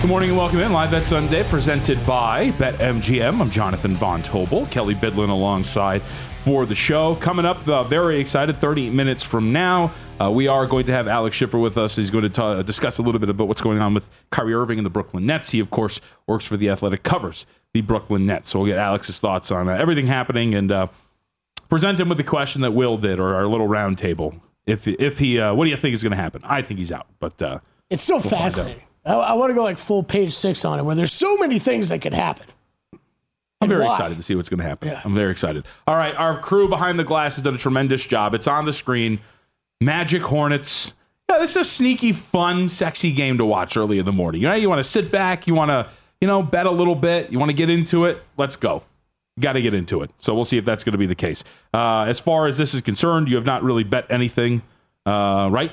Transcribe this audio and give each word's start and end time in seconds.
Good 0.00 0.08
morning 0.08 0.30
and 0.30 0.38
welcome 0.38 0.60
in. 0.60 0.72
Live 0.72 0.92
Bet 0.92 1.04
Sunday 1.04 1.44
presented 1.44 2.04
by 2.06 2.52
BetMGM. 2.52 3.38
I'm 3.38 3.50
Jonathan 3.50 3.90
Von 3.90 4.22
Tobel. 4.22 4.64
Kelley 4.70 4.94
Bydlon 4.94 5.28
alongside 5.28 6.00
for 6.42 6.64
the 6.64 6.74
show. 6.74 7.16
Coming 7.16 7.44
up, 7.44 7.68
uh, 7.68 7.82
very 7.82 8.18
excited, 8.18 8.56
30 8.56 8.88
minutes 8.88 9.22
from 9.22 9.52
now, 9.52 9.92
uh, 10.18 10.30
we 10.30 10.48
are 10.48 10.66
going 10.66 10.86
to 10.86 10.92
have 10.92 11.06
Alex 11.06 11.36
Schiffer 11.36 11.58
with 11.58 11.76
us. 11.76 11.96
He's 11.96 12.10
going 12.10 12.22
to 12.22 12.30
ta- 12.30 12.62
discuss 12.62 12.96
a 12.96 13.02
little 13.02 13.18
bit 13.18 13.28
about 13.28 13.46
what's 13.46 13.60
going 13.60 13.78
on 13.82 13.92
with 13.92 14.08
Kyrie 14.30 14.54
Irving 14.54 14.78
and 14.78 14.86
the 14.86 14.90
Brooklyn 14.90 15.26
Nets. 15.26 15.50
He, 15.50 15.60
of 15.60 15.68
course, 15.68 16.00
works 16.26 16.46
for 16.46 16.56
The 16.56 16.70
Athletic, 16.70 17.02
covers 17.02 17.44
the 17.74 17.82
Brooklyn 17.82 18.24
Nets. 18.24 18.48
So 18.48 18.60
we'll 18.60 18.68
get 18.68 18.78
Alex's 18.78 19.20
thoughts 19.20 19.50
on 19.50 19.68
uh, 19.68 19.72
everything 19.74 20.06
happening 20.06 20.54
and 20.54 20.72
uh, 20.72 20.86
present 21.68 22.00
him 22.00 22.08
with 22.08 22.16
the 22.16 22.24
question 22.24 22.62
that 22.62 22.70
Will 22.70 22.96
did, 22.96 23.20
or 23.20 23.34
our 23.34 23.46
little 23.46 23.68
round 23.68 23.98
table. 23.98 24.34
If, 24.64 24.88
if 24.88 25.18
he, 25.18 25.38
uh, 25.38 25.52
what 25.52 25.66
do 25.66 25.70
you 25.70 25.76
think 25.76 25.92
is 25.92 26.02
going 26.02 26.12
to 26.12 26.16
happen? 26.16 26.40
I 26.42 26.62
think 26.62 26.78
he's 26.78 26.90
out, 26.90 27.06
but 27.18 27.42
uh, 27.42 27.58
it's 27.90 28.02
so 28.02 28.14
we'll 28.14 28.22
fascinating. 28.22 28.84
I, 29.04 29.14
I 29.14 29.32
want 29.34 29.50
to 29.50 29.54
go 29.54 29.62
like 29.62 29.78
full 29.78 30.02
page 30.02 30.32
six 30.34 30.64
on 30.64 30.78
it, 30.78 30.82
where 30.82 30.94
there's 30.94 31.12
so 31.12 31.36
many 31.36 31.58
things 31.58 31.88
that 31.88 32.00
could 32.00 32.14
happen. 32.14 32.46
I'm 33.62 33.68
very 33.68 33.84
why? 33.84 33.92
excited 33.92 34.16
to 34.16 34.22
see 34.22 34.34
what's 34.34 34.48
going 34.48 34.58
to 34.58 34.64
happen. 34.64 34.88
Yeah. 34.88 35.02
I'm 35.04 35.14
very 35.14 35.30
excited. 35.30 35.66
All 35.86 35.96
right, 35.96 36.14
our 36.14 36.38
crew 36.38 36.68
behind 36.68 36.98
the 36.98 37.04
glass 37.04 37.34
has 37.34 37.42
done 37.42 37.54
a 37.54 37.58
tremendous 37.58 38.06
job. 38.06 38.34
It's 38.34 38.48
on 38.48 38.64
the 38.64 38.72
screen. 38.72 39.20
Magic 39.82 40.22
Hornets. 40.22 40.94
Yeah, 41.28 41.38
this 41.38 41.50
is 41.50 41.56
a 41.56 41.64
sneaky, 41.64 42.12
fun, 42.12 42.68
sexy 42.68 43.12
game 43.12 43.38
to 43.38 43.44
watch 43.44 43.76
early 43.76 43.98
in 43.98 44.04
the 44.04 44.12
morning. 44.12 44.42
You 44.42 44.48
know, 44.48 44.54
you 44.54 44.68
want 44.68 44.80
to 44.80 44.84
sit 44.84 45.10
back, 45.10 45.46
you 45.46 45.54
want 45.54 45.70
to, 45.70 45.88
you 46.20 46.26
know, 46.26 46.42
bet 46.42 46.66
a 46.66 46.70
little 46.70 46.94
bit, 46.94 47.30
you 47.30 47.38
want 47.38 47.50
to 47.50 47.54
get 47.56 47.70
into 47.70 48.06
it. 48.06 48.22
Let's 48.36 48.56
go. 48.56 48.82
Got 49.38 49.52
to 49.52 49.62
get 49.62 49.72
into 49.72 50.02
it. 50.02 50.10
So 50.18 50.34
we'll 50.34 50.44
see 50.44 50.58
if 50.58 50.64
that's 50.64 50.84
going 50.84 50.92
to 50.92 50.98
be 50.98 51.06
the 51.06 51.14
case. 51.14 51.44
Uh, 51.72 52.02
as 52.02 52.18
far 52.18 52.46
as 52.46 52.58
this 52.58 52.74
is 52.74 52.80
concerned, 52.80 53.28
you 53.28 53.36
have 53.36 53.46
not 53.46 53.62
really 53.62 53.84
bet 53.84 54.06
anything, 54.10 54.62
uh, 55.06 55.48
right? 55.52 55.70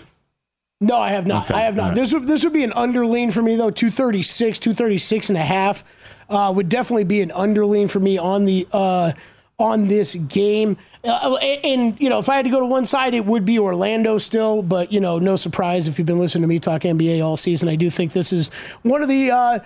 No, 0.80 0.98
I 0.98 1.10
have 1.10 1.26
not. 1.26 1.46
Okay, 1.46 1.56
I 1.56 1.62
have 1.62 1.76
not. 1.76 1.88
right. 1.88 1.96
This 1.96 2.14
would 2.14 2.28
this 2.28 2.44
would 2.44 2.54
be 2.54 2.64
an 2.64 2.72
underlean 2.72 3.34
for 3.34 3.42
me 3.42 3.56
though. 3.56 3.72
236, 3.72 4.60
236 4.60 5.30
and 5.30 5.38
a 5.38 5.42
half 5.42 5.84
uh, 6.30 6.52
would 6.56 6.70
definitely 6.70 7.04
be 7.04 7.22
an 7.22 7.30
underlean 7.30 7.90
for 7.90 8.00
me 8.00 8.18
on 8.18 8.46
the 8.46 8.68
uh, 8.72 9.14
on 9.58 9.88
this 9.88 10.14
game. 10.16 10.78
Uh, 11.04 11.38
and, 11.42 11.66
and, 11.66 12.02
you 12.02 12.10
know, 12.10 12.20
if 12.20 12.30
I 12.30 12.36
had 12.36 12.46
to 12.46 12.52
go 12.52 12.60
to 12.60 12.66
one 12.66 12.86
side, 12.86 13.14
it 13.14 13.26
would 13.26 13.46
be 13.46 13.58
Orlando 13.58 14.18
still. 14.18 14.62
But 14.62 14.92
you 14.92 15.00
know, 15.00 15.18
no 15.18 15.36
surprise 15.36 15.88
if 15.88 15.98
you've 15.98 16.06
been 16.06 16.20
listening 16.20 16.44
to 16.44 16.48
me 16.48 16.60
talk 16.60 16.82
NBA 16.82 17.24
all 17.24 17.38
season. 17.38 17.70
I 17.70 17.76
do 17.76 17.90
think 17.90 18.14
this 18.14 18.32
is 18.32 18.50
one 18.84 19.02
of 19.02 19.10
the 19.10 19.32
uh, 19.32 19.60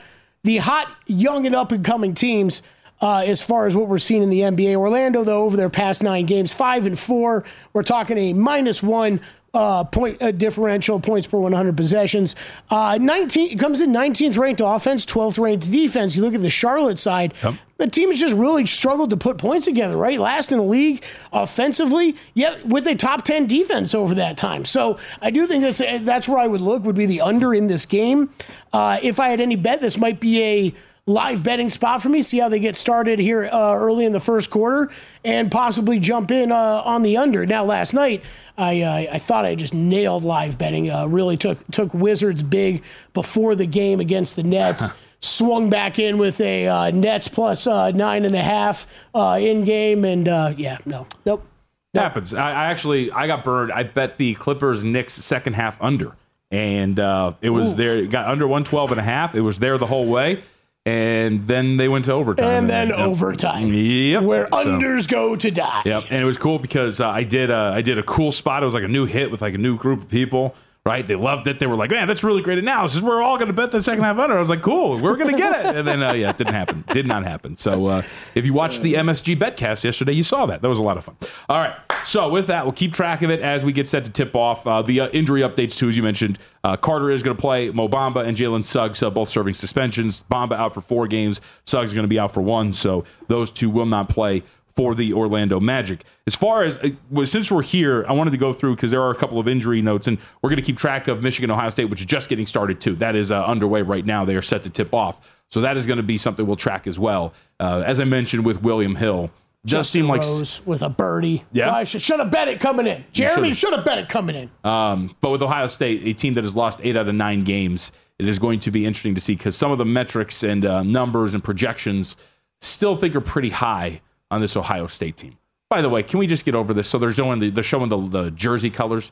the 0.43 0.57
hot, 0.57 0.95
young, 1.07 1.45
and 1.45 1.55
up 1.55 1.71
and 1.71 1.83
coming 1.83 2.13
teams. 2.13 2.61
Uh, 3.01 3.23
as 3.25 3.41
far 3.41 3.65
as 3.65 3.75
what 3.75 3.87
we're 3.87 3.97
seeing 3.97 4.21
in 4.21 4.29
the 4.29 4.41
NBA, 4.41 4.75
Orlando 4.75 5.23
though 5.23 5.43
over 5.43 5.57
their 5.57 5.71
past 5.71 6.03
nine 6.03 6.27
games, 6.27 6.53
five 6.53 6.85
and 6.85 6.97
four. 6.97 7.43
We're 7.73 7.81
talking 7.81 8.15
a 8.15 8.33
minus 8.33 8.83
one 8.83 9.21
uh, 9.53 9.83
point 9.83 10.21
uh, 10.21 10.31
differential, 10.31 10.99
points 10.99 11.27
per 11.27 11.37
100 11.37 11.75
possessions. 11.75 12.35
Uh, 12.69 12.97
19 12.99 13.51
it 13.51 13.59
comes 13.59 13.81
in 13.81 13.91
19th 13.91 14.37
ranked 14.37 14.61
offense, 14.63 15.05
12th 15.05 15.37
ranked 15.37 15.71
defense. 15.71 16.15
You 16.15 16.21
look 16.21 16.33
at 16.33 16.41
the 16.41 16.49
Charlotte 16.49 16.99
side, 16.99 17.33
the 17.77 17.87
team 17.87 18.09
has 18.09 18.19
just 18.19 18.35
really 18.35 18.65
struggled 18.65 19.09
to 19.09 19.17
put 19.17 19.37
points 19.37 19.65
together. 19.65 19.97
Right, 19.97 20.19
last 20.19 20.51
in 20.51 20.57
the 20.57 20.63
league 20.63 21.03
offensively, 21.33 22.15
yet 22.33 22.65
with 22.65 22.87
a 22.87 22.95
top 22.95 23.23
10 23.23 23.47
defense 23.47 23.93
over 23.93 24.15
that 24.15 24.37
time. 24.37 24.63
So 24.63 24.97
I 25.21 25.31
do 25.31 25.45
think 25.47 25.63
that's 25.63 25.79
that's 26.05 26.29
where 26.29 26.39
I 26.39 26.47
would 26.47 26.61
look 26.61 26.83
would 26.83 26.95
be 26.95 27.05
the 27.05 27.21
under 27.21 27.53
in 27.53 27.67
this 27.67 27.85
game. 27.85 28.29
Uh, 28.71 28.99
if 29.01 29.19
I 29.19 29.29
had 29.29 29.41
any 29.41 29.57
bet, 29.57 29.81
this 29.81 29.97
might 29.97 30.19
be 30.19 30.41
a 30.41 30.73
live 31.11 31.43
betting 31.43 31.69
spot 31.69 32.01
for 32.01 32.09
me. 32.09 32.21
See 32.21 32.39
how 32.39 32.49
they 32.49 32.59
get 32.59 32.75
started 32.75 33.19
here 33.19 33.49
uh, 33.51 33.75
early 33.75 34.05
in 34.05 34.11
the 34.11 34.19
first 34.19 34.49
quarter, 34.49 34.89
and 35.23 35.51
possibly 35.51 35.99
jump 35.99 36.31
in 36.31 36.51
uh, 36.51 36.81
on 36.85 37.01
the 37.01 37.17
under. 37.17 37.45
Now, 37.45 37.63
last 37.63 37.93
night 37.93 38.23
I 38.57 38.81
uh, 38.81 39.13
I 39.13 39.17
thought 39.17 39.45
I 39.45 39.55
just 39.55 39.73
nailed 39.73 40.23
live 40.23 40.57
betting. 40.57 40.89
Uh, 40.89 41.07
really 41.07 41.37
took 41.37 41.65
took 41.71 41.93
Wizards 41.93 42.43
big 42.43 42.83
before 43.13 43.55
the 43.55 43.65
game 43.65 43.99
against 43.99 44.35
the 44.35 44.43
Nets. 44.43 44.85
Swung 45.23 45.69
back 45.69 45.99
in 45.99 46.17
with 46.17 46.41
a 46.41 46.67
uh, 46.67 46.89
Nets 46.89 47.27
plus 47.27 47.67
uh, 47.67 47.91
nine 47.91 48.25
and 48.25 48.33
a 48.33 48.41
half 48.41 48.87
uh, 49.13 49.37
in 49.39 49.65
game, 49.65 50.03
and 50.03 50.27
uh, 50.27 50.51
yeah, 50.57 50.79
no, 50.87 51.05
nope. 51.27 51.45
happens. 51.93 52.33
I, 52.33 52.49
I 52.49 52.65
actually 52.71 53.11
I 53.11 53.27
got 53.27 53.43
burned. 53.43 53.71
I 53.71 53.83
bet 53.83 54.17
the 54.17 54.33
Clippers 54.33 54.83
Knicks 54.83 55.13
second 55.13 55.53
half 55.53 55.79
under, 55.79 56.15
and 56.49 56.99
uh, 56.99 57.33
it 57.39 57.51
was 57.51 57.71
Oof. 57.71 57.77
there. 57.77 57.97
It 57.99 58.09
got 58.09 58.29
under 58.29 58.47
112 58.47 58.91
and 58.91 58.99
a 58.99 59.03
half. 59.03 59.35
It 59.35 59.41
was 59.41 59.59
there 59.59 59.77
the 59.77 59.85
whole 59.85 60.07
way, 60.07 60.41
and 60.85 61.47
then 61.47 61.77
they 61.77 61.87
went 61.87 62.05
to 62.05 62.13
overtime. 62.13 62.45
And 62.49 62.69
then 62.69 62.89
Yep. 62.89 62.97
overtime, 62.99 63.73
Yep. 63.73 64.23
where 64.23 64.47
So- 64.51 64.65
unders 64.65 65.07
go 65.07 65.35
to 65.35 65.51
die. 65.51 65.81
Yep, 65.85 66.05
and 66.09 66.21
it 66.21 66.25
was 66.25 66.37
cool 66.37 66.59
because 66.59 66.99
uh, 66.99 67.09
I 67.09 67.23
did 67.23 67.51
uh, 67.51 67.71
I 67.75 67.81
did 67.81 67.97
a 67.99 68.03
cool 68.03 68.31
spot. 68.31 68.63
It 68.63 68.65
was 68.65 68.73
like 68.73 68.83
a 68.83 68.87
new 68.87 69.05
hit 69.05 69.29
with 69.31 69.41
like 69.41 69.53
a 69.53 69.59
new 69.59 69.77
group 69.77 70.01
of 70.01 70.09
people. 70.09 70.55
Right, 70.83 71.05
they 71.05 71.13
loved 71.13 71.47
it. 71.47 71.59
They 71.59 71.67
were 71.67 71.75
like, 71.75 71.91
"Man, 71.91 72.07
that's 72.07 72.23
really 72.23 72.41
great 72.41 72.57
analysis. 72.57 73.01
We're 73.01 73.21
all 73.21 73.37
going 73.37 73.49
to 73.49 73.53
bet 73.53 73.69
the 73.69 73.83
second 73.83 74.03
half 74.03 74.17
under." 74.17 74.35
I 74.35 74.39
was 74.39 74.49
like, 74.49 74.63
"Cool, 74.63 74.97
we're 74.97 75.15
going 75.15 75.29
to 75.29 75.37
get 75.37 75.63
it." 75.63 75.75
And 75.75 75.87
then, 75.87 76.01
uh, 76.01 76.13
yeah, 76.13 76.31
it 76.31 76.37
didn't 76.39 76.55
happen. 76.55 76.83
Did 76.91 77.05
not 77.05 77.23
happen. 77.23 77.55
So, 77.55 77.85
uh, 77.85 78.01
if 78.33 78.47
you 78.47 78.53
watched 78.53 78.81
the 78.81 78.95
MSG 78.95 79.35
Betcast 79.37 79.83
yesterday, 79.83 80.13
you 80.13 80.23
saw 80.23 80.47
that. 80.47 80.63
That 80.63 80.69
was 80.69 80.79
a 80.79 80.83
lot 80.83 80.97
of 80.97 81.03
fun. 81.03 81.17
All 81.49 81.59
right, 81.59 81.75
So 82.05 82.29
with 82.29 82.47
that, 82.47 82.65
we'll 82.65 82.73
keep 82.73 82.93
track 82.93 83.21
of 83.21 83.29
it 83.29 83.41
as 83.41 83.63
we 83.63 83.73
get 83.73 83.87
set 83.87 84.05
to 84.05 84.11
tip 84.11 84.35
off. 84.35 84.65
Uh, 84.65 84.81
the 84.81 85.01
uh, 85.01 85.09
injury 85.09 85.41
updates 85.41 85.77
too, 85.77 85.87
as 85.87 85.97
you 85.97 86.03
mentioned. 86.03 86.39
Uh, 86.63 86.75
Carter 86.77 87.09
is 87.09 87.23
going 87.23 87.35
to 87.35 87.41
play. 87.41 87.69
Mo 87.69 87.87
Bamba 87.87 88.25
and 88.25 88.35
Jalen 88.35 88.65
Suggs 88.65 89.01
uh, 89.03 89.09
both 89.09 89.29
serving 89.29 89.53
suspensions. 89.53 90.23
Bamba 90.31 90.53
out 90.53 90.73
for 90.73 90.81
four 90.81 91.07
games. 91.07 91.41
Suggs 91.65 91.91
is 91.91 91.93
going 91.93 92.03
to 92.03 92.09
be 92.09 92.19
out 92.19 92.33
for 92.33 92.41
one. 92.41 92.73
So 92.73 93.05
those 93.27 93.51
two 93.51 93.69
will 93.69 93.85
not 93.85 94.09
play 94.09 94.43
for 94.75 94.95
the 94.95 95.13
Orlando 95.13 95.59
Magic. 95.59 96.03
As 96.27 96.35
far 96.35 96.63
as 96.63 96.77
uh, 96.77 97.25
since 97.25 97.51
we're 97.51 97.61
here, 97.61 98.05
I 98.07 98.13
wanted 98.13 98.31
to 98.31 98.37
go 98.37 98.53
through 98.53 98.75
because 98.75 98.91
there 98.91 99.01
are 99.01 99.11
a 99.11 99.15
couple 99.15 99.39
of 99.39 99.47
injury 99.47 99.81
notes, 99.81 100.07
and 100.07 100.17
we're 100.41 100.49
going 100.49 100.61
to 100.61 100.65
keep 100.65 100.77
track 100.77 101.07
of 101.07 101.21
Michigan 101.21 101.51
Ohio 101.51 101.69
State, 101.69 101.85
which 101.85 101.99
is 101.99 102.05
just 102.05 102.29
getting 102.29 102.45
started 102.45 102.79
too. 102.79 102.95
That 102.95 103.15
is 103.15 103.31
uh, 103.31 103.43
underway 103.45 103.81
right 103.81 104.05
now. 104.05 104.25
They 104.25 104.35
are 104.35 104.41
set 104.41 104.63
to 104.63 104.69
tip 104.69 104.93
off. 104.93 105.37
So 105.49 105.61
that 105.61 105.75
is 105.75 105.85
going 105.85 105.97
to 105.97 106.03
be 106.03 106.17
something 106.17 106.45
we'll 106.47 106.55
track 106.55 106.87
as 106.87 106.97
well. 106.97 107.33
Uh, 107.59 107.83
as 107.85 107.99
I 107.99 108.05
mentioned 108.05 108.45
with 108.45 108.63
William 108.63 108.95
Hill, 108.95 109.29
just 109.65 109.91
seemed 109.91 110.07
like 110.07 110.21
Rose 110.21 110.65
with 110.65 110.81
a 110.81 110.89
birdie. 110.89 111.45
Yeah. 111.51 111.67
Well, 111.67 111.75
I 111.75 111.83
should, 111.83 112.01
should 112.01 112.19
have 112.19 112.31
bet 112.31 112.47
it 112.47 112.59
coming 112.59 112.87
in. 112.87 113.05
Jeremy 113.11 113.53
should 113.53 113.73
have 113.73 113.85
bet 113.85 113.99
it 113.99 114.09
coming 114.09 114.35
in. 114.35 114.49
Um, 114.69 115.15
but 115.21 115.29
with 115.29 115.41
Ohio 115.41 115.67
State, 115.67 116.07
a 116.07 116.13
team 116.13 116.33
that 116.33 116.43
has 116.43 116.55
lost 116.55 116.79
eight 116.83 116.97
out 116.97 117.07
of 117.07 117.15
nine 117.15 117.43
games, 117.43 117.91
it 118.17 118.27
is 118.27 118.39
going 118.39 118.59
to 118.61 118.71
be 118.71 118.85
interesting 118.85 119.15
to 119.15 119.21
see 119.21 119.35
because 119.35 119.55
some 119.55 119.71
of 119.71 119.77
the 119.77 119.85
metrics 119.85 120.43
and 120.43 120.65
uh, 120.65 120.83
numbers 120.83 121.33
and 121.33 121.43
projections 121.43 122.17
still 122.59 122.95
think 122.95 123.15
are 123.15 123.21
pretty 123.21 123.49
high 123.49 124.01
on 124.29 124.41
this 124.41 124.55
Ohio 124.55 124.87
State 124.87 125.17
team. 125.17 125.37
By 125.69 125.81
the 125.81 125.89
way, 125.89 126.03
can 126.03 126.19
we 126.19 126.27
just 126.27 126.43
get 126.43 126.55
over 126.55 126.73
this? 126.73 126.87
So 126.87 126.97
they're 126.97 127.13
showing 127.13 127.39
the, 127.39 127.49
they're 127.49 127.63
showing 127.63 127.89
the, 127.89 127.97
the 127.97 128.31
jersey 128.31 128.69
colors, 128.69 129.11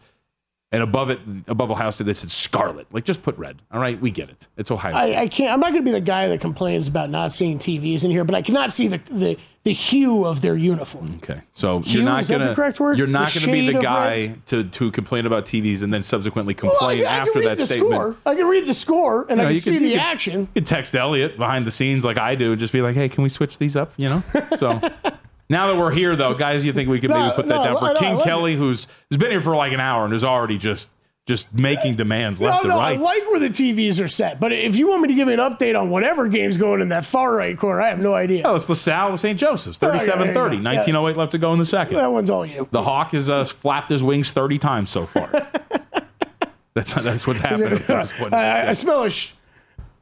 and 0.72 0.84
above 0.84 1.10
it, 1.10 1.20
above 1.48 1.72
Ohio 1.72 1.90
State, 1.90 2.06
they 2.06 2.14
said 2.14 2.30
scarlet. 2.30 2.86
Like 2.92 3.04
just 3.04 3.24
put 3.24 3.38
red. 3.38 3.62
All 3.72 3.80
right, 3.80 4.00
we 4.00 4.12
get 4.12 4.30
it. 4.30 4.48
It's 4.58 4.70
Ohio 4.72 4.92
State. 4.94 5.16
I, 5.16 5.22
I 5.24 5.28
can't. 5.28 5.52
I'm 5.52 5.60
not 5.60 5.72
going 5.72 5.84
to 5.84 5.86
be 5.86 5.92
the 5.92 6.00
guy 6.02 6.28
that 6.28 6.40
complains 6.42 6.88
about 6.88 7.10
not 7.10 7.32
seeing 7.32 7.58
TVs 7.58 8.04
in 8.04 8.12
here, 8.12 8.24
but 8.24 8.36
I 8.36 8.42
cannot 8.44 8.72
see 8.72 8.88
the 8.88 9.00
the, 9.10 9.38
the 9.64 9.74
hue 9.74 10.26
of 10.26 10.42
their 10.42 10.56
uniform. 10.56 11.16
Okay, 11.24 11.42
so 11.52 11.80
Hue, 11.80 11.96
you're 12.02 12.06
not 12.06 12.28
gonna 12.28 12.54
correct 12.56 12.80
word? 12.80 12.98
you're 12.98 13.08
not 13.08 13.34
gonna 13.34 13.52
be 13.52 13.72
the 13.72 13.80
guy 13.80 14.36
to 14.46 14.64
to 14.64 14.92
complain 14.92 15.26
about 15.26 15.46
TVs 15.46 15.84
and 15.84 15.94
then 15.94 16.02
subsequently 16.04 16.56
Well, 16.62 16.72
I, 16.72 16.78
complain 16.96 17.06
I 17.08 17.10
after 17.18 17.32
can 17.34 17.40
read 17.42 17.48
that 17.50 17.58
the 17.58 17.66
statement. 17.66 17.94
score. 17.94 18.16
I 18.26 18.36
can 18.36 18.46
read 18.48 18.66
the 18.68 18.74
score 18.74 19.22
and 19.24 19.32
You 19.32 19.36
know, 19.38 19.42
I 19.44 19.46
can 19.48 19.54
you 19.56 19.60
see 19.60 19.78
the 19.80 19.92
could- 19.94 20.00
action. 20.00 20.40
You 20.42 20.48
could 20.54 20.66
text 20.68 20.96
Elliot 20.96 21.38
behind 21.38 21.66
the 21.68 21.72
scenes 21.72 22.06
like 22.06 22.18
I 22.18 22.36
do, 22.36 22.52
and 22.52 22.60
just 22.60 22.72
be 22.72 22.82
like, 22.82 22.96
"Hey, 22.96 23.10
can 23.10 23.22
we 23.24 23.30
switch 23.30 23.58
these 23.58 23.76
up?" 23.76 23.92
You 23.98 24.10
know. 24.10 24.24
So 24.56 24.80
now 25.50 25.68
that 25.68 25.78
we're 25.78 25.92
here, 25.92 26.16
though, 26.16 26.34
guys, 26.34 26.66
you 26.66 26.74
think 26.74 26.90
we 26.90 27.00
could 27.00 27.10
maybe 27.10 27.22
No, 27.28 27.34
put 27.34 27.48
that 27.48 27.56
no, 27.56 27.64
down 27.64 27.76
for 27.78 27.86
I 27.86 27.94
King 27.96 28.16
like 28.16 28.24
Kelly, 28.26 28.56
who's 28.56 28.88
who's 29.10 29.18
been 29.18 29.32
here 29.32 29.42
for 29.42 29.56
like 29.56 29.74
an 29.74 29.80
hour 29.80 30.06
and 30.06 30.14
is 30.14 30.24
already 30.24 30.58
just 30.58 30.92
just 31.28 31.54
making 31.54 31.96
demands 31.96 32.42
left 32.42 32.64
no, 32.64 32.70
no, 32.72 32.80
I 32.80 32.94
right. 32.94 33.00
like 33.00 33.22
where 33.28 33.40
the 33.40 33.50
TVs 33.50 34.04
are 34.04 34.08
set, 34.08 34.40
but 34.40 34.52
if 34.52 34.76
you 34.76 34.88
want 34.88 35.04
me 35.04 35.10
to 35.10 35.14
give 35.14 35.28
you 35.28 35.34
an 35.36 35.40
update 35.40 35.80
on 35.80 35.92
whatever 35.92 36.28
game's 36.28 36.58
going 36.58 36.82
in 36.82 36.90
that 36.90 37.06
far 37.06 37.36
right 37.36 37.56
corner, 37.56 37.80
I 37.82 37.90
have 37.90 38.00
no 38.00 38.16
idea. 38.16 38.42
oh, 38.48 38.56
it's 38.56 38.68
LaSalle 38.68 39.12
with 39.12 39.20
St. 39.20 39.38
Joseph's, 39.38 39.78
Oh, 39.84 39.94
yeah, 39.94 40.00
37-30, 40.00 40.34
go. 40.34 40.42
1908 40.42 41.18
left 41.18 41.32
to 41.34 41.38
go 41.38 41.54
in 41.54 41.60
the 41.60 41.66
second. 41.66 41.98
That 41.98 42.12
one's 42.12 42.32
all 42.32 42.48
you. 42.48 42.68
The 42.72 42.82
Hawk 42.82 43.12
has 43.12 43.30
uh, 43.30 43.46
flapped 43.46 43.92
his 43.92 44.04
wings 44.04 44.32
30 44.34 44.58
times 44.58 44.90
so 44.90 45.06
far. 45.06 45.30
that's 46.74 46.94
that's 46.96 47.28
what's 47.28 47.40
happening. 47.40 47.74
at 47.74 47.86
this 47.86 48.12
point. 48.14 48.34
I, 48.34 48.62
I- 48.64 48.70
I 48.70 48.74
smell 48.74 49.04
a. 49.04 49.10
Sh- 49.12 49.34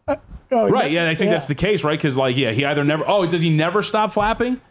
uh, 0.07 0.15
oh, 0.51 0.69
Right. 0.69 0.91
Yeah, 0.91 1.09
I 1.09 1.15
think 1.15 1.31
that's 1.31 1.47
the 1.47 1.55
case, 1.55 1.83
right? 1.83 1.97
Because 1.99 2.15
like, 2.15 2.37
yeah, 2.37 2.51
he 2.51 2.63
either 2.65 2.85
never. 2.85 3.03
Oh, 3.05 3.25
does 3.25 3.41
he 3.41 3.49
never 3.49 3.81
stop 3.81 4.13
flapping? 4.13 4.61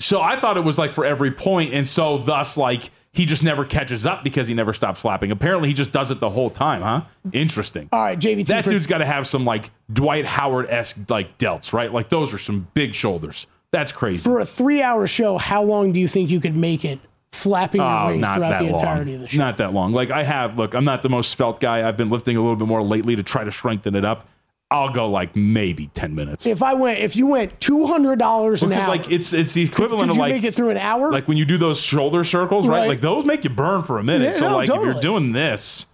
So 0.00 0.20
I 0.20 0.36
thought 0.36 0.56
it 0.56 0.64
was 0.64 0.78
like 0.78 0.90
for 0.90 1.04
every 1.04 1.30
point, 1.30 1.72
and 1.72 1.86
so 1.86 2.18
thus 2.18 2.56
like 2.56 2.90
he 3.12 3.24
just 3.24 3.42
never 3.42 3.64
catches 3.64 4.04
up 4.06 4.22
because 4.22 4.46
he 4.46 4.52
never 4.54 4.74
stops 4.74 5.00
flapping. 5.00 5.30
Apparently, 5.30 5.68
he 5.68 5.74
just 5.74 5.90
does 5.90 6.10
it 6.10 6.20
the 6.20 6.28
whole 6.28 6.50
time, 6.50 6.82
huh? 6.82 7.00
Interesting. 7.32 7.88
All 7.92 8.00
right, 8.00 8.18
JVT. 8.18 8.46
That 8.48 8.64
for- 8.64 8.70
dude's 8.70 8.86
got 8.86 8.98
to 8.98 9.06
have 9.06 9.26
some 9.26 9.44
like 9.46 9.70
Dwight 9.92 10.26
Howard 10.26 10.68
esque 10.70 10.98
like 11.08 11.38
delts, 11.38 11.72
right? 11.72 11.90
Like 11.92 12.08
those 12.10 12.34
are 12.34 12.38
some 12.38 12.68
big 12.74 12.94
shoulders. 12.94 13.46
That's 13.72 13.90
crazy. 13.92 14.18
for 14.22 14.38
a 14.40 14.46
three-hour 14.46 15.06
show, 15.06 15.38
how 15.38 15.62
long 15.62 15.92
do 15.92 16.00
you 16.00 16.08
think 16.08 16.30
you 16.30 16.40
could 16.40 16.56
make 16.56 16.84
it 16.84 16.98
flapping 17.32 17.80
your 17.80 17.90
Oh, 17.90 18.06
wings 18.06 18.26
throughout 18.32 18.58
the 18.58 18.64
long. 18.64 18.74
entirety 18.74 19.14
of 19.14 19.20
the 19.22 19.28
show? 19.28 19.38
Not 19.38 19.56
that 19.58 19.72
long. 19.74 19.92
Like 19.92 20.10
I 20.10 20.22
have. 20.22 20.56
Look, 20.58 20.74
I'm 20.74 20.84
not 20.84 21.02
the 21.02 21.08
most 21.08 21.30
svelte 21.30 21.58
guy. 21.60 21.86
I've 21.86 21.96
been 21.96 22.10
lifting 22.10 22.36
a 22.36 22.40
little 22.40 22.56
bit 22.56 22.68
more 22.68 22.82
lately 22.82 23.16
to 23.16 23.22
try 23.22 23.44
to 23.44 23.52
strengthen 23.52 23.94
it 23.94 24.04
up. 24.04 24.28
I'll 24.70 24.90
go 24.90 25.08
like 25.08 25.36
maybe 25.36 25.86
ten 25.88 26.14
minutes. 26.16 26.44
if 26.44 26.60
I 26.62 26.74
went, 26.74 26.98
if 26.98 27.14
you 27.14 27.28
went 27.28 27.60
two 27.60 27.86
hundred 27.86 28.18
dollars 28.18 28.62
an 28.64 28.72
hour, 28.72 28.88
like 28.88 29.10
it's 29.10 29.32
it's 29.32 29.52
the 29.52 29.62
equivalent 29.62 30.04
could 30.04 30.10
of 30.10 30.16
you 30.16 30.22
like 30.22 30.32
make 30.34 30.44
it 30.44 30.54
through 30.54 30.70
an 30.70 30.76
hour? 30.76 31.12
like 31.12 31.28
when 31.28 31.36
you 31.36 31.44
do 31.44 31.56
those 31.56 31.78
shoulder 31.80 32.24
circles, 32.24 32.66
right? 32.66 32.80
Right. 32.80 32.88
Like 32.88 33.00
those 33.00 33.24
make 33.24 33.44
you 33.44 33.50
burn 33.50 33.84
for 33.84 33.98
a 33.98 34.02
minute. 34.02 34.24
Yeah, 34.24 34.32
so 34.32 34.48
no, 34.48 34.56
like 34.56 34.68
if 34.68 34.74
you're 34.82 35.00
doing 35.00 35.30
this, 35.32 35.86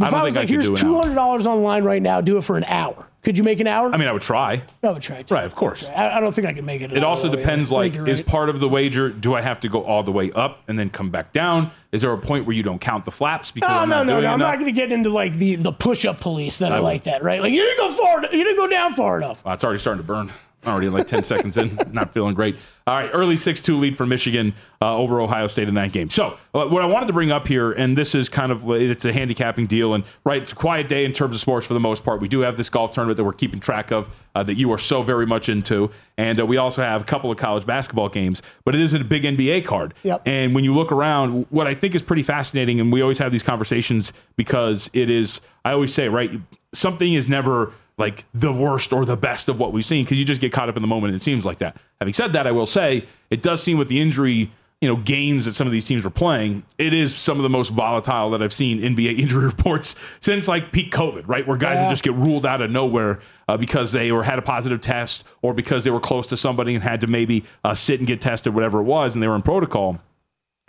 I 0.00 0.06
if 0.06 0.10
don't 0.10 0.20
I, 0.20 0.22
think 0.22 0.24
was 0.24 0.36
I 0.36 0.40
like, 0.40 0.48
could 0.48 0.64
here's 0.64 0.80
two 0.80 0.94
hundred 0.98 1.16
dollars 1.16 1.46
online 1.46 1.84
right 1.84 2.00
now, 2.00 2.20
do 2.22 2.38
it 2.38 2.44
for 2.44 2.56
an 2.56 2.64
hour. 2.64 3.07
Could 3.28 3.36
you 3.36 3.44
make 3.44 3.60
an 3.60 3.66
hour? 3.66 3.92
I 3.92 3.98
mean, 3.98 4.08
I 4.08 4.12
would 4.12 4.22
try. 4.22 4.62
I 4.82 4.90
would 4.90 5.02
try. 5.02 5.20
To. 5.20 5.34
Right, 5.34 5.44
of 5.44 5.54
course. 5.54 5.86
I, 5.86 6.16
I 6.16 6.20
don't 6.22 6.32
think 6.32 6.46
I 6.46 6.54
can 6.54 6.64
make 6.64 6.80
it. 6.80 6.92
an 6.92 6.96
It 6.96 7.04
also 7.04 7.30
depends. 7.30 7.70
Like, 7.70 7.94
you're 7.94 8.08
is 8.08 8.22
part 8.22 8.48
of 8.48 8.58
the 8.58 8.70
wager? 8.70 9.10
Do 9.10 9.34
I 9.34 9.42
have 9.42 9.60
to 9.60 9.68
go 9.68 9.84
all 9.84 10.02
the 10.02 10.10
way 10.10 10.32
up 10.32 10.62
and 10.66 10.78
then 10.78 10.88
come 10.88 11.10
back 11.10 11.30
down? 11.32 11.70
Is 11.92 12.00
there 12.00 12.10
a 12.10 12.16
point 12.16 12.46
where 12.46 12.56
you 12.56 12.62
don't 12.62 12.80
count 12.80 13.04
the 13.04 13.10
flaps 13.10 13.52
because 13.52 13.68
No, 13.68 13.76
I'm 13.80 13.90
no, 13.90 14.02
no, 14.02 14.20
no. 14.20 14.28
I'm 14.28 14.38
not 14.38 14.54
going 14.54 14.64
to 14.64 14.72
get 14.72 14.92
into 14.92 15.10
like 15.10 15.34
the 15.34 15.56
the 15.56 15.72
push 15.72 16.06
up 16.06 16.20
police 16.20 16.56
that 16.60 16.72
I 16.72 16.76
are 16.76 16.78
will. 16.78 16.84
like 16.84 17.02
that, 17.02 17.22
right? 17.22 17.42
Like 17.42 17.52
you 17.52 17.60
didn't 17.62 17.76
go 17.76 17.92
far, 17.92 18.22
you 18.22 18.44
didn't 18.44 18.56
go 18.56 18.66
down 18.66 18.94
far 18.94 19.18
enough. 19.18 19.44
Wow, 19.44 19.52
it's 19.52 19.62
already 19.62 19.78
starting 19.78 20.02
to 20.02 20.06
burn. 20.06 20.32
Already 20.66 20.88
like 20.88 21.06
10 21.06 21.22
seconds 21.22 21.56
in. 21.56 21.78
Not 21.92 22.12
feeling 22.12 22.34
great. 22.34 22.56
All 22.88 22.94
right, 22.94 23.10
early 23.12 23.36
6 23.36 23.60
2 23.60 23.76
lead 23.76 23.96
for 23.96 24.06
Michigan 24.06 24.54
uh, 24.82 24.96
over 24.96 25.20
Ohio 25.20 25.46
State 25.46 25.68
in 25.68 25.74
that 25.74 25.92
game. 25.92 26.10
So, 26.10 26.36
uh, 26.54 26.66
what 26.66 26.82
I 26.82 26.86
wanted 26.86 27.06
to 27.06 27.12
bring 27.12 27.30
up 27.30 27.46
here, 27.46 27.70
and 27.72 27.96
this 27.96 28.14
is 28.14 28.28
kind 28.28 28.50
of 28.50 28.68
it's 28.70 29.04
a 29.04 29.12
handicapping 29.12 29.66
deal, 29.66 29.94
and 29.94 30.04
right, 30.24 30.42
it's 30.42 30.52
a 30.52 30.56
quiet 30.56 30.88
day 30.88 31.04
in 31.04 31.12
terms 31.12 31.34
of 31.34 31.40
sports 31.40 31.66
for 31.66 31.74
the 31.74 31.80
most 31.80 32.02
part. 32.02 32.20
We 32.20 32.28
do 32.28 32.40
have 32.40 32.56
this 32.56 32.70
golf 32.70 32.90
tournament 32.90 33.18
that 33.18 33.24
we're 33.24 33.34
keeping 33.34 33.60
track 33.60 33.92
of 33.92 34.08
uh, 34.34 34.42
that 34.42 34.54
you 34.54 34.72
are 34.72 34.78
so 34.78 35.02
very 35.02 35.26
much 35.26 35.48
into, 35.48 35.90
and 36.16 36.40
uh, 36.40 36.46
we 36.46 36.56
also 36.56 36.82
have 36.82 37.02
a 37.02 37.04
couple 37.04 37.30
of 37.30 37.36
college 37.36 37.64
basketball 37.64 38.08
games, 38.08 38.42
but 38.64 38.74
it 38.74 38.80
isn't 38.80 39.02
a 39.02 39.04
big 39.04 39.22
NBA 39.22 39.64
card. 39.64 39.94
Yep. 40.02 40.22
And 40.26 40.54
when 40.54 40.64
you 40.64 40.74
look 40.74 40.90
around, 40.90 41.46
what 41.50 41.66
I 41.66 41.74
think 41.74 41.94
is 41.94 42.02
pretty 42.02 42.22
fascinating, 42.22 42.80
and 42.80 42.90
we 42.90 43.00
always 43.00 43.18
have 43.18 43.30
these 43.30 43.42
conversations 43.44 44.12
because 44.36 44.90
it 44.92 45.08
is, 45.08 45.40
I 45.64 45.72
always 45.72 45.94
say, 45.94 46.08
right, 46.08 46.32
something 46.72 47.12
is 47.12 47.28
never 47.28 47.72
like 47.98 48.24
the 48.32 48.52
worst 48.52 48.92
or 48.92 49.04
the 49.04 49.16
best 49.16 49.48
of 49.48 49.58
what 49.58 49.72
we've 49.72 49.84
seen 49.84 50.04
because 50.04 50.18
you 50.18 50.24
just 50.24 50.40
get 50.40 50.52
caught 50.52 50.68
up 50.68 50.76
in 50.76 50.82
the 50.82 50.88
moment. 50.88 51.12
And 51.12 51.16
it 51.20 51.22
seems 51.22 51.44
like 51.44 51.58
that. 51.58 51.76
Having 52.00 52.14
said 52.14 52.32
that, 52.34 52.46
I 52.46 52.52
will 52.52 52.66
say 52.66 53.04
it 53.30 53.42
does 53.42 53.62
seem 53.62 53.76
with 53.76 53.88
the 53.88 54.00
injury, 54.00 54.50
you 54.80 54.88
know, 54.88 54.94
games 54.94 55.46
that 55.46 55.54
some 55.54 55.66
of 55.66 55.72
these 55.72 55.84
teams 55.84 56.06
are 56.06 56.10
playing, 56.10 56.62
it 56.78 56.94
is 56.94 57.16
some 57.16 57.36
of 57.38 57.42
the 57.42 57.48
most 57.50 57.70
volatile 57.70 58.30
that 58.30 58.40
I've 58.42 58.52
seen 58.52 58.80
NBA 58.80 59.18
injury 59.22 59.44
reports 59.46 59.96
since 60.20 60.46
like 60.46 60.70
peak 60.70 60.92
COVID, 60.92 61.24
right? 61.26 61.44
Where 61.46 61.56
guys 61.56 61.74
Yeah. 61.76 61.82
would 61.86 61.90
just 61.90 62.04
get 62.04 62.14
ruled 62.14 62.46
out 62.46 62.62
of 62.62 62.70
nowhere 62.70 63.18
uh, 63.48 63.56
because 63.56 63.90
they 63.90 64.12
were 64.12 64.22
had 64.22 64.38
a 64.38 64.42
positive 64.42 64.80
test 64.80 65.24
or 65.42 65.52
because 65.52 65.82
they 65.82 65.90
were 65.90 65.98
close 66.00 66.28
to 66.28 66.36
somebody 66.36 66.74
and 66.76 66.84
had 66.84 67.00
to 67.00 67.08
maybe 67.08 67.42
uh, 67.64 67.74
sit 67.74 67.98
and 67.98 68.06
get 68.06 68.20
tested, 68.20 68.54
whatever 68.54 68.78
it 68.78 68.84
was, 68.84 69.14
and 69.14 69.22
they 69.22 69.26
were 69.28 69.34
in 69.36 69.42
protocol. 69.42 69.98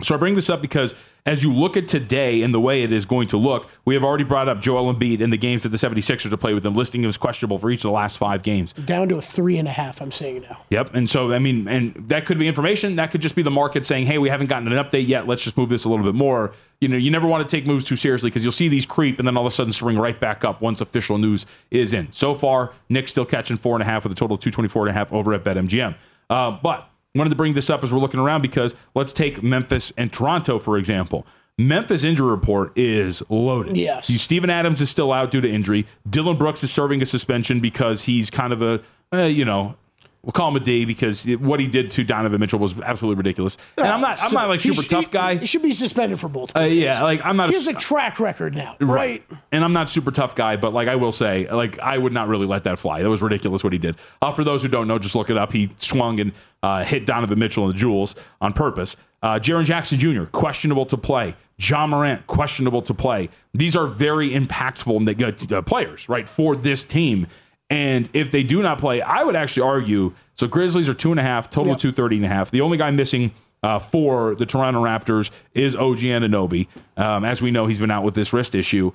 So 0.02 0.14
I 0.14 0.18
bring 0.18 0.34
this 0.34 0.50
up 0.50 0.60
because 0.60 0.94
as 1.26 1.44
you 1.44 1.52
look 1.52 1.76
at 1.76 1.88
today 1.88 2.42
and 2.42 2.54
the 2.54 2.60
way 2.60 2.82
it 2.82 2.92
is 2.92 3.04
going 3.04 3.28
to 3.28 3.36
look, 3.36 3.68
we 3.84 3.94
have 3.94 4.02
already 4.02 4.24
brought 4.24 4.48
up 4.48 4.60
Joel 4.60 4.92
Embiid 4.92 5.20
and 5.20 5.32
the 5.32 5.36
games 5.36 5.62
that 5.64 5.68
the 5.68 5.76
76ers 5.76 6.30
have 6.30 6.40
played 6.40 6.54
with 6.54 6.62
them, 6.62 6.74
listing 6.74 7.02
him 7.02 7.08
as 7.08 7.18
questionable 7.18 7.58
for 7.58 7.70
each 7.70 7.80
of 7.80 7.82
the 7.82 7.90
last 7.90 8.16
five 8.16 8.42
games. 8.42 8.72
Down 8.72 9.08
to 9.10 9.16
a 9.16 9.20
three 9.20 9.58
and 9.58 9.68
a 9.68 9.70
half. 9.70 10.00
I'm 10.00 10.10
saying 10.10 10.42
now. 10.42 10.62
Yep. 10.70 10.94
And 10.94 11.08
so, 11.08 11.32
I 11.32 11.38
mean, 11.38 11.68
and 11.68 11.94
that 12.08 12.26
could 12.26 12.38
be 12.38 12.48
information. 12.48 12.96
That 12.96 13.10
could 13.10 13.20
just 13.20 13.34
be 13.34 13.42
the 13.42 13.50
market 13.50 13.84
saying, 13.84 14.06
hey, 14.06 14.18
we 14.18 14.28
haven't 14.28 14.46
gotten 14.46 14.70
an 14.72 14.82
update 14.82 15.06
yet. 15.06 15.26
Let's 15.26 15.44
just 15.44 15.56
move 15.56 15.68
this 15.68 15.84
a 15.84 15.88
little 15.88 16.04
bit 16.04 16.14
more. 16.14 16.52
You 16.80 16.88
know, 16.88 16.96
you 16.96 17.10
never 17.10 17.26
want 17.26 17.46
to 17.46 17.56
take 17.56 17.66
moves 17.66 17.84
too 17.84 17.96
seriously 17.96 18.30
because 18.30 18.42
you'll 18.42 18.52
see 18.52 18.68
these 18.68 18.86
creep 18.86 19.18
and 19.18 19.28
then 19.28 19.36
all 19.36 19.46
of 19.46 19.52
a 19.52 19.54
sudden 19.54 19.72
swing 19.72 19.98
right 19.98 20.18
back 20.18 20.44
up 20.44 20.62
once 20.62 20.80
official 20.80 21.18
news 21.18 21.44
is 21.70 21.92
in. 21.92 22.10
So 22.12 22.34
far, 22.34 22.72
Knicks 22.88 23.10
still 23.10 23.26
catching 23.26 23.58
four 23.58 23.74
and 23.74 23.82
a 23.82 23.86
half 23.86 24.04
with 24.04 24.12
a 24.12 24.16
total 24.16 24.36
of 24.36 24.40
224 24.40 24.86
and 24.86 24.90
a 24.90 24.98
half 24.98 25.12
over 25.12 25.34
at 25.34 25.44
BetMGM. 25.44 25.94
Uh, 26.30 26.52
but 26.62 26.89
wanted 27.14 27.30
to 27.30 27.36
bring 27.36 27.54
this 27.54 27.70
up 27.70 27.82
as 27.82 27.92
we're 27.92 27.98
looking 28.00 28.20
around 28.20 28.42
because 28.42 28.74
let's 28.94 29.12
take 29.12 29.42
Memphis 29.42 29.92
and 29.96 30.12
Toronto, 30.12 30.58
for 30.58 30.76
example. 30.78 31.26
Memphis 31.58 32.04
injury 32.04 32.30
report 32.30 32.72
is 32.76 33.22
loaded. 33.28 33.76
Yes. 33.76 34.08
You, 34.08 34.18
Steven 34.18 34.48
Adams 34.48 34.80
is 34.80 34.88
still 34.88 35.12
out 35.12 35.30
due 35.30 35.40
to 35.40 35.50
injury. 35.50 35.86
Dillon 36.08 36.38
Brooks 36.38 36.64
is 36.64 36.70
serving 36.70 37.02
a 37.02 37.06
suspension 37.06 37.60
because 37.60 38.04
he's 38.04 38.30
kind 38.30 38.52
of 38.52 38.62
a, 38.62 38.80
uh, 39.12 39.24
you 39.24 39.44
know, 39.44 39.76
we'll 40.22 40.32
call 40.32 40.48
him 40.48 40.56
a 40.56 40.60
D 40.60 40.84
because 40.84 41.26
it- 41.26 41.40
what 41.40 41.60
he 41.60 41.66
did 41.66 41.90
to 41.92 42.04
Donovan 42.04 42.40
Mitchell 42.40 42.58
was 42.58 42.78
absolutely 42.80 43.16
ridiculous. 43.18 43.56
And 43.78 43.86
I'm 43.88 44.00
not, 44.00 44.18
I'm 44.22 44.32
not 44.32 44.48
like 44.48 44.60
super 44.60 44.82
tough 44.82 45.10
guy. 45.10 45.36
He 45.36 45.46
should 45.46 45.62
be 45.62 45.72
suspended 45.72 46.20
for 46.20 46.28
both. 46.28 46.56
Uh, 46.56 46.60
yeah, 46.60 47.02
like 47.02 47.20
I'm 47.24 47.36
not. 47.36 47.48
he 47.50 47.54
has 47.54 47.66
a, 47.66 47.70
a 47.70 47.74
track 47.74 48.20
record 48.20 48.54
now, 48.54 48.76
right? 48.80 49.24
And 49.52 49.64
I'm 49.64 49.72
not 49.72 49.88
super 49.88 50.10
tough 50.10 50.34
guy, 50.34 50.56
but 50.56 50.72
like 50.72 50.88
I 50.88 50.96
will 50.96 51.12
say, 51.12 51.50
like 51.50 51.78
I 51.78 51.96
would 51.98 52.12
not 52.12 52.28
really 52.28 52.46
let 52.46 52.64
that 52.64 52.78
fly. 52.78 53.02
That 53.02 53.10
was 53.10 53.22
ridiculous 53.22 53.64
what 53.64 53.72
he 53.72 53.78
did. 53.78 53.96
Uh, 54.20 54.32
for 54.32 54.44
those 54.44 54.62
who 54.62 54.68
don't 54.68 54.88
know, 54.88 54.98
just 54.98 55.14
look 55.14 55.30
it 55.30 55.36
up. 55.36 55.52
He 55.52 55.70
swung 55.76 56.20
and 56.20 56.32
uh, 56.62 56.84
hit 56.84 57.06
Donovan 57.06 57.38
Mitchell 57.38 57.64
in 57.64 57.70
the 57.70 57.76
jewels 57.76 58.14
on 58.40 58.52
purpose. 58.52 58.96
Uh, 59.22 59.38
Jaren 59.38 59.64
Jackson 59.64 59.98
Jr. 59.98 60.24
questionable 60.24 60.86
to 60.86 60.96
play. 60.96 61.34
Ja 61.58 61.86
Morant 61.86 62.26
questionable 62.26 62.80
to 62.82 62.94
play. 62.94 63.28
These 63.52 63.76
are 63.76 63.86
very 63.86 64.30
impactful 64.30 65.52
uh, 65.52 65.62
players, 65.62 66.08
right, 66.08 66.28
for 66.28 66.56
this 66.56 66.84
team. 66.84 67.26
And 67.70 68.08
if 68.12 68.30
they 68.32 68.42
do 68.42 68.62
not 68.62 68.78
play, 68.78 69.00
I 69.00 69.22
would 69.22 69.36
actually 69.36 69.62
argue. 69.62 70.12
So 70.34 70.46
Grizzlies 70.48 70.88
are 70.88 70.94
two 70.94 71.12
and 71.12 71.20
a 71.20 71.22
half, 71.22 71.48
total 71.48 71.68
Yep. 71.68 71.76
of 71.76 71.80
two 71.82 71.92
thirty 71.92 72.16
and 72.16 72.24
a 72.26 72.28
half. 72.28 72.50
The 72.50 72.60
only 72.62 72.76
guy 72.76 72.90
missing 72.90 73.32
uh, 73.62 73.78
for 73.78 74.34
the 74.34 74.44
Toronto 74.46 74.82
Raptors 74.82 75.30
is 75.54 75.76
OG 75.76 75.98
Anunoby. 75.98 76.66
Um, 76.96 77.24
as 77.24 77.40
we 77.40 77.50
know, 77.52 77.66
he's 77.66 77.78
been 77.78 77.90
out 77.90 78.02
with 78.02 78.14
this 78.14 78.32
wrist 78.32 78.54
issue. 78.54 78.90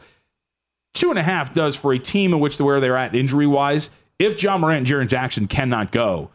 Two 0.94 1.10
and 1.10 1.18
a 1.20 1.24
half 1.24 1.54
does 1.54 1.76
for 1.76 1.94
a 1.94 2.00
team 2.00 2.34
in 2.34 2.40
which 2.40 2.58
the 2.58 2.64
where 2.66 2.80
they're 2.80 2.98
at 2.98 3.16
injury 3.16 3.48
wise. 3.48 3.90
If 4.20 4.42
Ja 4.42 4.58
Morant 4.58 4.78
and 4.80 4.88
Jaren 4.88 5.08
Jackson 5.10 5.48
cannot 5.48 5.92
go, 5.92 6.30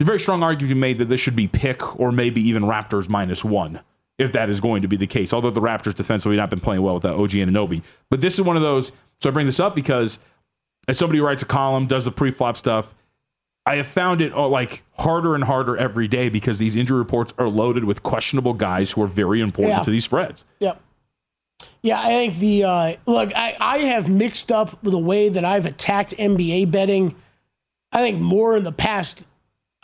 a 0.00 0.04
very 0.04 0.18
strong 0.18 0.42
argument 0.42 0.78
made 0.78 0.98
that 0.98 1.06
this 1.06 1.20
should 1.20 1.36
be 1.36 1.48
pick 1.48 1.98
or 1.98 2.12
maybe 2.12 2.40
even 2.42 2.64
Raptors 2.64 3.08
minus 3.08 3.44
one 3.44 3.80
if 4.18 4.32
that 4.32 4.48
is 4.50 4.60
going 4.60 4.82
to 4.82 4.88
be 4.88 4.96
the 4.96 5.06
case. 5.06 5.32
Although 5.32 5.50
the 5.50 5.60
Raptors 5.60 5.94
defensively 5.94 6.36
not 6.36 6.50
been 6.50 6.60
playing 6.60 6.82
well 6.82 6.94
without 6.94 7.18
OG 7.18 7.30
Anunoby. 7.30 7.82
But 8.10 8.20
this 8.20 8.34
is 8.34 8.42
one 8.42 8.56
of 8.56 8.62
those. 8.62 8.90
So 9.20 9.30
I 9.30 9.32
bring 9.32 9.46
this 9.46 9.60
up 9.60 9.74
because 9.74 10.18
as 10.88 10.98
somebody 10.98 11.18
who 11.18 11.24
writes 11.26 11.42
a 11.42 11.46
column, 11.46 11.86
does 11.86 12.04
the 12.04 12.10
pre-flop 12.10 12.56
stuff, 12.56 12.94
I 13.64 13.76
have 13.76 13.86
found 13.86 14.20
it 14.22 14.32
uh, 14.32 14.46
like 14.46 14.84
harder 14.98 15.34
and 15.34 15.42
harder 15.42 15.76
every 15.76 16.06
day 16.06 16.28
because 16.28 16.58
these 16.58 16.76
injury 16.76 16.98
reports 16.98 17.34
are 17.38 17.48
loaded 17.48 17.84
with 17.84 18.02
questionable 18.04 18.54
guys 18.54 18.92
who 18.92 19.02
are 19.02 19.08
very 19.08 19.40
important 19.40 19.76
Yeah. 19.78 19.82
to 19.82 19.90
these 19.90 20.04
spreads. 20.04 20.44
Yep. 20.60 20.80
Yeah, 21.82 22.00
I 22.00 22.08
think 22.10 22.36
the 22.36 22.64
uh, 22.64 22.96
look. 23.06 23.32
I, 23.34 23.56
I 23.58 23.78
have 23.78 24.08
mixed 24.08 24.52
up 24.52 24.78
the 24.82 24.98
way 24.98 25.28
that 25.30 25.44
I've 25.44 25.66
attacked 25.66 26.14
NBA 26.16 26.70
betting. 26.70 27.14
I 27.92 28.00
think 28.02 28.20
more 28.20 28.56
in 28.56 28.64
the 28.64 28.72
past. 28.72 29.24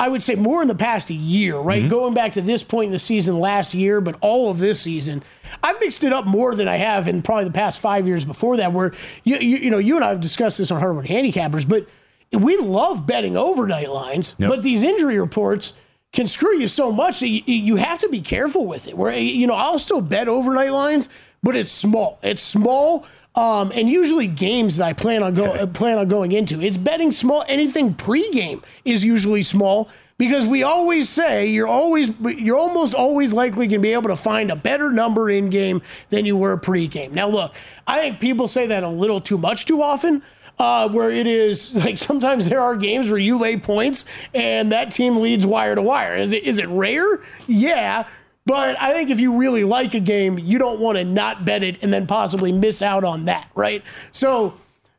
I 0.03 0.09
would 0.09 0.23
say 0.23 0.35
more 0.35 0.63
in 0.63 0.67
the 0.69 0.75
past 0.75 1.11
year, 1.11 1.57
right? 1.57 1.83
Mm-hmm. 1.83 1.89
Going 1.91 2.13
back 2.13 2.33
to 2.33 2.41
this 2.43 2.65
point 2.65 2.87
in 2.87 2.93
the 2.93 2.99
season 2.99 3.39
last 3.39 3.73
year, 3.73 4.01
but 4.01 4.17
all 4.21 4.51
of 4.51 4.59
this 4.59 4.81
season, 4.81 5.23
I've 5.63 5.79
mixed 5.79 6.03
it 6.03 6.13
up 6.13 6.27
more 6.27 6.57
than 6.57 6.67
I 6.67 6.77
have 6.77 7.07
in 7.07 7.23
probably 7.23 7.45
the 7.45 7.53
past 7.53 7.79
five 7.79 8.09
years 8.09 8.25
before 8.25 8.57
that. 8.57 8.73
Where 8.73 8.93
you 9.23 9.37
you, 9.37 9.57
you 9.59 9.71
know 9.71 9.79
you 9.79 9.95
and 9.95 10.05
I 10.05 10.09
have 10.09 10.21
discussed 10.21 10.59
this 10.59 10.73
on 10.73 10.81
Hardwood 10.81 11.07
Handicappers, 11.07 11.69
but 11.69 11.87
we 12.33 12.57
love 12.57 13.07
betting 13.07 13.37
overnight 13.37 13.91
lines, 13.91 14.35
Yep. 14.39 14.49
but 14.49 14.63
these 14.65 14.83
injury 14.83 15.21
reports 15.21 15.75
can 16.13 16.27
screw 16.27 16.59
you 16.59 16.67
so 16.67 16.91
much 16.91 17.21
that 17.21 17.29
you, 17.29 17.43
you 17.47 17.77
have 17.77 18.01
to 18.01 18.09
be 18.09 18.21
careful 18.21 18.67
with 18.67 18.89
it. 18.89 18.97
Where 18.99 19.15
you 19.17 19.47
know 19.47 19.55
I'll 19.55 19.79
still 19.79 20.01
bet 20.01 20.27
overnight 20.29 20.73
lines, 20.73 21.09
but 21.45 21.55
it's 21.55 21.71
small. 21.71 22.19
It's 22.25 22.43
small, 22.43 23.07
um, 23.35 23.73
and 23.75 23.89
usually 23.89 24.27
games 24.27 24.77
that 24.77 24.87
I 24.87 24.93
plan 24.93 25.23
on 25.23 25.35
go 25.35 25.47
uh, 25.53 25.67
plan 25.67 25.99
on 25.99 26.09
going 26.09 26.33
into. 26.33 26.61
It's 26.61 26.77
betting 26.77 27.13
small. 27.13 27.45
Anything 27.49 27.95
pregame 27.95 28.63
is 28.85 29.05
usually 29.05 29.43
small 29.43 29.89
because 30.19 30.47
we 30.47 30.63
always 30.63 31.09
say 31.09 31.47
you're 31.47 31.67
always 31.67 32.11
you're 32.21 32.59
almost 32.59 32.95
always 32.95 33.33
likely 33.33 33.67
going 33.67 33.81
to 33.81 33.83
be 33.83 33.93
able 33.93 34.09
to 34.09 34.17
find 34.17 34.51
a 34.51 34.57
better 34.57 34.93
number 34.93 35.31
in 35.31 35.49
game 35.49 35.81
than 36.11 36.27
you 36.27 36.37
were 36.37 36.59
pregame. 36.59 37.13
Now 37.13 37.29
look, 37.29 37.55
I 37.87 38.01
think 38.01 38.21
people 38.21 38.49
say 38.49 38.67
that 38.67 38.83
a 38.83 38.89
little 38.89 39.21
too 39.21 39.39
much 39.39 39.65
too 39.65 39.83
often 39.83 40.23
uh, 40.59 40.89
where 40.91 41.11
it 41.11 41.27
is 41.27 41.75
like 41.85 41.99
sometimes 41.99 42.49
there 42.49 42.61
are 42.61 42.77
games 42.77 43.11
where 43.11 43.19
you 43.19 43.39
lay 43.39 43.57
points 43.57 44.05
and 44.35 44.73
that 44.73 44.91
team 44.91 45.17
leads 45.17 45.47
wire 45.47 45.75
to 45.75 45.83
wire. 45.83 46.17
Is 46.17 46.33
it 46.33 46.45
is 46.45 46.59
it 46.59 46.69
rare? 46.69 47.21
Yeah. 47.47 48.07
But 48.45 48.81
I 48.81 48.93
think 48.93 49.11
if 49.11 49.21
you 49.21 49.39
really 49.39 49.65
like 49.65 49.95
a 49.95 50.01
game, 50.01 50.39
you 50.39 50.59
don't 50.59 50.81
want 50.81 50.99
to 50.99 51.05
not 51.05 51.45
bet 51.45 51.63
it 51.63 51.83
and 51.83 51.93
then 51.93 52.07
possibly 52.07 52.51
miss 52.51 52.83
out 52.83 53.05
on 53.05 53.27
that, 53.27 53.49
right? 53.55 53.85
So 54.11 54.55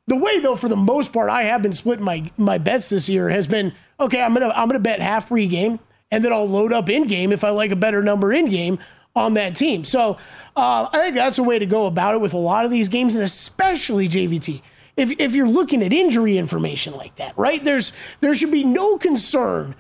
the 0.08 0.16
way 0.16 0.40
though, 0.40 0.56
for 0.56 0.70
the 0.70 0.78
most 0.78 1.12
part, 1.12 1.30
I 1.30 1.44
have 1.44 1.62
been 1.62 1.74
splitting 1.74 2.06
my 2.06 2.32
my 2.38 2.58
bets 2.58 2.90
this 2.90 3.10
year 3.10 3.30
has 3.30 3.48
been 3.48 3.74
okay. 4.00 4.22
I'm 4.22 4.34
gonna 4.34 4.50
I'm 4.50 4.68
gonna 4.68 4.80
bet 4.80 5.02
half 5.02 5.30
pregame 5.30 5.80
and 6.12 6.24
then 6.24 6.32
I'll 6.32 6.48
load 6.48 6.72
up 6.72 6.90
in 6.90 7.08
game 7.08 7.32
if 7.32 7.44
I 7.44 7.50
like 7.50 7.72
a 7.72 7.76
better 7.76 8.02
number 8.02 8.32
in 8.32 8.48
game 8.48 8.80
on 9.16 9.34
that 9.34 9.56
team. 9.56 9.84
So 9.84 10.18
uh, 10.56 10.88
I 10.92 11.00
think 11.00 11.16
that's 11.16 11.40
a 11.40 11.44
way 11.44 11.60
to 11.60 11.66
go 11.66 11.86
about 11.88 12.16
it 12.16 12.22
with 12.22 12.34
a 12.34 12.38
lot 12.38 12.66
of 12.66 12.72
these 12.72 12.88
games, 12.88 13.16
and 13.16 13.24
especially 13.24 14.08
JVT. 14.08 14.62
If 14.96 15.20
if 15.20 15.34
you're 15.36 15.48
looking 15.48 15.82
at 15.82 15.92
injury 15.92 16.38
information 16.38 16.94
like 16.94 17.16
that, 17.16 17.38
right? 17.38 17.64
There's 17.64 17.94
there 18.20 18.34
should 18.36 18.52
be 18.52 18.64
no 18.64 18.98
concern 18.98 19.76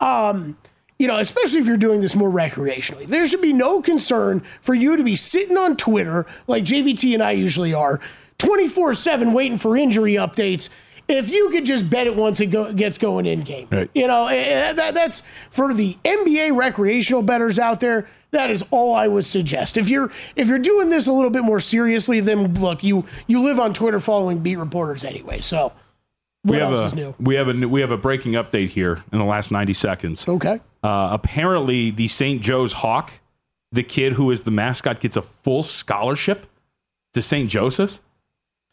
um, 0.00 0.58
you 0.98 1.06
know, 1.06 1.18
especially 1.18 1.60
if 1.60 1.66
you're 1.66 1.76
doing 1.76 2.00
this 2.00 2.14
more 2.16 2.30
recreationally, 2.30 3.06
there 3.06 3.26
should 3.26 3.42
be 3.42 3.52
no 3.52 3.80
concern 3.82 4.42
for 4.60 4.74
you 4.74 4.96
to 4.96 5.04
be 5.04 5.14
sitting 5.16 5.56
on 5.58 5.76
Twitter 5.76 6.26
like 6.46 6.64
JVT 6.64 7.14
and 7.14 7.22
I 7.22 7.32
usually 7.32 7.74
are, 7.74 8.00
24 8.38 8.94
7 8.94 9.32
waiting 9.32 9.58
for 9.58 9.76
injury 9.76 10.14
updates. 10.14 10.68
If 11.08 11.30
you 11.30 11.50
could 11.50 11.64
just 11.64 11.88
bet 11.88 12.06
it 12.08 12.16
once 12.16 12.40
it 12.40 12.46
go, 12.46 12.72
gets 12.72 12.98
going 12.98 13.26
in 13.26 13.42
game, 13.42 13.68
Right. 13.70 13.88
you 13.94 14.08
know, 14.08 14.26
eh, 14.26 14.34
eh, 14.34 14.72
that, 14.72 14.94
that's 14.94 15.22
for 15.50 15.72
the 15.72 15.96
NBA 16.04 16.56
recreational 16.56 17.22
betters 17.22 17.58
out 17.60 17.78
there. 17.80 18.08
That 18.32 18.50
is 18.50 18.64
all 18.72 18.92
I 18.94 19.06
would 19.06 19.24
suggest. 19.24 19.76
If 19.76 19.88
you're 19.88 20.10
if 20.34 20.48
you're 20.48 20.58
doing 20.58 20.88
this 20.90 21.06
a 21.06 21.12
little 21.12 21.30
bit 21.30 21.44
more 21.44 21.60
seriously, 21.60 22.18
then 22.20 22.54
look, 22.54 22.82
you 22.82 23.04
you 23.28 23.40
live 23.40 23.60
on 23.60 23.72
Twitter 23.72 24.00
following 24.00 24.40
beat 24.40 24.56
reporters 24.56 25.04
anyway. 25.04 25.38
So 25.38 25.72
we 26.46 26.56
have 26.58 26.72
a 26.72 26.84
is 26.84 26.94
new? 26.94 27.14
we 27.18 27.34
have 27.34 27.48
a 27.48 27.54
new- 27.54 27.68
we 27.68 27.80
have 27.80 27.90
a 27.90 27.96
breaking 27.96 28.32
update 28.32 28.68
here 28.68 29.04
in 29.12 29.18
the 29.18 29.24
last 29.24 29.50
90 29.50 29.72
seconds. 29.72 30.26
Okay. 30.28 30.60
Uh, 30.82 31.08
apparently, 31.12 31.90
the 31.90 32.08
St. 32.08 32.40
Joe's 32.40 32.72
Hawk, 32.72 33.12
the 33.72 33.82
kid 33.82 34.12
who 34.14 34.30
is 34.30 34.42
the 34.42 34.50
mascot, 34.50 35.00
gets 35.00 35.16
a 35.16 35.22
full 35.22 35.62
scholarship 35.62 36.46
to 37.14 37.22
St. 37.22 37.50
Joseph's. 37.50 38.00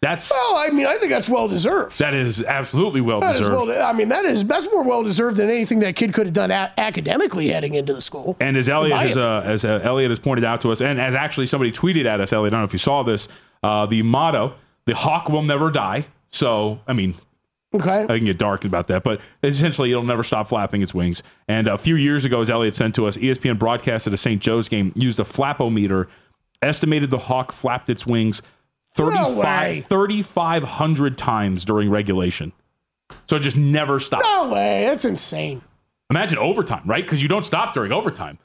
That's 0.01 0.29
Well, 0.31 0.57
I 0.57 0.69
mean, 0.69 0.85
I 0.85 0.97
think 0.97 1.11
that's 1.11 1.29
well 1.29 1.47
deserved. 1.47 1.97
that 1.99 2.13
is 2.13 2.43
absolutely 2.43 2.99
well 2.99 3.21
That 3.21 3.37
deserved. 3.37 3.67
well. 3.69 3.81
I 3.87 3.93
mean, 3.93 4.09
that 4.09 4.25
is 4.25 4.43
that's 4.43 4.67
more 4.69 4.83
well 4.83 5.01
deserved 5.01 5.37
than 5.37 5.49
anything 5.49 5.79
that 5.79 5.95
kid 5.95 6.13
could 6.13 6.25
have 6.25 6.33
done 6.33 6.51
a- 6.51 6.73
academically 6.77 7.47
heading 7.47 7.75
into 7.75 7.93
the 7.93 8.01
school. 8.01 8.35
And 8.41 8.57
as 8.57 8.67
Elliot 8.67 8.99
has, 8.99 9.15
uh, 9.17 9.43
as 9.45 9.63
uh, 9.63 9.79
Elliot 9.81 10.11
has 10.11 10.19
pointed 10.19 10.43
out 10.43 10.59
to 10.61 10.73
us, 10.73 10.81
and 10.81 10.99
as 10.99 11.15
actually 11.15 11.45
somebody 11.45 11.71
tweeted 11.71 12.05
at 12.05 12.19
us, 12.19 12.33
Elliot, 12.33 12.51
I 12.53 12.55
don't 12.57 12.61
know 12.63 12.65
if 12.65 12.73
you 12.73 12.79
saw 12.79 13.01
this, 13.03 13.29
uh, 13.63 13.85
the 13.85 14.03
motto, 14.03 14.55
"The 14.87 14.93
hawk 14.93 15.29
will 15.29 15.41
never 15.41 15.71
die." 15.71 16.05
So, 16.29 16.79
I 16.85 16.91
mean, 16.91 17.15
Okay. 17.73 18.03
I 18.03 18.17
can 18.17 18.25
get 18.25 18.37
dark 18.37 18.65
about 18.65 18.87
that, 18.87 19.03
but 19.03 19.19
essentially, 19.41 19.89
it'll 19.91 20.03
never 20.03 20.23
stop 20.23 20.47
flapping 20.47 20.81
its 20.81 20.93
wings. 20.93 21.23
And 21.47 21.67
a 21.67 21.77
few 21.77 21.95
years 21.95 22.23
ago, 22.23 22.41
as 22.41 22.49
Elliot 22.49 22.75
sent 22.75 22.95
to 22.95 23.07
us, 23.07 23.17
ESPN 23.17 23.57
broadcasted 23.57 24.13
a 24.13 24.17
St. 24.17 24.41
Joe's 24.41 24.67
game, 24.67 24.91
used 24.95 25.19
a 25.19 25.23
flapometer, 25.23 26.07
estimated 26.61 27.09
the 27.09 27.17
hawk 27.17 27.51
flapped 27.51 27.89
its 27.89 28.05
wings 28.05 28.41
35 28.95 29.37
way. 29.37 29.85
3,500 29.87 31.17
times 31.17 31.65
during 31.65 31.89
regulation. 31.89 32.51
So 33.27 33.37
it 33.37 33.41
just 33.41 33.57
never 33.57 33.99
stops. 33.99 34.23
No 34.23 34.49
way. 34.49 34.85
That's 34.85 35.05
insane. 35.05 35.61
Imagine 36.09 36.37
overtime, 36.37 36.83
right? 36.85 37.03
Because 37.03 37.21
you 37.23 37.27
don't 37.27 37.43
stop 37.43 37.73
during 37.73 37.91
overtime. 37.91 38.37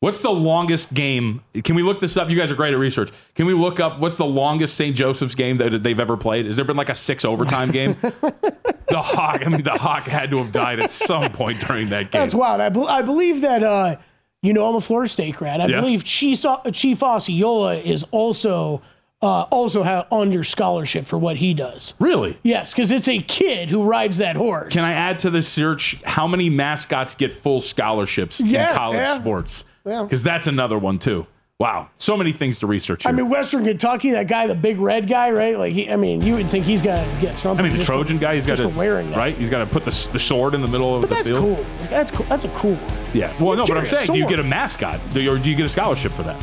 What's 0.00 0.22
the 0.22 0.30
longest 0.30 0.94
game? 0.94 1.42
Can 1.62 1.76
we 1.76 1.82
look 1.82 2.00
this 2.00 2.16
up? 2.16 2.30
You 2.30 2.36
guys 2.36 2.50
are 2.50 2.54
great 2.54 2.72
at 2.72 2.78
research. 2.78 3.10
Can 3.34 3.44
we 3.44 3.52
look 3.52 3.80
up 3.80 4.00
what's 4.00 4.16
the 4.16 4.24
longest 4.24 4.74
St. 4.74 4.96
Joseph's 4.96 5.34
game 5.34 5.58
that 5.58 5.82
they've 5.82 6.00
ever 6.00 6.16
played? 6.16 6.46
Has 6.46 6.56
there 6.56 6.64
been 6.64 6.78
like 6.78 6.88
a 6.88 6.94
six 6.94 7.22
overtime 7.26 7.70
game? 7.70 7.92
the 8.00 9.02
Hawk, 9.02 9.42
I 9.46 9.50
mean, 9.50 9.62
the 9.62 9.72
Hawk 9.72 10.04
had 10.04 10.30
to 10.30 10.38
have 10.38 10.52
died 10.52 10.80
at 10.80 10.90
some 10.90 11.30
point 11.32 11.60
during 11.60 11.90
that 11.90 12.10
game. 12.10 12.22
That's 12.22 12.34
wild. 12.34 12.62
I, 12.62 12.70
bel 12.70 12.88
I 12.88 13.02
believe 13.02 13.42
that. 13.42 13.62
Uh, 13.62 13.96
you 14.42 14.54
know, 14.54 14.66
I'm 14.66 14.74
a 14.74 14.80
Florida 14.80 15.06
State 15.06 15.36
grad. 15.36 15.60
I 15.60 15.66
Yeah. 15.66 15.80
believe 15.80 16.02
Chief, 16.02 16.46
Chief 16.72 17.02
Osceola 17.02 17.74
is 17.76 18.04
also 18.10 18.80
uh, 19.20 19.42
also 19.50 19.82
ha- 19.82 20.06
under 20.10 20.42
scholarship 20.42 21.04
for 21.04 21.18
what 21.18 21.36
he 21.36 21.52
does. 21.52 21.92
Really? 21.98 22.38
Yes, 22.42 22.72
because 22.72 22.90
it's 22.90 23.06
a 23.06 23.18
kid 23.20 23.68
who 23.68 23.82
rides 23.82 24.16
that 24.16 24.34
horse. 24.36 24.72
Can 24.72 24.82
I 24.82 24.94
add 24.94 25.18
to 25.18 25.28
the 25.30 25.42
search 25.42 26.02
how 26.04 26.26
many 26.26 26.48
mascots 26.48 27.14
get 27.14 27.34
full 27.34 27.60
scholarships 27.60 28.40
Yeah, 28.40 28.70
in 28.70 28.74
college 28.76 28.96
yeah. 28.96 29.12
sports? 29.16 29.66
Yeah. 29.84 30.02
Because 30.02 30.22
that's 30.22 30.46
another 30.46 30.78
one 30.78 30.98
too. 30.98 31.26
Wow, 31.58 31.90
so 31.96 32.16
many 32.16 32.32
things 32.32 32.58
to 32.60 32.66
research 32.66 33.02
here. 33.02 33.10
I 33.10 33.12
mean, 33.12 33.28
Western 33.28 33.64
Kentucky, 33.64 34.12
that 34.12 34.28
guy, 34.28 34.46
the 34.46 34.54
big 34.54 34.78
red 34.80 35.06
guy, 35.06 35.30
right? 35.30 35.58
Like, 35.58 35.74
he, 35.74 35.90
I 35.90 35.96
mean, 35.96 36.22
you 36.22 36.36
would 36.36 36.48
think 36.48 36.64
he's 36.64 36.80
got 36.80 37.04
to 37.04 37.20
get 37.20 37.36
something. 37.36 37.66
I 37.66 37.68
mean, 37.68 37.76
the 37.76 37.84
for- 37.84 37.92
Trojan 37.92 38.16
guy, 38.16 38.32
he's 38.32 38.46
got 38.46 38.56
to 38.56 38.68
wearing 38.68 39.10
that. 39.10 39.18
right. 39.18 39.36
He's 39.36 39.50
got 39.50 39.58
to 39.58 39.66
put 39.66 39.84
the, 39.84 39.90
the 40.10 40.18
sword 40.18 40.54
in 40.54 40.62
the 40.62 40.68
middle 40.68 40.94
of 40.96 41.02
But 41.02 41.10
the 41.10 41.16
that's 41.16 41.28
field. 41.28 41.44
cool. 41.58 41.66
Like, 41.80 41.90
that's 41.90 42.10
cool. 42.10 42.24
That's 42.30 42.46
a 42.46 42.48
cool. 42.54 42.76
one. 42.76 43.06
Yeah. 43.12 43.36
Well, 43.44 43.58
no, 43.58 43.66
but 43.66 43.76
I'm 43.76 43.84
saying, 43.84 44.06
do 44.06 44.16
you 44.16 44.26
get 44.26 44.40
a 44.40 44.42
mascot, 44.42 45.00
do 45.10 45.20
you, 45.20 45.34
or 45.34 45.38
do 45.38 45.50
you 45.50 45.54
get 45.54 45.66
a 45.66 45.68
scholarship 45.68 46.12
for 46.12 46.22
that? 46.22 46.42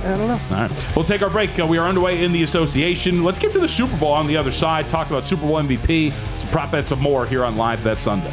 I 0.00 0.16
don't 0.16 0.26
know. 0.26 0.40
All 0.56 0.62
right. 0.62 0.92
We'll 0.96 1.04
take 1.04 1.22
our 1.22 1.30
break. 1.30 1.56
Uh, 1.60 1.64
we 1.64 1.78
are 1.78 1.86
underway 1.86 2.24
in 2.24 2.32
the 2.32 2.42
association. 2.42 3.22
Let's 3.22 3.38
get 3.38 3.52
to 3.52 3.60
the 3.60 3.68
Super 3.68 3.96
Bowl 3.98 4.10
on 4.10 4.26
the 4.26 4.36
other 4.36 4.50
side. 4.50 4.88
Talk 4.88 5.06
about 5.06 5.24
Super 5.24 5.42
Bowl 5.46 5.62
MVP, 5.62 6.10
some 6.40 6.50
prop 6.50 6.72
bets, 6.72 6.90
and 6.90 7.00
more 7.00 7.26
here 7.26 7.44
on 7.44 7.54
Live 7.56 7.84
Bet 7.84 8.00
Sunday. 8.00 8.32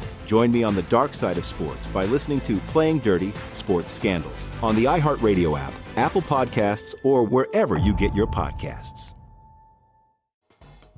Join 0.31 0.49
me 0.49 0.63
on 0.63 0.75
the 0.75 0.83
dark 0.83 1.13
side 1.13 1.37
of 1.37 1.45
sports 1.45 1.85
by 1.87 2.05
listening 2.05 2.39
to 2.41 2.55
Playing 2.67 2.99
Dirty 2.99 3.33
Sports 3.53 3.91
Scandals 3.91 4.47
on 4.63 4.77
the 4.77 4.85
iHeartRadio 4.85 5.59
app, 5.59 5.73
Apple 5.97 6.21
Podcasts, 6.21 6.95
or 7.03 7.25
wherever 7.25 7.77
you 7.77 7.93
get 7.93 8.15
your 8.15 8.27
podcasts. 8.27 9.11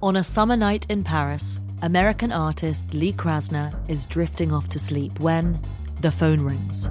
On 0.03 0.17
a 0.17 0.23
summer 0.23 0.55
night 0.55 0.85
in 0.87 1.03
Paris, 1.03 1.59
American 1.81 2.31
artist 2.31 2.93
Lee 2.93 3.11
Krasner 3.11 3.73
is 3.89 4.05
drifting 4.05 4.53
off 4.53 4.67
to 4.67 4.77
sleep 4.77 5.19
when 5.19 5.59
the 6.01 6.11
phone 6.11 6.41
rings. 6.41 6.85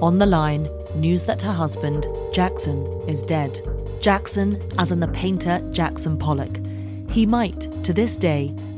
On 0.00 0.18
the 0.18 0.26
line, 0.26 0.68
news 0.94 1.24
that 1.24 1.42
her 1.42 1.52
husband, 1.52 2.06
Jackson, 2.32 2.86
is 3.08 3.22
dead. 3.22 3.58
Jackson, 4.00 4.56
as 4.78 4.92
in 4.92 5.00
the 5.00 5.08
painter 5.08 5.58
Jackson 5.72 6.16
Pollock. 6.16 6.60
He 7.10 7.26
might, 7.26 7.62
to 7.82 7.92
this 7.92 8.16
day, 8.16 8.54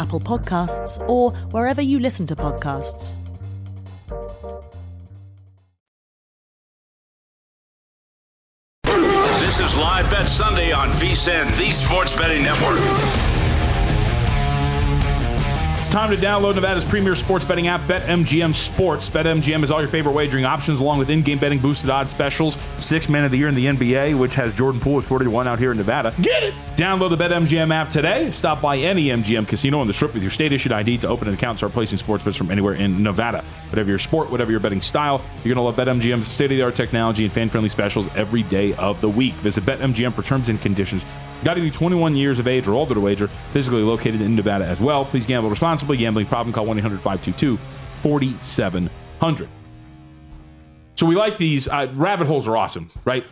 Apple 0.00 0.18
Podcasts, 0.18 0.98
or 1.10 1.32
wherever 1.50 1.82
you 1.82 1.98
listen 1.98 2.26
to 2.26 2.34
podcasts. 2.34 3.16
This 9.40 9.60
is 9.60 9.76
Live 9.76 10.08
Bet 10.10 10.26
Sunday 10.26 10.72
on 10.72 10.88
VSIN, 10.92 11.54
the 11.54 11.70
Sports 11.70 12.14
Betting 12.14 12.42
Network. 12.42 13.29
It's 15.80 15.88
time 15.88 16.10
to 16.10 16.16
download 16.18 16.56
Nevada's 16.56 16.84
premier 16.84 17.14
sports 17.14 17.42
betting 17.42 17.66
app, 17.66 17.80
BetMGM 17.88 18.54
Sports. 18.54 19.08
BetMGM 19.08 19.62
is 19.62 19.70
all 19.70 19.80
your 19.80 19.88
favorite 19.88 20.12
wagering 20.12 20.44
options, 20.44 20.78
along 20.78 20.98
with 20.98 21.08
in-game 21.08 21.38
betting 21.38 21.58
boosted 21.58 21.88
odds 21.88 22.10
specials. 22.10 22.58
Six 22.78 23.08
man 23.08 23.24
of 23.24 23.30
the 23.30 23.38
year 23.38 23.48
in 23.48 23.54
the 23.54 23.64
NBA, 23.64 24.18
which 24.18 24.34
has 24.34 24.54
Jordan 24.54 24.78
Poole 24.78 24.98
at 24.98 25.04
40 25.04 25.24
to 25.24 25.30
1 25.30 25.48
out 25.48 25.58
here 25.58 25.70
in 25.70 25.78
Nevada. 25.78 26.12
Get 26.20 26.42
it! 26.42 26.52
Download 26.76 27.08
the 27.08 27.16
BetMGM 27.16 27.72
app 27.72 27.88
today. 27.88 28.30
Stop 28.30 28.60
by 28.60 28.76
any 28.76 29.06
MGM 29.06 29.48
casino 29.48 29.80
on 29.80 29.86
the 29.86 29.94
strip 29.94 30.12
with 30.12 30.22
your 30.22 30.30
state-issued 30.30 30.70
ID 30.70 30.98
to 30.98 31.08
open 31.08 31.28
an 31.28 31.32
account 31.32 31.52
and 31.52 31.56
start 31.56 31.72
placing 31.72 31.96
sports 31.96 32.22
bets 32.22 32.36
from 32.36 32.50
anywhere 32.50 32.74
in 32.74 33.02
Nevada. 33.02 33.42
Whatever 33.70 33.88
your 33.88 33.98
sport, 33.98 34.30
whatever 34.30 34.50
your 34.50 34.60
betting 34.60 34.82
style, 34.82 35.22
you're 35.42 35.54
going 35.54 35.56
to 35.56 35.62
love 35.62 35.76
BetMGM's 35.76 36.28
state-of-the-art 36.28 36.76
technology 36.76 37.24
and 37.24 37.32
fan-friendly 37.32 37.70
specials 37.70 38.14
every 38.14 38.42
day 38.42 38.74
of 38.74 39.00
the 39.00 39.08
week. 39.08 39.32
Visit 39.36 39.64
BetMGM 39.64 40.12
for 40.12 40.20
terms 40.20 40.50
and 40.50 40.60
conditions. 40.60 41.06
Got 41.44 41.54
to 41.54 41.60
be 41.60 41.70
21 41.70 42.16
years 42.16 42.38
of 42.38 42.46
age 42.46 42.68
or 42.68 42.74
older 42.74 42.94
to 42.94 43.00
wager. 43.00 43.28
Physically 43.52 43.82
located 43.82 44.20
in 44.20 44.36
Nevada 44.36 44.66
as 44.66 44.80
well. 44.80 45.04
Please 45.04 45.26
gamble 45.26 45.50
responsibly. 45.50 45.96
Gambling 45.96 46.26
problem? 46.26 46.52
Call 46.52 46.66
1-800-522-4700. 46.66 49.48
So 50.94 51.06
we 51.06 51.14
like 51.14 51.38
these. 51.38 51.66
Uh, 51.66 51.90
rabbit 51.94 52.26
holes 52.26 52.46
are 52.46 52.56
awesome, 52.56 52.90
right? 53.04 53.24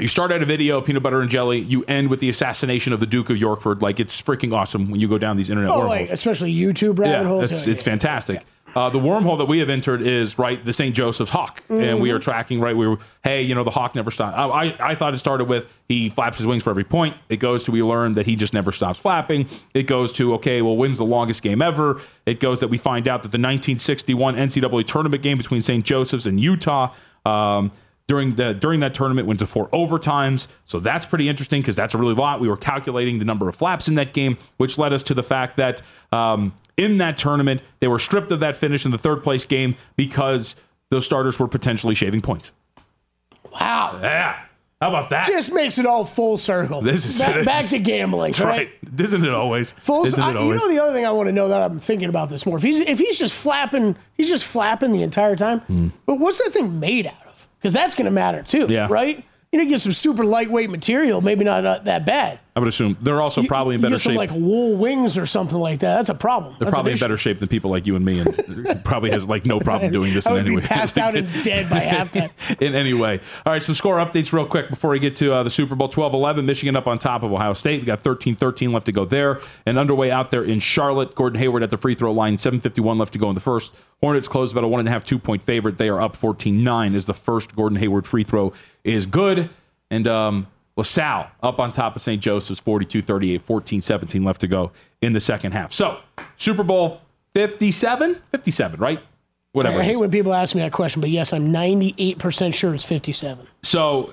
You 0.00 0.08
start 0.08 0.32
out 0.32 0.42
a 0.42 0.44
video, 0.44 0.80
peanut 0.80 1.04
butter 1.04 1.20
and 1.20 1.30
jelly. 1.30 1.60
You 1.60 1.84
end 1.86 2.10
with 2.10 2.18
the 2.18 2.28
assassination 2.28 2.92
of 2.92 2.98
the 2.98 3.06
Duke 3.06 3.30
of 3.30 3.36
Yorkford. 3.36 3.80
Like 3.80 4.00
it's 4.00 4.20
freaking 4.20 4.52
awesome 4.52 4.90
when 4.90 4.98
you 5.00 5.06
go 5.06 5.18
down 5.18 5.36
these 5.36 5.50
internet 5.50 5.70
Oh, 5.70 5.78
wormholes. 5.78 5.90
like 6.00 6.10
especially 6.10 6.52
YouTube 6.52 6.98
rabbit 6.98 7.12
yeah, 7.22 7.24
holes. 7.24 7.50
It's, 7.50 7.66
Yeah, 7.66 7.72
it's 7.74 7.82
yeah. 7.82 7.90
fantastic. 7.92 8.44
Uh, 8.74 8.90
the 8.90 8.98
wormhole 8.98 9.38
that 9.38 9.44
we 9.44 9.60
have 9.60 9.70
entered 9.70 10.02
is 10.02 10.36
right 10.36 10.64
the 10.64 10.72
St. 10.72 10.96
Joseph's 10.96 11.30
Hawk, 11.30 11.62
and 11.68 12.00
we 12.00 12.08
Mhm. 12.08 12.14
are 12.14 12.18
tracking 12.18 12.58
right. 12.60 12.76
We 12.76 12.88
were 12.88 12.98
hey, 13.22 13.42
you 13.42 13.54
know 13.54 13.62
the 13.62 13.70
Hawk 13.70 13.94
never 13.94 14.10
stops. 14.10 14.34
I, 14.36 14.46
I 14.48 14.90
I 14.90 14.94
thought 14.96 15.14
it 15.14 15.18
started 15.18 15.44
with 15.44 15.72
he 15.88 16.08
flaps 16.10 16.38
his 16.38 16.46
wings 16.48 16.64
for 16.64 16.70
every 16.70 16.82
point. 16.82 17.14
It 17.28 17.36
goes 17.36 17.62
to 17.64 17.70
we 17.70 17.80
learn 17.84 18.14
that 18.14 18.26
he 18.26 18.34
just 18.34 18.52
never 18.52 18.72
stops 18.72 18.98
flapping. 18.98 19.46
It 19.74 19.84
goes 19.86 20.10
to 20.14 20.34
okay, 20.34 20.60
well, 20.60 20.76
wins 20.76 20.98
the 20.98 21.04
longest 21.04 21.40
game 21.44 21.62
ever. 21.62 22.00
It 22.26 22.40
goes 22.40 22.58
that 22.58 22.68
we 22.68 22.78
find 22.78 23.06
out 23.06 23.22
that 23.22 23.30
the 23.30 23.38
1961 23.38 24.34
NCAA 24.34 24.82
tournament 24.82 25.22
game 25.22 25.38
between 25.38 25.60
St. 25.60 25.84
Joseph's 25.84 26.26
and 26.26 26.40
Utah. 26.40 26.90
Um, 27.24 27.70
during 28.06 28.34
the 28.34 28.52
during 28.54 28.80
that 28.80 28.94
tournament 28.94 29.26
went 29.26 29.40
to 29.40 29.46
four 29.46 29.68
overtimes. 29.68 30.46
So 30.64 30.78
that's 30.78 31.06
pretty 31.06 31.28
interesting 31.28 31.60
because 31.60 31.76
that's 31.76 31.94
a 31.94 31.98
really 31.98 32.14
lot. 32.14 32.40
We 32.40 32.48
were 32.48 32.56
calculating 32.56 33.18
the 33.18 33.24
number 33.24 33.48
of 33.48 33.56
flaps 33.56 33.88
in 33.88 33.94
that 33.94 34.12
game, 34.12 34.38
which 34.58 34.78
led 34.78 34.92
us 34.92 35.02
to 35.04 35.14
the 35.14 35.22
fact 35.22 35.56
that 35.56 35.82
um, 36.12 36.54
in 36.76 36.98
that 36.98 37.16
tournament 37.16 37.62
they 37.80 37.88
were 37.88 37.98
stripped 37.98 38.32
of 38.32 38.40
that 38.40 38.56
finish 38.56 38.84
in 38.84 38.90
the 38.90 38.98
third 38.98 39.22
place 39.22 39.44
game 39.44 39.76
because 39.96 40.56
those 40.90 41.06
starters 41.06 41.38
were 41.38 41.48
potentially 41.48 41.94
shaving 41.94 42.20
points. 42.20 42.52
Wow. 43.52 43.98
Yeah. 44.02 44.40
How 44.80 44.90
about 44.90 45.08
that? 45.10 45.26
Just 45.26 45.50
makes 45.50 45.78
it 45.78 45.86
all 45.86 46.04
full 46.04 46.36
circle. 46.36 46.82
This 46.82 47.06
is 47.06 47.18
back, 47.18 47.34
this 47.36 47.46
back 47.46 47.64
to 47.66 47.78
gambling, 47.78 48.32
That's 48.32 48.40
right? 48.40 48.70
right. 48.82 49.00
Isn't 49.00 49.24
it 49.24 49.30
always? 49.30 49.72
Full. 49.80 50.04
Isn't 50.04 50.20
it 50.20 50.22
I, 50.22 50.44
you 50.44 50.52
know 50.52 50.68
the 50.68 50.78
other 50.78 50.92
thing 50.92 51.06
I 51.06 51.10
want 51.10 51.28
to 51.28 51.32
know 51.32 51.48
that 51.48 51.62
I'm 51.62 51.78
thinking 51.78 52.10
about 52.10 52.28
this 52.28 52.44
more. 52.44 52.58
If 52.58 52.62
he's 52.64 52.80
if 52.80 52.98
he's 52.98 53.18
just 53.18 53.34
flapping, 53.34 53.96
he's 54.12 54.28
just 54.28 54.44
flapping 54.44 54.92
the 54.92 55.02
entire 55.02 55.36
time. 55.36 55.60
Hmm. 55.60 55.88
But 56.04 56.16
what's 56.16 56.42
that 56.44 56.52
thing 56.52 56.80
made 56.80 57.06
out 57.06 57.14
of? 57.23 57.23
Because 57.64 57.72
that's 57.72 57.94
going 57.94 58.04
to 58.04 58.10
matter 58.10 58.42
too, 58.42 58.66
Yeah. 58.68 58.88
right? 58.90 59.24
You 59.50 59.58
know, 59.58 59.64
get 59.64 59.80
some 59.80 59.92
super 59.92 60.22
lightweight 60.22 60.68
material, 60.68 61.22
maybe 61.22 61.46
not 61.46 61.64
uh, 61.64 61.78
that 61.84 62.04
bad. 62.04 62.38
I 62.56 62.60
would 62.60 62.68
assume 62.68 62.96
they're 63.00 63.20
also 63.20 63.42
probably 63.42 63.74
in 63.74 63.80
better 63.80 63.98
shape. 63.98 64.16
like 64.16 64.30
wool 64.30 64.76
wings 64.76 65.18
or 65.18 65.26
something 65.26 65.58
like 65.58 65.80
that. 65.80 65.96
That's 65.96 66.08
a 66.08 66.14
problem. 66.14 66.52
they're 66.52 66.66
That's 66.66 66.74
probably 66.74 66.92
in 66.92 66.98
better 66.98 67.16
shape 67.16 67.40
than 67.40 67.48
people 67.48 67.68
like 67.70 67.84
you 67.84 67.96
and 67.96 68.04
me, 68.04 68.20
and 68.20 68.84
probably 68.84 69.10
has 69.10 69.28
like 69.28 69.44
no 69.44 69.58
problem 69.58 69.90
doing 69.90 70.14
this 70.14 70.26
I 70.28 70.34
in 70.34 70.38
any 70.38 70.50
be 70.50 70.56
way. 70.56 70.62
passed 70.62 70.96
out 70.96 71.16
and 71.16 71.26
dead 71.42 71.68
by 71.68 71.80
halftime. 71.80 72.30
in 72.62 72.76
any 72.76 72.94
way. 72.94 73.18
All 73.44 73.52
right, 73.52 73.62
some 73.62 73.74
score 73.74 73.96
updates 73.96 74.32
real 74.32 74.46
quick 74.46 74.70
before 74.70 74.90
we 74.90 75.00
get 75.00 75.16
to 75.16 75.34
uh, 75.34 75.42
the 75.42 75.50
Super 75.50 75.74
Bowl 75.74 75.88
12 75.88 76.14
11. 76.14 76.46
Michigan 76.46 76.76
up 76.76 76.86
on 76.86 76.98
top 76.98 77.24
of 77.24 77.32
Ohio 77.32 77.54
State. 77.54 77.80
We 77.80 77.86
got 77.86 78.00
13 78.00 78.36
13 78.36 78.70
left 78.72 78.86
to 78.86 78.92
go 78.92 79.04
there. 79.04 79.40
And 79.66 79.76
underway 79.76 80.12
out 80.12 80.30
there 80.30 80.44
in 80.44 80.60
Charlotte. 80.60 81.16
Gordon 81.16 81.40
Hayward 81.40 81.64
at 81.64 81.70
the 81.70 81.76
free 81.76 81.94
throw 81.96 82.12
line, 82.12 82.36
7.51 82.36 82.98
left 83.00 83.12
to 83.14 83.18
go 83.18 83.28
in 83.30 83.34
the 83.34 83.40
first. 83.40 83.74
Hornets 84.00 84.28
close 84.28 84.52
about 84.52 84.62
a 84.62 84.68
one 84.68 84.78
and 84.78 84.88
a 84.88 84.92
half, 84.92 85.04
two 85.04 85.18
point 85.18 85.42
favorite. 85.42 85.76
They 85.76 85.88
are 85.88 86.00
up 86.00 86.14
14 86.14 86.62
9 86.62 86.94
as 86.94 87.06
the 87.06 87.14
first 87.14 87.56
Gordon 87.56 87.78
Hayward 87.78 88.06
free 88.06 88.22
throw 88.22 88.52
is 88.84 89.06
good. 89.06 89.50
And 89.90 90.06
um, 90.06 90.46
LaSalle 90.76 91.30
up 91.42 91.58
on 91.60 91.70
top 91.72 91.94
of 91.96 92.02
St. 92.02 92.20
Joseph's, 92.20 92.60
42 92.60 93.02
38, 93.02 93.42
14 93.42 93.80
17 93.80 94.24
left 94.24 94.40
to 94.40 94.48
go 94.48 94.72
in 95.00 95.12
the 95.12 95.20
second 95.20 95.52
half. 95.52 95.72
So, 95.72 95.98
Super 96.36 96.64
Bowl 96.64 97.00
57? 97.34 98.22
57, 98.30 98.80
right? 98.80 99.00
Whatever. 99.52 99.78
I 99.78 99.84
hate 99.84 99.98
when 99.98 100.10
people 100.10 100.34
ask 100.34 100.54
me 100.56 100.62
that 100.62 100.72
question, 100.72 101.00
but 101.00 101.10
yes, 101.10 101.32
I'm 101.32 101.52
98% 101.52 102.52
sure 102.54 102.74
it's 102.74 102.84
57. 102.84 103.46
So 103.62 104.12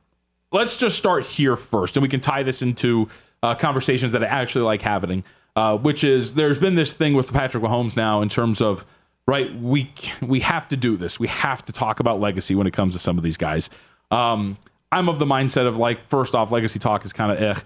let's 0.52 0.76
just 0.76 0.98
start 0.98 1.24
here 1.24 1.56
first, 1.56 1.96
and 1.96 2.02
we 2.02 2.10
can 2.10 2.20
tie 2.20 2.42
this 2.42 2.60
into 2.60 3.08
uh, 3.42 3.54
conversations 3.54 4.12
that 4.12 4.22
I 4.22 4.26
actually 4.26 4.64
like 4.64 4.82
having, 4.82 5.24
uh, 5.56 5.78
which 5.78 6.04
is 6.04 6.34
there's 6.34 6.58
been 6.58 6.74
this 6.74 6.92
thing 6.92 7.14
with 7.14 7.32
Patrick 7.32 7.64
Mahomes 7.64 7.96
now 7.96 8.20
in 8.20 8.28
terms 8.28 8.60
of 8.60 8.84
right 9.26 9.54
we 9.56 9.90
we 10.20 10.40
have 10.40 10.68
to 10.68 10.76
do 10.76 10.98
this, 10.98 11.18
we 11.18 11.28
have 11.28 11.64
to 11.64 11.72
talk 11.72 12.00
about 12.00 12.20
legacy 12.20 12.54
when 12.54 12.66
it 12.66 12.72
comes 12.72 12.92
to 12.92 12.98
some 12.98 13.16
of 13.16 13.24
these 13.24 13.38
guys. 13.38 13.70
Um, 14.10 14.58
I'm 14.92 15.08
of 15.08 15.18
the 15.18 15.24
mindset 15.24 15.66
of 15.66 15.76
like 15.76 16.06
first 16.06 16.34
off, 16.36 16.52
legacy 16.52 16.78
talk 16.78 17.04
is 17.04 17.12
kind 17.12 17.32
of 17.32 17.42
eh. 17.42 17.60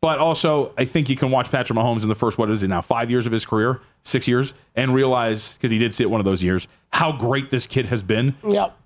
But 0.00 0.20
also, 0.20 0.72
I 0.78 0.84
think 0.84 1.08
you 1.10 1.16
can 1.16 1.32
watch 1.32 1.50
Patrick 1.50 1.76
Mahomes 1.76 2.04
in 2.04 2.08
the 2.08 2.14
first, 2.14 2.38
what 2.38 2.48
is 2.50 2.62
it 2.62 2.68
now, 2.68 2.80
five 2.80 3.10
years 3.10 3.26
of 3.26 3.32
his 3.32 3.44
career, 3.44 3.80
six 4.04 4.28
years, 4.28 4.54
and 4.76 4.94
realize, 4.94 5.56
because 5.56 5.72
he 5.72 5.78
did 5.78 5.92
sit 5.92 6.08
one 6.08 6.20
of 6.20 6.24
those 6.24 6.40
years, 6.42 6.68
how 6.92 7.10
great 7.10 7.50
this 7.50 7.66
kid 7.66 7.86
has 7.86 8.00
been 8.02 8.36
Yep. 8.48 8.76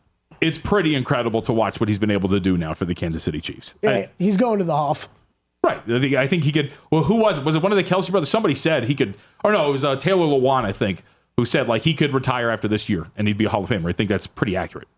it's 0.41 0.57
pretty 0.57 0.95
incredible 0.95 1.43
to 1.43 1.53
watch 1.53 1.79
what 1.81 1.91
he's 1.91 1.99
been 1.99 2.11
able 2.11 2.31
to 2.31 2.41
do 2.41 2.57
now 2.57 2.73
for 2.73 2.87
the 2.87 2.95
Kansas 2.95 3.23
City 3.25 3.43
Chiefs. 3.43 3.75
Yeah, 3.83 3.91
I- 3.91 4.11
he's 4.19 4.39
going 4.39 4.59
to 4.61 4.65
the 4.65 4.75
Hoff. 4.75 5.11
right. 5.63 5.83
I 5.87 6.01
think, 6.01 6.15
I 6.15 6.27
think 6.27 6.45
he 6.45 6.51
could. 6.53 6.73
Well, 6.91 7.03
who 7.05 7.17
was 7.17 7.37
it? 7.37 7.45
Was 7.45 7.57
it 7.57 7.63
one 7.63 7.73
of 7.73 7.77
the 7.77 7.85
Kelce 7.85 8.11
brothers? 8.11 8.31
Somebody 8.31 8.55
said 8.55 8.85
he 8.85 8.95
could. 8.95 9.19
Or 9.45 9.53
no, 9.53 9.69
it 9.69 9.71
was 9.73 9.85
uh, 9.85 9.97
Taylor 9.97 10.25
Lewan, 10.27 10.65
I 10.65 10.73
think, 10.73 11.03
who 11.37 11.45
said 11.45 11.69
like 11.69 11.83
he 11.83 11.93
could 11.93 12.15
retire 12.15 12.49
after 12.49 12.69
this 12.69 12.89
year 12.89 13.09
and 13.19 13.29
he'd 13.29 13.37
be 13.37 13.45
a 13.45 13.49
Hall 13.51 13.63
of 13.65 13.69
Famer. 13.69 13.91
I 13.91 13.93
think 13.93 14.09
that's 14.09 14.27
pretty 14.27 14.57
accurate. 14.57 14.89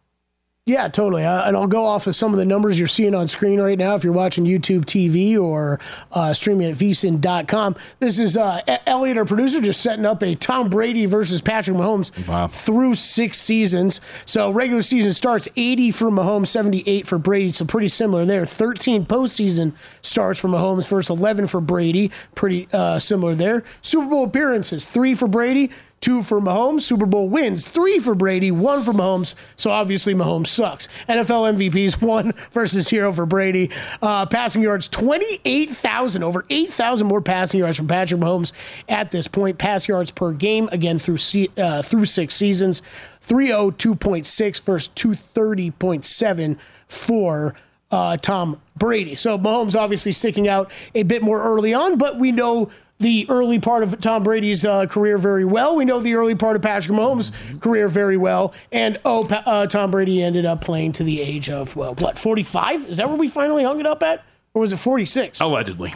Yeah, 0.66 0.88
totally. 0.88 1.24
Uh, 1.24 1.46
and 1.46 1.59
I'll 1.59 1.66
go 1.66 1.85
off 1.85 2.07
of 2.07 2.16
some 2.16 2.33
of 2.33 2.38
the 2.38 2.46
numbers 2.46 2.79
you're 2.79 2.88
seeing 2.88 3.14
on 3.14 3.29
screen 3.29 3.61
right 3.61 3.77
now 3.77 3.96
if 3.96 4.03
you're 4.03 4.14
watching 4.14 4.46
YouTube 4.46 4.87
TV 4.87 5.38
or 5.38 5.79
uh, 6.11 6.33
streaming 6.33 6.70
at 6.70 6.79
vsin.com. 6.79 7.77
This 7.98 8.18
is 8.18 8.35
uh, 8.35 8.62
Elliot, 8.87 9.18
our 9.18 9.27
producer, 9.27 9.61
just 9.61 9.83
setting 9.83 10.07
up 10.07 10.22
a 10.22 10.35
Tom 10.35 10.70
Brady 10.70 11.05
versus 11.05 11.42
Patrick 11.42 11.77
Mahomes 11.77 12.50
through 12.50 12.94
six 12.94 13.38
seasons. 13.38 14.00
So 14.24 14.50
regular 14.50 14.81
season 14.81 15.12
starts 15.12 15.48
80 15.55 15.90
for 15.90 16.07
Mahomes, 16.07 16.46
78 16.46 17.07
for 17.07 17.18
Brady. 17.18 17.53
So 17.53 17.66
pretty 17.66 17.88
similar 17.88 18.24
there. 18.24 18.46
13 18.46 19.05
postseason 19.05 19.74
starts 20.00 20.40
for 20.40 20.48
Mahomes 20.48 20.88
versus 20.88 21.11
11 21.11 21.46
for 21.46 21.61
Brady. 21.61 22.11
Pretty 22.35 22.68
uh, 22.72 22.98
similar 22.98 23.35
there. 23.35 23.64
Super 23.83 24.09
Bowl 24.09 24.24
appearances, 24.24 24.87
three 24.87 25.12
for 25.14 25.29
Brady. 25.29 25.70
Two 26.05 26.23
for 26.23 26.38
Mahomes. 26.38 26.83
Super 26.83 27.07
Bowl 27.07 27.31
wins. 27.31 27.67
Three 27.67 27.99
for 27.99 28.14
Brady. 28.14 28.51
One 28.51 28.83
for 28.83 28.93
Mahomes. 28.93 29.35
So 29.57 29.71
obviously 29.71 30.12
Mahomes 30.12 30.49
sucks. 30.49 30.87
NFL 31.09 31.57
MVPs. 31.57 32.03
One 32.03 32.35
versus 32.53 32.88
hero 32.88 33.11
for 33.11 33.25
Brady. 33.25 33.71
Uh, 34.03 34.27
passing 34.27 34.61
yards. 34.61 34.87
Twenty-eight 34.87 35.71
thousand. 35.71 36.23
Over 36.23 36.45
eight 36.51 36.69
thousand 36.69 37.07
more 37.07 37.23
passing 37.23 37.61
yards 37.61 37.79
from 37.79 37.88
Patrick 37.88 38.21
Mahomes 38.21 38.53
at 38.87 39.12
this 39.12 39.27
point. 39.29 39.57
Pass 39.57 39.88
yards 39.88 40.11
per 40.11 40.35
game 40.35 40.69
again 40.73 40.99
through 40.99 41.17
uh, 41.57 41.81
through 41.81 42.05
six 42.05 42.35
seasons. 42.35 42.83
302.6 43.27 44.62
versus 44.62 44.93
230.7 44.95 46.59
for 46.87 47.55
uh, 47.90 48.19
Tom 48.19 48.61
Brady. 48.77 49.14
So 49.14 49.38
Mahomes 49.38 49.75
obviously 49.75 50.12
sticking 50.12 50.49
out 50.49 50.71
a 50.95 51.05
bit 51.05 51.23
more 51.23 51.40
early 51.40 51.73
on, 51.73 51.97
but 51.97 52.19
we 52.19 52.31
know 52.31 52.71
the 53.05 53.27
early 53.29 53.59
part 53.61 53.83
of 53.83 54.01
Tom 54.01 54.23
Brady's 54.25 54.64
uh, 54.64 54.87
career 54.87 55.19
very 55.19 55.45
well. 55.45 55.77
We 55.77 55.85
know 55.85 56.01
the 56.01 56.14
early 56.14 56.35
part 56.35 56.57
of 56.57 56.62
Patrick 56.62 56.97
Mahomes' 56.97 57.31
career 57.61 57.87
very 57.88 58.17
well. 58.17 58.55
And 58.73 58.99
oh, 59.05 59.25
Pa- 59.25 59.43
uh, 59.47 59.67
Tom 59.67 59.90
Brady 59.90 60.23
ended 60.23 60.47
up 60.47 60.61
playing 60.62 60.93
to 60.93 61.05
the 61.05 61.21
age 61.21 61.49
of, 61.51 61.77
well, 61.77 61.95
what, 61.97 62.19
45? 62.19 62.87
Is 62.88 62.97
that 62.97 63.09
where 63.09 63.19
we 63.19 63.29
finally 63.29 63.62
hung 63.62 63.79
it 63.79 63.87
up 63.87 64.03
at? 64.03 64.25
Or 64.55 64.61
was 64.62 64.73
it 64.73 64.79
46? 64.79 65.40
Allegedly. 65.40 65.93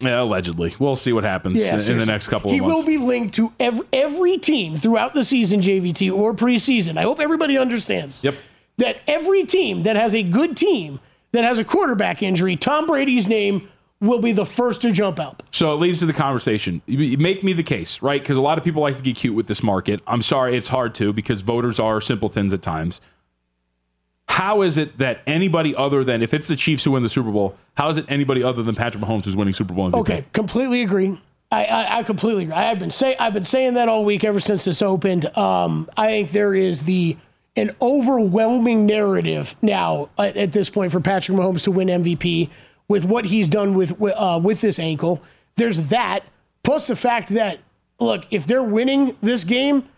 Yeah, 0.00 0.22
allegedly. 0.22 0.74
We'll 0.78 0.96
see 0.96 1.12
what 1.12 1.24
happens 1.24 1.60
in- 1.60 1.92
in 1.92 1.98
the 1.98 2.06
next 2.06 2.28
couple 2.28 2.50
He 2.50 2.58
of 2.58 2.62
months. 2.64 2.74
He 2.74 2.80
will 2.80 2.86
be 2.86 2.98
linked 2.98 3.34
to 3.36 3.52
every, 3.60 3.86
every 3.92 4.38
team 4.38 4.76
throughout 4.76 5.14
the 5.14 5.24
season, 5.24 5.60
JVT, 5.60 6.10
or 6.12 6.34
preseason. 6.34 6.96
I 6.98 7.02
hope 7.02 7.20
everybody 7.20 7.56
understands 7.58 8.24
Yep. 8.24 8.34
that 8.78 8.96
every 9.06 9.44
team 9.44 9.82
that 9.84 9.96
has 9.96 10.14
a 10.14 10.22
good 10.22 10.56
team 10.56 11.00
that 11.32 11.44
has 11.44 11.58
a 11.58 11.64
quarterback 11.64 12.22
injury, 12.22 12.56
Tom 12.56 12.86
Brady's 12.86 13.26
name 13.28 13.68
will 14.04 14.20
be 14.20 14.32
the 14.32 14.46
first 14.46 14.82
to 14.82 14.92
jump 14.92 15.18
out. 15.18 15.42
So 15.50 15.72
it 15.72 15.76
leads 15.76 16.00
to 16.00 16.06
the 16.06 16.12
conversation. 16.12 16.82
Make 16.86 17.42
me 17.42 17.52
the 17.52 17.62
case, 17.62 18.02
right? 18.02 18.20
Because 18.20 18.36
a 18.36 18.40
lot 18.40 18.58
of 18.58 18.64
people 18.64 18.82
like 18.82 18.96
to 18.96 19.02
get 19.02 19.16
cute 19.16 19.34
with 19.34 19.46
this 19.46 19.62
market. 19.62 20.00
I'm 20.06 20.22
sorry, 20.22 20.56
it's 20.56 20.68
hard 20.68 20.94
to 20.96 21.12
because 21.12 21.40
voters 21.40 21.80
are 21.80 22.00
simpletons 22.00 22.52
at 22.52 22.62
times. 22.62 23.00
How 24.28 24.62
is 24.62 24.78
it 24.78 24.98
that 24.98 25.20
anybody 25.26 25.76
other 25.76 26.02
than 26.02 26.22
if 26.22 26.32
it's 26.32 26.48
the 26.48 26.56
Chiefs 26.56 26.84
who 26.84 26.92
win 26.92 27.02
the 27.02 27.08
Super 27.08 27.30
Bowl, 27.30 27.56
how 27.74 27.88
is 27.88 27.98
it 27.98 28.06
anybody 28.08 28.42
other 28.42 28.62
than 28.62 28.74
Patrick 28.74 29.04
Mahomes 29.04 29.24
who's 29.24 29.36
winning 29.36 29.54
Super 29.54 29.74
Bowl 29.74 29.90
MVP? 29.90 30.00
Okay, 30.00 30.24
completely 30.32 30.82
agree. 30.82 31.20
I, 31.52 31.64
I, 31.66 31.98
I 31.98 32.02
completely 32.02 32.44
agree. 32.44 32.54
I've 32.54 32.78
been 32.78 32.90
say 32.90 33.16
I've 33.16 33.34
been 33.34 33.44
saying 33.44 33.74
that 33.74 33.88
all 33.88 34.04
week 34.04 34.24
ever 34.24 34.40
since 34.40 34.64
this 34.64 34.82
opened. 34.82 35.26
Um, 35.36 35.90
I 35.96 36.08
think 36.08 36.30
there 36.30 36.54
is 36.54 36.82
the 36.82 37.16
an 37.56 37.70
overwhelming 37.80 38.86
narrative 38.86 39.56
now 39.62 40.08
at, 40.18 40.36
at 40.36 40.52
this 40.52 40.70
point 40.70 40.90
for 40.90 41.00
Patrick 41.00 41.38
Mahomes 41.38 41.64
to 41.64 41.70
win 41.70 41.88
MVP 41.88 42.50
with 42.88 43.04
what 43.04 43.24
he's 43.26 43.48
done 43.48 43.74
with 43.74 44.00
uh, 44.02 44.40
with 44.42 44.60
this 44.60 44.78
ankle. 44.78 45.22
There's 45.56 45.84
that 45.90 46.20
plus 46.62 46.86
the 46.88 46.96
fact 46.96 47.28
that 47.30 47.60
look, 48.00 48.24
if 48.30 48.46
they're 48.46 48.62
winning 48.62 49.16
this 49.20 49.44
game, 49.44 49.88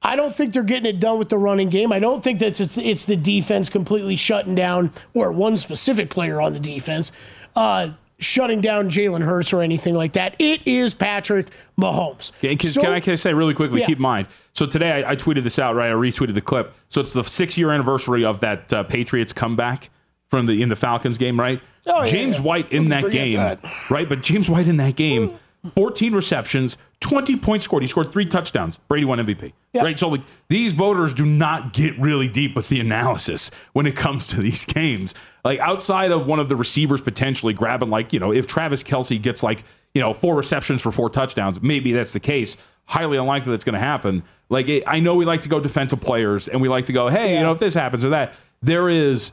I 0.00 0.16
don't 0.16 0.32
think 0.34 0.52
they're 0.52 0.62
getting 0.62 0.86
it 0.86 1.00
done 1.00 1.18
with 1.18 1.28
the 1.28 1.38
running 1.38 1.68
game. 1.68 1.92
I 1.92 1.98
don't 1.98 2.22
think 2.24 2.38
that 2.40 2.58
it's, 2.60 2.78
it's 2.78 3.04
the 3.04 3.16
defense 3.16 3.68
completely 3.68 4.16
shutting 4.16 4.54
down, 4.54 4.92
or 5.14 5.30
one 5.32 5.56
specific 5.56 6.10
player 6.10 6.40
on 6.40 6.52
the 6.54 6.60
defense, 6.60 7.12
uh, 7.56 7.90
shutting 8.18 8.60
down 8.60 8.88
Jalen 8.88 9.22
Hurts 9.22 9.52
or 9.52 9.60
anything 9.62 9.94
like 9.94 10.12
that. 10.14 10.34
It 10.38 10.60
is 10.66 10.94
Patrick 10.94 11.48
Mahomes. 11.78 12.32
'cause 12.58 12.74
So- 12.74 12.80
can, 12.80 12.92
I, 12.92 13.00
can 13.00 13.12
I 13.12 13.16
say 13.16 13.32
really 13.34 13.54
quickly, 13.54 13.80
Yeah. 13.80 13.86
keep 13.86 13.98
in 13.98 14.02
mind. 14.02 14.28
So 14.54 14.66
today 14.66 15.02
I, 15.04 15.12
I 15.12 15.16
tweeted 15.16 15.42
this 15.44 15.58
out, 15.58 15.74
right? 15.74 15.90
I 15.90 15.94
retweeted 15.94 16.34
the 16.34 16.40
clip. 16.40 16.74
So 16.88 17.00
it's 17.00 17.12
the 17.12 17.24
six 17.24 17.56
year 17.58 17.70
anniversary 17.72 18.24
of 18.24 18.40
that 18.40 18.72
uh, 18.72 18.82
Patriots 18.84 19.32
comeback 19.32 19.88
from 20.28 20.46
the 20.46 20.62
in 20.62 20.68
the 20.68 20.76
Falcons 20.76 21.18
game, 21.18 21.38
right? 21.38 21.60
Oh, 21.86 22.06
James 22.06 22.38
yeah. 22.38 22.42
White 22.42 22.72
in 22.72 22.88
that 22.88 23.10
game, 23.10 23.36
that? 23.38 23.60
right? 23.90 24.08
But 24.08 24.22
James 24.22 24.48
White 24.48 24.68
in 24.68 24.76
that 24.76 24.96
game, 24.96 25.38
14 25.74 26.14
receptions, 26.14 26.76
20 27.00 27.36
points 27.36 27.64
scored. 27.64 27.82
He 27.82 27.86
scored 27.86 28.12
three 28.12 28.26
touchdowns. 28.26 28.76
Brady 28.76 29.04
won 29.04 29.18
MVP. 29.18 29.52
Right. 29.74 29.98
So 29.98 30.08
like 30.08 30.22
these 30.48 30.72
voters 30.72 31.14
do 31.14 31.24
not 31.24 31.72
get 31.72 31.98
really 31.98 32.28
deep 32.28 32.54
with 32.54 32.68
the 32.68 32.80
analysis 32.80 33.50
when 33.72 33.86
it 33.86 33.96
comes 33.96 34.26
to 34.28 34.40
these 34.40 34.64
games. 34.64 35.14
Like 35.44 35.58
outside 35.60 36.10
of 36.10 36.26
one 36.26 36.38
of 36.38 36.48
the 36.48 36.56
receivers 36.56 37.00
potentially 37.00 37.52
grabbing, 37.52 37.90
like, 37.90 38.12
you 38.12 38.20
know, 38.20 38.32
if 38.32 38.46
Travis 38.46 38.82
Kelce 38.82 39.20
gets 39.20 39.42
like, 39.42 39.64
you 39.94 40.00
know, 40.00 40.14
four 40.14 40.34
receptions 40.36 40.82
for 40.82 40.92
four 40.92 41.10
touchdowns, 41.10 41.60
maybe 41.60 41.92
that's 41.92 42.12
the 42.12 42.20
case. 42.20 42.56
Highly 42.86 43.16
unlikely 43.16 43.52
that's 43.52 43.64
going 43.64 43.74
to 43.74 43.78
happen. 43.80 44.22
Like 44.48 44.68
it, 44.68 44.84
I 44.86 45.00
know 45.00 45.14
we 45.14 45.24
like 45.24 45.42
to 45.42 45.48
go 45.48 45.60
defensive 45.60 46.00
players 46.00 46.48
and 46.48 46.60
we 46.60 46.68
like 46.68 46.86
to 46.86 46.92
go, 46.92 47.08
hey, 47.08 47.36
you 47.36 47.42
know, 47.42 47.52
if 47.52 47.58
this 47.58 47.74
happens 47.74 48.04
or 48.04 48.10
that, 48.10 48.34
there 48.62 48.88
is 48.88 49.32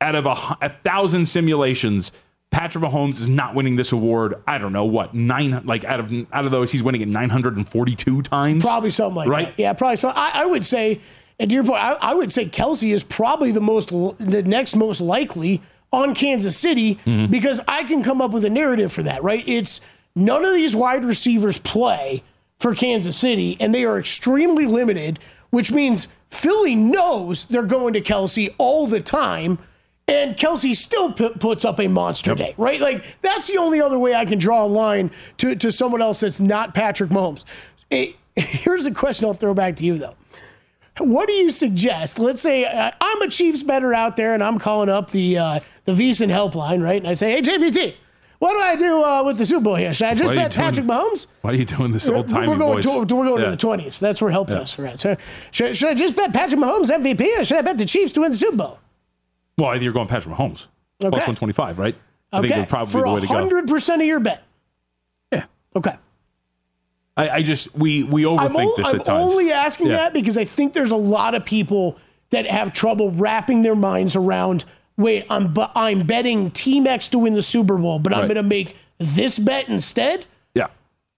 out 0.00 0.14
of 0.14 0.26
a, 0.26 0.56
a 0.60 0.68
thousand 0.68 1.26
simulations, 1.26 2.12
Patrick 2.50 2.82
Mahomes 2.84 3.20
is 3.20 3.28
not 3.28 3.54
winning 3.54 3.76
this 3.76 3.92
award. 3.92 4.34
I 4.46 4.58
don't 4.58 4.72
know 4.72 4.84
what 4.84 5.14
nine 5.14 5.62
like 5.66 5.84
out 5.84 6.00
of 6.00 6.12
out 6.32 6.44
of 6.44 6.50
those, 6.50 6.72
he's 6.72 6.82
winning 6.82 7.00
it 7.02 7.08
942 7.08 8.22
times. 8.22 8.64
Probably 8.64 8.90
something 8.90 9.16
like 9.16 9.28
Right. 9.28 9.46
that. 9.56 9.58
Yeah, 9.60 9.72
probably 9.74 9.96
so. 9.96 10.08
I, 10.08 10.30
I 10.34 10.46
would 10.46 10.64
say, 10.64 11.00
and 11.38 11.50
to 11.50 11.54
your 11.54 11.64
point, 11.64 11.82
I, 11.82 11.92
I 12.00 12.14
would 12.14 12.32
say 12.32 12.46
Kelce 12.46 12.92
is 12.92 13.04
probably 13.04 13.52
the 13.52 13.60
most, 13.60 13.90
the 13.90 14.42
next 14.46 14.76
most 14.76 15.00
likely 15.00 15.60
on 15.92 16.14
Kansas 16.14 16.56
City 16.56 16.94
Mm-hmm. 17.04 17.30
because 17.30 17.60
I 17.68 17.84
can 17.84 18.02
come 18.02 18.20
up 18.22 18.30
with 18.32 18.44
a 18.44 18.50
narrative 18.50 18.92
for 18.92 19.02
that. 19.02 19.22
Right? 19.22 19.44
It's 19.46 19.80
none 20.14 20.44
of 20.44 20.54
these 20.54 20.74
wide 20.74 21.04
receivers 21.04 21.58
play 21.58 22.22
for 22.58 22.74
Kansas 22.74 23.16
City, 23.16 23.56
and 23.60 23.74
they 23.74 23.84
are 23.84 23.98
extremely 23.98 24.66
limited, 24.66 25.18
which 25.50 25.70
means 25.70 26.08
Philly 26.30 26.74
knows 26.74 27.44
they're 27.46 27.62
going 27.62 27.92
to 27.94 28.00
Kelce 28.00 28.52
all 28.58 28.86
the 28.86 29.00
time. 29.00 29.58
And 30.08 30.36
Kelce 30.36 30.74
still 30.74 31.12
p- 31.12 31.28
puts 31.38 31.64
up 31.66 31.78
a 31.78 31.86
monster 31.86 32.34
day, 32.34 32.54
right? 32.56 32.80
Like 32.80 33.04
that's 33.20 33.46
the 33.46 33.58
only 33.58 33.80
other 33.80 33.98
way 33.98 34.14
I 34.14 34.24
can 34.24 34.38
draw 34.38 34.64
a 34.64 34.66
line 34.66 35.10
to, 35.36 35.54
to 35.56 35.70
someone 35.70 36.00
else 36.00 36.20
that's 36.20 36.40
not 36.40 36.72
Patrick 36.74 37.10
Mahomes. 37.10 37.44
Eh, 37.90 38.12
here's 38.36 38.86
a 38.86 38.90
question 38.90 39.26
I'll 39.26 39.34
throw 39.34 39.52
back 39.54 39.76
to 39.76 39.84
you 39.84 39.98
though. 39.98 40.14
What 40.98 41.28
do 41.28 41.34
you 41.34 41.50
suggest? 41.52 42.18
Let's 42.18 42.42
say 42.42 42.64
uh, 42.64 42.90
I'm 43.00 43.22
a 43.22 43.28
Chiefs 43.28 43.62
better 43.62 43.94
out 43.94 44.16
there, 44.16 44.34
and 44.34 44.42
I'm 44.42 44.58
calling 44.58 44.88
up 44.88 45.10
the 45.12 45.38
uh, 45.38 45.60
the 45.84 45.92
VSiN 45.92 46.28
helpline, 46.28 46.82
right? 46.82 46.96
And 46.96 47.06
I 47.06 47.14
say, 47.14 47.30
"Hey, 47.30 47.40
JVT, 47.42 47.94
what 48.40 48.54
do 48.54 48.58
I 48.60 48.74
do 48.74 49.04
uh, 49.04 49.22
with 49.24 49.38
the 49.38 49.46
Super 49.46 49.60
Bowl 49.60 49.74
here? 49.76 49.92
Should 49.92 50.08
I 50.08 50.14
just 50.14 50.34
bet 50.34 50.52
Patrick 50.54 50.86
doing? 50.88 50.98
Mahomes? 50.98 51.26
Why 51.42 51.50
are 51.50 51.54
you 51.54 51.64
doing 51.66 51.92
this 51.92 52.08
old 52.08 52.28
timey 52.28 52.48
We're 52.48 52.56
going, 52.56 52.82
voice? 52.82 53.06
to, 53.06 53.14
we're 53.14 53.26
going 53.26 53.38
Yeah. 53.40 53.44
to 53.44 53.50
the 53.52 53.56
twenties. 53.56 54.00
That's 54.00 54.20
where 54.20 54.32
help 54.32 54.50
Yeah. 54.50 54.56
us. 54.60 54.76
Right. 54.76 54.98
So 54.98 55.16
should, 55.52 55.76
should 55.76 55.88
I 55.88 55.94
just 55.94 56.16
bet 56.16 56.32
Patrick 56.32 56.58
Mahomes 56.60 56.90
MVP, 56.90 57.38
or 57.38 57.44
should 57.44 57.58
I 57.58 57.62
bet 57.62 57.78
the 57.78 57.84
Chiefs 57.84 58.12
to 58.14 58.22
win 58.22 58.32
the 58.32 58.36
Super 58.36 58.56
Bowl? 58.56 58.78
Well, 59.58 59.70
either 59.70 59.84
you're 59.84 59.92
going 59.92 60.08
Patrick 60.08 60.34
Mahomes. 60.34 60.66
Plus 61.00 61.08
Okay. 61.12 61.16
125, 61.16 61.78
right? 61.78 61.94
I 62.32 62.40
think 62.40 62.52
Okay, 62.52 62.60
would 62.60 62.68
probably 62.68 62.92
for 62.92 62.98
be 62.98 63.04
the 63.04 63.14
way 63.14 63.20
to 63.22 63.26
go. 63.26 63.34
hundred 63.34 63.68
percent 63.68 64.00
of 64.02 64.08
your 64.08 64.20
bet. 64.20 64.42
Yeah. 65.32 65.44
Okay. 65.76 65.94
I, 67.16 67.28
I 67.30 67.42
just, 67.42 67.74
we, 67.74 68.04
we 68.04 68.22
overthink 68.22 68.60
I'm, 68.60 68.72
this 68.76 68.86
I'm 68.86 68.96
at 69.00 69.04
times. 69.04 69.24
only 69.24 69.50
asking 69.52 69.88
Yeah. 69.88 69.92
that 69.94 70.12
because 70.12 70.38
I 70.38 70.44
think 70.44 70.72
there's 70.72 70.90
a 70.92 70.96
lot 70.96 71.34
of 71.34 71.44
people 71.44 71.98
that 72.30 72.46
have 72.46 72.72
trouble 72.72 73.10
wrapping 73.10 73.62
their 73.62 73.74
minds 73.74 74.14
around. 74.14 74.64
Wait, 74.96 75.26
I'm 75.30 75.52
bu- 75.52 75.66
I'm 75.74 76.06
betting 76.06 76.50
Team 76.52 76.86
X 76.86 77.08
to 77.08 77.18
win 77.18 77.34
the 77.34 77.42
Super 77.42 77.76
Bowl, 77.76 77.98
but 77.98 78.12
I'm 78.14 78.26
going 78.26 78.36
to 78.36 78.42
make 78.42 78.76
this 78.98 79.38
bet 79.38 79.68
instead. 79.68 80.26
Yeah. 80.54 80.66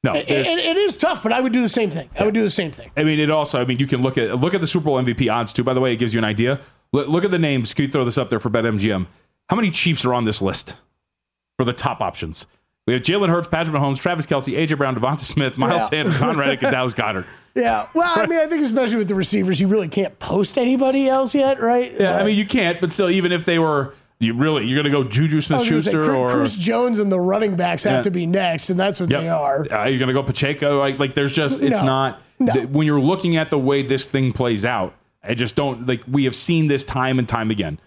No, 0.04 0.14
It- 0.14 0.28
it- 0.30 0.46
it 0.46 0.76
is 0.76 0.96
tough, 0.96 1.22
but 1.22 1.32
I 1.32 1.40
would 1.40 1.52
do 1.52 1.60
the 1.60 1.68
same 1.68 1.90
thing. 1.90 2.08
I 2.18 2.24
would 2.24 2.34
do 2.34 2.42
the 2.42 2.50
same 2.50 2.70
thing. 2.70 2.90
I 2.96 3.04
mean, 3.04 3.18
it 3.18 3.30
also. 3.30 3.60
I 3.60 3.64
mean, 3.64 3.78
you 3.78 3.86
can 3.86 4.00
look 4.02 4.16
at 4.16 4.38
look 4.40 4.54
at 4.54 4.60
the 4.62 4.66
Super 4.66 4.84
Bowl 4.86 4.96
MVP 5.02 5.30
odds 5.30 5.52
too. 5.52 5.64
By 5.64 5.74
the 5.74 5.80
way, 5.80 5.92
it 5.92 5.96
gives 5.96 6.14
you 6.14 6.18
an 6.18 6.24
idea. 6.24 6.60
Look, 6.92 7.08
look 7.08 7.24
at 7.24 7.30
the 7.30 7.38
names. 7.38 7.72
Can 7.74 7.84
you 7.84 7.90
throw 7.90 8.04
this 8.04 8.18
up 8.18 8.30
there 8.30 8.40
for 8.40 8.50
BetMGM? 8.50 9.06
How 9.48 9.56
many 9.56 9.70
Chiefs 9.70 10.04
are 10.04 10.14
on 10.14 10.24
this 10.24 10.42
list 10.42 10.74
for 11.58 11.64
the 11.64 11.72
top 11.72 12.00
options? 12.00 12.46
We 12.86 12.94
have 12.94 13.02
Jalen 13.02 13.28
Hurts, 13.28 13.46
Patrick 13.46 13.76
Mahomes, 13.76 14.00
Travis 14.00 14.26
Kelce, 14.26 14.56
AJ 14.56 14.76
Brown, 14.78 14.96
Devonta 14.96 15.20
Smith, 15.20 15.56
Miles 15.58 15.82
Yeah. 15.82 15.88
Sanders, 15.88 16.18
Con 16.18 16.36
Reddick, 16.36 16.62
and 16.62 16.72
Dallas 16.72 16.94
Goedert. 16.94 17.26
Yeah. 17.56 17.88
Well, 17.94 18.12
I 18.14 18.26
mean, 18.26 18.38
I 18.38 18.46
think 18.46 18.62
especially 18.64 18.98
with 18.98 19.08
the 19.08 19.16
receivers, 19.16 19.60
you 19.60 19.66
really 19.66 19.88
can't 19.88 20.16
post 20.20 20.56
anybody 20.56 21.08
else 21.08 21.34
yet, 21.34 21.60
right? 21.60 21.92
Yeah, 21.98 22.16
I 22.16 22.22
mean, 22.22 22.36
you 22.38 22.46
can't. 22.46 22.80
But 22.80 22.92
still, 22.92 23.10
even 23.10 23.32
if 23.32 23.44
they 23.44 23.58
were, 23.58 23.92
you 24.20 24.34
really 24.34 24.66
you're 24.66 24.80
going 24.80 24.84
to 24.84 24.96
go 24.96 25.02
Juju 25.02 25.34
I 25.34 25.36
was 25.38 25.48
gonna 25.48 25.58
say, 25.64 25.66
Smith-Schuster 25.68 25.98
Chris, 25.98 26.08
or 26.10 26.30
Chris 26.32 26.54
Jones 26.54 27.00
and 27.00 27.10
the 27.10 27.18
running 27.18 27.56
backs 27.56 27.82
have 27.82 27.92
Yeah. 27.98 28.02
to 28.02 28.10
be 28.12 28.24
next, 28.24 28.70
and 28.70 28.78
that's 28.78 29.00
what 29.00 29.10
Yep. 29.10 29.20
they 29.20 29.28
are. 29.28 29.66
Uh, 29.68 29.86
you're 29.86 29.98
going 29.98 30.06
to 30.06 30.12
go 30.12 30.22
Pacheco. 30.22 30.78
Like, 30.78 31.00
like 31.00 31.14
there's 31.14 31.32
just 31.34 31.60
it's 31.60 31.80
No. 31.80 31.86
not 31.86 32.22
No. 32.38 32.52
th- 32.52 32.68
when 32.68 32.86
you're 32.86 33.00
looking 33.00 33.36
at 33.36 33.50
the 33.50 33.58
way 33.58 33.82
this 33.82 34.06
thing 34.06 34.30
plays 34.30 34.64
out. 34.64 34.94
I 35.22 35.34
just 35.34 35.54
don't 35.56 35.86
like. 35.86 36.04
We 36.08 36.24
have 36.24 36.34
seen 36.34 36.66
this 36.66 36.84
time 36.84 37.18
and 37.18 37.28
time 37.28 37.50
again. 37.50 37.78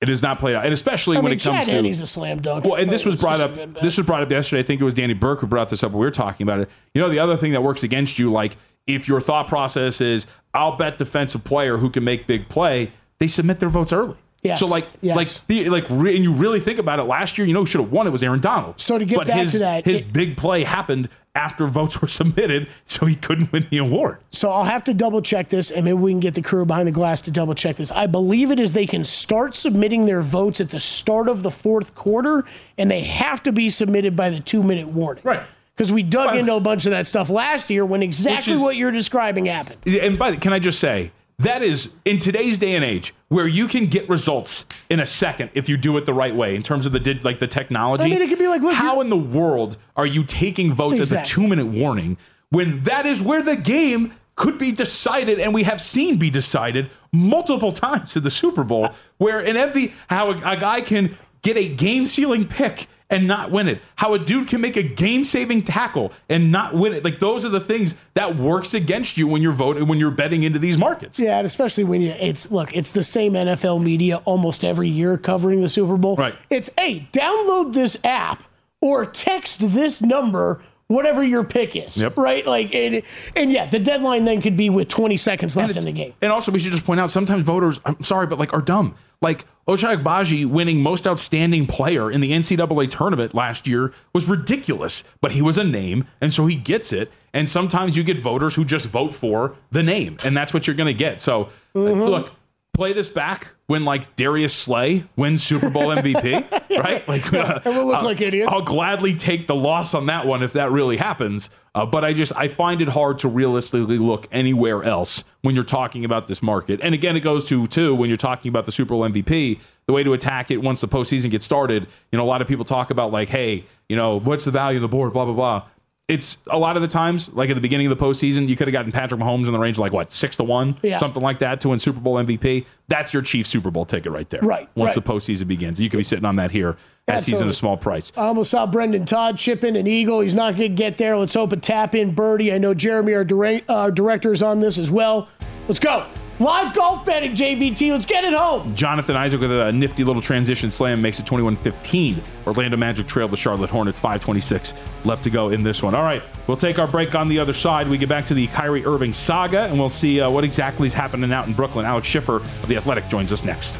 It 0.00 0.08
has 0.08 0.22
not 0.22 0.38
played 0.38 0.54
out, 0.56 0.64
and 0.64 0.72
especially 0.72 1.18
I 1.18 1.20
when 1.20 1.30
mean, 1.30 1.36
it 1.38 1.42
comes 1.42 1.58
Chad 1.58 1.66
to 1.66 1.72
Henney's 1.72 2.00
a 2.00 2.06
slam 2.06 2.40
dunk. 2.40 2.64
Well, 2.64 2.76
and 2.76 2.90
this 2.90 3.04
was 3.04 3.20
brought 3.20 3.40
up. 3.40 3.50
just 3.50 3.52
a 3.52 3.66
good 3.66 3.74
bet. 3.74 3.82
This 3.82 3.98
was 3.98 4.06
brought 4.06 4.22
up 4.22 4.30
yesterday. 4.30 4.60
I 4.60 4.62
think 4.62 4.80
it 4.80 4.84
was 4.84 4.94
Danny 4.94 5.12
Burke 5.12 5.40
who 5.40 5.46
brought 5.46 5.68
this 5.68 5.84
up 5.84 5.92
when 5.92 6.00
we 6.00 6.06
were 6.06 6.10
talking 6.10 6.46
about 6.46 6.60
it. 6.60 6.70
You 6.94 7.02
know, 7.02 7.10
the 7.10 7.18
other 7.18 7.36
thing 7.36 7.52
that 7.52 7.62
works 7.62 7.82
against 7.82 8.18
you, 8.18 8.32
like 8.32 8.56
if 8.86 9.08
your 9.08 9.20
thought 9.20 9.46
process 9.46 10.00
is, 10.00 10.26
"I'll 10.54 10.76
bet 10.76 10.96
defensive 10.96 11.44
player 11.44 11.76
who 11.76 11.90
can 11.90 12.02
make 12.02 12.26
big 12.26 12.48
play," 12.48 12.92
they 13.18 13.26
submit 13.26 13.60
their 13.60 13.68
votes 13.68 13.92
early. 13.92 14.16
Yes. 14.42 14.58
So 14.60 14.66
like, 14.66 14.86
Yes. 15.02 15.16
like, 15.16 15.46
the, 15.48 15.68
like, 15.68 15.84
re- 15.90 16.14
and 16.16 16.24
you 16.24 16.32
really 16.32 16.60
think 16.60 16.78
about 16.78 16.98
it. 16.98 17.02
Last 17.02 17.36
year, 17.36 17.46
you 17.46 17.52
know, 17.52 17.60
who 17.60 17.66
should 17.66 17.80
have 17.82 17.92
won. 17.92 18.06
It 18.06 18.10
was 18.10 18.22
Aaron 18.22 18.40
Donald. 18.40 18.80
So 18.80 18.98
to 18.98 19.04
get 19.04 19.16
but 19.18 19.26
back 19.26 19.36
his, 19.40 19.52
to 19.52 19.58
that, 19.60 19.84
his 19.84 20.00
it- 20.00 20.12
big 20.12 20.36
play 20.36 20.64
happened 20.64 21.08
after 21.34 21.66
votes 21.66 22.00
were 22.02 22.08
submitted, 22.08 22.66
so 22.86 23.06
he 23.06 23.14
couldn't 23.14 23.52
win 23.52 23.66
the 23.70 23.78
award. 23.78 24.16
So 24.30 24.50
I'll 24.50 24.64
have 24.64 24.82
to 24.84 24.94
double 24.94 25.20
check 25.22 25.48
this, 25.50 25.70
and 25.70 25.84
maybe 25.84 25.94
we 25.98 26.10
can 26.12 26.20
get 26.20 26.34
the 26.34 26.42
crew 26.42 26.64
behind 26.64 26.88
the 26.88 26.92
glass 26.92 27.20
to 27.22 27.30
double 27.30 27.54
check 27.54 27.76
this. 27.76 27.92
I 27.92 28.06
believe 28.06 28.50
it 28.50 28.58
is 28.58 28.72
they 28.72 28.86
can 28.86 29.04
start 29.04 29.54
submitting 29.54 30.06
their 30.06 30.22
votes 30.22 30.60
at 30.60 30.70
the 30.70 30.80
start 30.80 31.28
of 31.28 31.42
the 31.42 31.50
fourth 31.50 31.94
quarter, 31.94 32.44
and 32.78 32.90
they 32.90 33.02
have 33.02 33.42
to 33.44 33.52
be 33.52 33.68
submitted 33.70 34.16
by 34.16 34.30
the 34.30 34.40
two 34.40 34.62
minute 34.62 34.88
warning. 34.88 35.22
Right. 35.24 35.42
Because 35.76 35.92
we 35.92 36.02
dug 36.02 36.34
into 36.36 36.54
a 36.54 36.60
bunch 36.60 36.84
of 36.84 36.90
that 36.90 37.06
stuff 37.06 37.30
last 37.30 37.70
year 37.70 37.84
when 37.86 38.02
exactly 38.02 38.54
is- 38.54 38.60
what 38.60 38.76
you're 38.76 38.90
describing 38.90 39.46
happened. 39.46 39.78
And 39.86 40.18
by 40.18 40.32
the, 40.32 40.36
can 40.36 40.52
I 40.52 40.58
just 40.58 40.78
say 40.80 41.10
that 41.40 41.62
is 41.62 41.90
in 42.04 42.18
today's 42.18 42.58
day 42.58 42.74
and 42.74 42.84
age 42.84 43.14
where 43.28 43.48
you 43.48 43.66
can 43.66 43.86
get 43.86 44.08
results 44.08 44.66
in 44.90 45.00
a 45.00 45.06
second 45.06 45.50
if 45.54 45.68
you 45.68 45.76
do 45.76 45.96
it 45.96 46.06
the 46.06 46.14
right 46.14 46.34
way 46.34 46.54
in 46.54 46.62
terms 46.62 46.86
of 46.86 46.92
the 46.92 47.00
did 47.00 47.24
like 47.24 47.38
the 47.38 47.46
technology. 47.46 48.04
I 48.04 48.08
mean, 48.08 48.20
it 48.20 48.28
could 48.28 48.38
be 48.38 48.48
like, 48.48 48.60
look, 48.60 48.74
how 48.74 49.00
in 49.00 49.08
the 49.08 49.16
world 49.16 49.76
are 49.96 50.06
you 50.06 50.24
taking 50.24 50.72
votes 50.72 51.00
as 51.00 51.12
a 51.12 51.22
two 51.22 51.46
minute 51.46 51.66
warning 51.66 52.18
when 52.50 52.82
that 52.82 53.06
is 53.06 53.22
where 53.22 53.42
the 53.42 53.56
game 53.56 54.14
could 54.36 54.58
be 54.58 54.72
decided 54.72 55.38
and 55.38 55.52
we 55.52 55.62
have 55.64 55.80
seen 55.80 56.18
be 56.18 56.30
decided 56.30 56.90
multiple 57.12 57.72
times 57.72 58.16
in 58.16 58.22
the 58.22 58.30
Super 58.30 58.64
Bowl 58.64 58.86
uh, 58.86 58.92
where 59.18 59.40
an 59.40 59.56
MV 59.56 59.92
how 60.08 60.30
a, 60.30 60.34
a 60.36 60.56
guy 60.56 60.80
can 60.80 61.16
get 61.42 61.56
a 61.56 61.68
game 61.68 62.06
sealing 62.06 62.46
pick 62.46 62.86
and 63.10 63.26
not 63.26 63.50
win 63.50 63.68
it. 63.68 63.82
How 63.96 64.14
a 64.14 64.18
dude 64.18 64.48
can 64.48 64.60
make 64.60 64.76
a 64.76 64.82
game 64.82 65.24
saving 65.24 65.64
tackle 65.64 66.12
and 66.28 66.50
not 66.50 66.74
win 66.74 66.94
it. 66.94 67.04
Like 67.04 67.18
those 67.18 67.44
are 67.44 67.48
the 67.48 67.60
things 67.60 67.96
that 68.14 68.36
works 68.36 68.72
against 68.72 69.18
you 69.18 69.26
when 69.26 69.42
you're 69.42 69.52
voting 69.52 69.86
when 69.88 69.98
you're 69.98 70.10
betting 70.10 70.44
into 70.44 70.58
these 70.58 70.78
markets. 70.78 71.18
Yeah, 71.18 71.38
and 71.38 71.46
especially 71.46 71.84
when 71.84 72.00
you 72.00 72.10
it's 72.18 72.50
look, 72.50 72.74
it's 72.74 72.92
the 72.92 73.02
same 73.02 73.34
NFL 73.34 73.82
media 73.82 74.18
almost 74.24 74.64
every 74.64 74.88
year 74.88 75.18
covering 75.18 75.60
the 75.60 75.68
Super 75.68 75.96
Bowl. 75.96 76.16
Right. 76.16 76.34
It's 76.48 76.70
hey, 76.78 77.08
download 77.12 77.72
this 77.72 77.96
app 78.04 78.44
or 78.80 79.04
text 79.04 79.60
this 79.60 80.00
number, 80.00 80.62
whatever 80.86 81.22
your 81.22 81.44
pick 81.44 81.76
is. 81.76 81.96
Yep. 82.00 82.16
Right? 82.16 82.46
Like 82.46 82.74
and, 82.74 83.02
and 83.36 83.52
yeah, 83.52 83.66
the 83.66 83.78
deadline 83.78 84.24
then 84.24 84.40
could 84.40 84.56
be 84.56 84.70
with 84.70 84.88
20 84.88 85.16
seconds 85.16 85.56
left 85.56 85.76
in 85.76 85.84
the 85.84 85.92
game. 85.92 86.14
And 86.22 86.32
also, 86.32 86.52
we 86.52 86.58
should 86.58 86.72
just 86.72 86.84
point 86.84 87.00
out 87.00 87.10
sometimes 87.10 87.44
voters, 87.44 87.80
I'm 87.84 88.02
sorry, 88.02 88.26
but 88.26 88.38
like 88.38 88.54
are 88.54 88.62
dumb. 88.62 88.94
Like 89.22 89.44
Ochai 89.68 90.02
Agbaji 90.02 90.46
winning 90.46 90.80
most 90.80 91.06
outstanding 91.06 91.66
player 91.66 92.10
in 92.10 92.20
the 92.20 92.32
NCAA 92.32 92.88
tournament 92.88 93.34
last 93.34 93.66
year 93.68 93.92
was 94.14 94.28
ridiculous, 94.28 95.04
but 95.20 95.32
he 95.32 95.42
was 95.42 95.58
a 95.58 95.64
name, 95.64 96.06
and 96.20 96.32
so 96.32 96.46
he 96.46 96.56
gets 96.56 96.92
it. 96.92 97.10
And 97.32 97.48
sometimes 97.48 97.96
you 97.96 98.02
get 98.02 98.18
voters 98.18 98.54
who 98.56 98.64
just 98.64 98.88
vote 98.88 99.14
for 99.14 99.54
the 99.70 99.82
name, 99.82 100.16
and 100.24 100.36
that's 100.36 100.52
what 100.52 100.66
you're 100.66 100.74
going 100.76 100.88
to 100.88 100.94
get. 100.94 101.20
So, 101.20 101.50
Mm-hmm. 101.76 102.00
look, 102.02 102.32
play 102.74 102.92
this 102.92 103.08
back 103.08 103.54
when 103.68 103.84
like 103.84 104.16
Darius 104.16 104.52
Slay 104.54 105.04
wins 105.16 105.42
Super 105.44 105.70
Bowl 105.70 105.88
MVP, 105.88 106.78
right? 106.82 107.06
Like, 107.06 107.32
and 107.32 107.62
we'll 107.66 107.86
look 107.86 107.96
I'll- 107.98 108.04
like 108.04 108.20
idiots. 108.20 108.50
I'll 108.52 108.62
gladly 108.62 109.14
take 109.14 109.46
the 109.46 109.54
loss 109.54 109.94
on 109.94 110.06
that 110.06 110.26
one 110.26 110.42
if 110.42 110.54
that 110.54 110.72
really 110.72 110.96
happens. 110.96 111.50
Uh, 111.74 111.86
but 111.86 112.04
I 112.04 112.12
just 112.12 112.32
I 112.36 112.48
find 112.48 112.82
it 112.82 112.88
hard 112.88 113.20
to 113.20 113.28
realistically 113.28 113.98
look 113.98 114.26
anywhere 114.32 114.82
else 114.82 115.22
when 115.42 115.54
you're 115.54 115.62
talking 115.62 116.04
about 116.04 116.26
this 116.26 116.42
market. 116.42 116.80
And 116.82 116.94
again, 116.94 117.16
it 117.16 117.20
goes 117.20 117.44
to 117.46 117.66
too 117.68 117.94
when 117.94 118.10
you're 118.10 118.16
talking 118.16 118.48
about 118.48 118.64
the 118.64 118.72
Super 118.72 118.90
Bowl 118.90 119.02
MVP. 119.02 119.60
The 119.86 119.92
way 119.92 120.02
to 120.02 120.12
attack 120.12 120.50
it 120.50 120.58
once 120.58 120.80
the 120.80 120.88
postseason 120.88 121.30
gets 121.30 121.44
started. 121.44 121.86
You 122.10 122.18
know, 122.18 122.24
a 122.24 122.26
lot 122.26 122.42
of 122.42 122.48
people 122.48 122.64
talk 122.64 122.90
about 122.90 123.12
like, 123.12 123.28
hey, 123.28 123.64
you 123.88 123.96
know, 123.96 124.18
what's 124.18 124.44
the 124.44 124.50
value 124.50 124.78
of 124.78 124.82
the 124.82 124.88
board? 124.88 125.12
Blah 125.12 125.26
blah 125.26 125.34
blah. 125.34 125.62
It's 126.10 126.38
a 126.48 126.58
lot 126.58 126.74
of 126.76 126.82
the 126.82 126.88
times, 126.88 127.32
like 127.32 127.50
at 127.50 127.54
the 127.54 127.60
beginning 127.60 127.86
of 127.90 127.96
the 127.96 128.04
postseason, 128.04 128.48
you 128.48 128.56
could 128.56 128.66
have 128.66 128.72
gotten 128.72 128.90
Patrick 128.90 129.20
Mahomes 129.20 129.46
in 129.46 129.52
the 129.52 129.58
range 129.58 129.76
of 129.76 129.80
like 129.82 129.92
what 129.92 130.10
six 130.10 130.36
to 130.38 130.44
one, 130.44 130.76
Yeah. 130.82 130.96
something 130.98 131.22
like 131.22 131.38
that, 131.38 131.60
to 131.60 131.68
win 131.68 131.78
Super 131.78 132.00
Bowl 132.00 132.16
MVP. 132.16 132.66
That's 132.88 133.14
your 133.14 133.22
Chiefs 133.22 133.48
Super 133.48 133.70
Bowl 133.70 133.84
ticket 133.84 134.10
right 134.10 134.28
there. 134.28 134.40
Right, 134.42 134.68
Once 134.74 134.96
right. 134.96 135.04
the 135.04 135.12
postseason 135.12 135.46
begins, 135.46 135.78
you 135.78 135.88
could 135.88 135.98
be 135.98 136.02
sitting 136.02 136.24
on 136.24 136.34
that 136.36 136.50
here 136.50 136.76
Yeah, 137.08 137.14
as 137.14 137.26
he's 137.26 137.40
in 137.40 137.48
a 137.48 137.52
small 137.52 137.76
price. 137.76 138.12
I 138.16 138.22
almost 138.22 138.50
saw 138.50 138.66
Brendon 138.66 139.04
Todd 139.04 139.38
chipping 139.38 139.76
an 139.76 139.86
eagle. 139.86 140.20
He's 140.20 140.34
not 140.34 140.56
going 140.56 140.70
to 140.70 140.74
get 140.76 140.96
there. 140.96 141.16
Let's 141.16 141.34
hope 141.34 141.52
a 141.52 141.56
tap 141.56 141.94
in 141.94 142.12
birdie. 142.14 142.52
I 142.52 142.58
know 142.58 142.74
Jeremy, 142.74 143.14
our 143.14 143.24
dire- 143.24 143.60
uh, 143.68 143.90
director, 143.90 144.32
is 144.32 144.42
on 144.42 144.58
this 144.60 144.78
as 144.78 144.90
well. 144.90 145.28
Let's 145.68 145.78
go. 145.78 146.06
Live 146.40 146.74
golf 146.74 147.04
betting, 147.04 147.32
JVT. 147.32 147.92
Let's 147.92 148.06
get 148.06 148.24
it 148.24 148.32
home. 148.32 148.74
Jonathan 148.74 149.14
Isaac 149.14 149.42
with 149.42 149.52
a 149.52 149.70
nifty 149.72 150.04
little 150.04 150.22
transition 150.22 150.70
slam 150.70 151.02
makes 151.02 151.20
it 151.20 151.26
21 151.26 151.54
15. 151.54 152.22
Orlando 152.46 152.78
Magic 152.78 153.06
trail 153.06 153.28
the 153.28 153.36
Charlotte 153.36 153.68
Hornets, 153.68 154.00
526 154.00 154.72
left 155.04 155.22
to 155.24 155.28
go 155.28 155.50
in 155.50 155.62
this 155.62 155.82
one. 155.82 155.94
All 155.94 156.02
right, 156.02 156.22
we'll 156.46 156.56
take 156.56 156.78
our 156.78 156.86
break 156.86 157.14
on 157.14 157.28
the 157.28 157.38
other 157.38 157.52
side. 157.52 157.88
We 157.88 157.98
get 157.98 158.08
back 158.08 158.24
to 158.28 158.34
the 158.34 158.46
Kyrie 158.46 158.86
Irving 158.86 159.12
saga, 159.12 159.64
and 159.64 159.78
we'll 159.78 159.90
see 159.90 160.18
uh, 160.22 160.30
what 160.30 160.42
exactly 160.42 160.86
is 160.86 160.94
happening 160.94 161.30
out 161.30 161.46
in 161.46 161.52
Brooklyn. 161.52 161.84
Alex 161.84 162.08
Schiffer 162.08 162.36
of 162.36 162.68
The 162.68 162.76
Athletic 162.78 163.06
joins 163.08 163.32
us 163.32 163.44
next. 163.44 163.78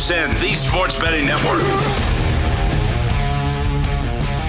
VSIN, 0.00 0.40
the 0.40 0.54
Sports 0.54 0.96
Betting 0.96 1.26
Network. 1.26 1.60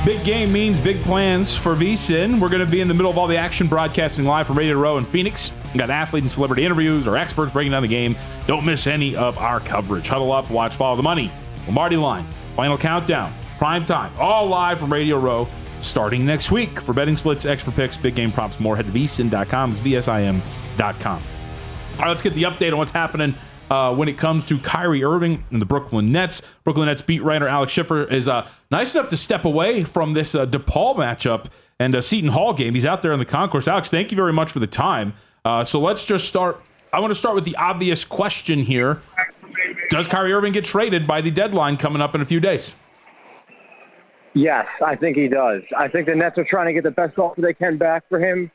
Big 0.05 0.23
game 0.23 0.49
means 0.49 0.79
big 0.79 0.95
plans 1.01 1.57
for 1.57 1.75
VSIN. 1.75 2.39
We're 2.39 2.47
going 2.47 2.65
to 2.65 2.71
be 2.71 2.79
in 2.79 2.87
the 2.87 2.93
middle 2.93 3.11
of 3.11 3.17
all 3.17 3.27
the 3.27 3.35
action 3.35 3.67
broadcasting 3.67 4.23
live 4.23 4.47
from 4.47 4.57
Radio 4.57 4.77
Row 4.77 4.97
in 4.97 5.03
Phoenix. 5.03 5.51
We've 5.65 5.79
got 5.79 5.89
athlete 5.89 6.23
and 6.23 6.31
celebrity 6.31 6.63
interviews, 6.63 7.05
our 7.05 7.17
experts 7.17 7.51
breaking 7.51 7.73
down 7.73 7.81
the 7.81 7.89
game. 7.89 8.15
Don't 8.47 8.65
miss 8.65 8.87
any 8.87 9.13
of 9.17 9.37
our 9.39 9.59
coverage. 9.59 10.07
Huddle 10.07 10.31
up, 10.31 10.49
watch, 10.49 10.77
follow 10.77 10.95
the 10.95 11.03
money. 11.03 11.29
Lombardi 11.65 11.97
line, 11.97 12.25
final 12.55 12.77
countdown, 12.77 13.33
prime 13.57 13.83
time, 13.83 14.13
all 14.17 14.47
live 14.47 14.79
from 14.79 14.91
Radio 14.91 15.19
Row 15.19 15.49
starting 15.81 16.25
next 16.25 16.49
week. 16.49 16.79
For 16.79 16.93
betting 16.93 17.17
splits, 17.17 17.45
expert 17.45 17.75
picks, 17.75 17.97
big 17.97 18.15
game 18.15 18.31
props, 18.31 18.57
more, 18.61 18.77
head 18.77 18.85
to 18.85 18.91
vsin.com. 18.93 19.71
It's 19.71 19.81
vsin.com. 19.81 21.21
All 21.21 21.97
right, 21.99 22.07
let's 22.07 22.21
get 22.21 22.35
the 22.35 22.43
update 22.43 22.71
on 22.71 22.77
what's 22.77 22.91
happening 22.91 23.35
uh, 23.71 23.95
when 23.95 24.09
it 24.09 24.17
comes 24.17 24.43
to 24.43 24.59
Kyrie 24.59 25.01
Irving 25.01 25.45
and 25.49 25.61
the 25.61 25.65
Brooklyn 25.65 26.11
Nets. 26.11 26.41
Brooklyn 26.65 26.87
Nets 26.87 27.01
beat 27.01 27.23
writer 27.23 27.47
Alex 27.47 27.71
Schiffer 27.71 28.03
is 28.03 28.27
uh, 28.27 28.45
nice 28.69 28.93
enough 28.93 29.07
to 29.09 29.17
step 29.17 29.45
away 29.45 29.81
from 29.81 30.11
this 30.11 30.35
uh, 30.35 30.45
DePaul 30.45 30.97
matchup 30.97 31.45
and 31.79 31.95
uh, 31.95 32.01
Seton 32.01 32.31
Hall 32.31 32.53
game. 32.53 32.73
He's 32.73 32.85
out 32.85 33.01
there 33.01 33.13
in 33.13 33.19
the 33.19 33.25
concourse. 33.25 33.69
Alex, 33.69 33.89
thank 33.89 34.11
you 34.11 34.17
very 34.17 34.33
much 34.33 34.51
for 34.51 34.59
the 34.59 34.67
time. 34.67 35.13
Uh, 35.45 35.63
so 35.63 35.79
let's 35.79 36.03
just 36.03 36.27
start. 36.27 36.61
I 36.91 36.99
want 36.99 37.11
to 37.11 37.15
start 37.15 37.33
with 37.33 37.45
the 37.45 37.55
obvious 37.55 38.03
question 38.03 38.59
here. 38.59 39.01
Does 39.89 40.05
Kyrie 40.05 40.33
Irving 40.33 40.51
get 40.51 40.65
traded 40.65 41.07
by 41.07 41.21
the 41.21 41.31
deadline 41.31 41.77
coming 41.77 42.01
up 42.01 42.13
in 42.13 42.19
a 42.19 42.25
few 42.25 42.41
days? 42.41 42.75
Yes, 44.33 44.65
I 44.85 44.97
think 44.97 45.15
he 45.15 45.29
does. 45.29 45.61
I 45.77 45.87
think 45.87 46.07
the 46.07 46.15
Nets 46.15 46.37
are 46.37 46.45
trying 46.49 46.67
to 46.67 46.73
get 46.73 46.83
the 46.83 46.91
best 46.91 47.17
offer 47.17 47.39
they 47.39 47.53
can 47.53 47.77
back 47.77 48.03
for 48.09 48.19
him, 48.19 48.51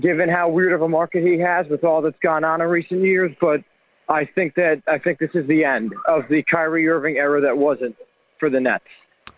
given 0.00 0.28
how 0.28 0.50
weird 0.50 0.74
of 0.74 0.82
a 0.82 0.88
market 0.88 1.22
he 1.22 1.38
has 1.38 1.66
with 1.68 1.84
all 1.84 2.02
that's 2.02 2.18
gone 2.22 2.44
on 2.44 2.60
in 2.60 2.68
recent 2.68 3.02
years. 3.02 3.34
But 3.40 3.62
I 4.08 4.24
think 4.24 4.54
that 4.54 4.82
I 4.86 4.98
think 4.98 5.18
this 5.18 5.30
is 5.34 5.46
the 5.46 5.64
end 5.64 5.94
of 6.06 6.28
the 6.28 6.42
Kyrie 6.42 6.88
Irving 6.88 7.16
era 7.16 7.40
that 7.40 7.56
wasn't 7.56 7.96
for 8.38 8.48
the 8.48 8.60
Nets. 8.60 8.84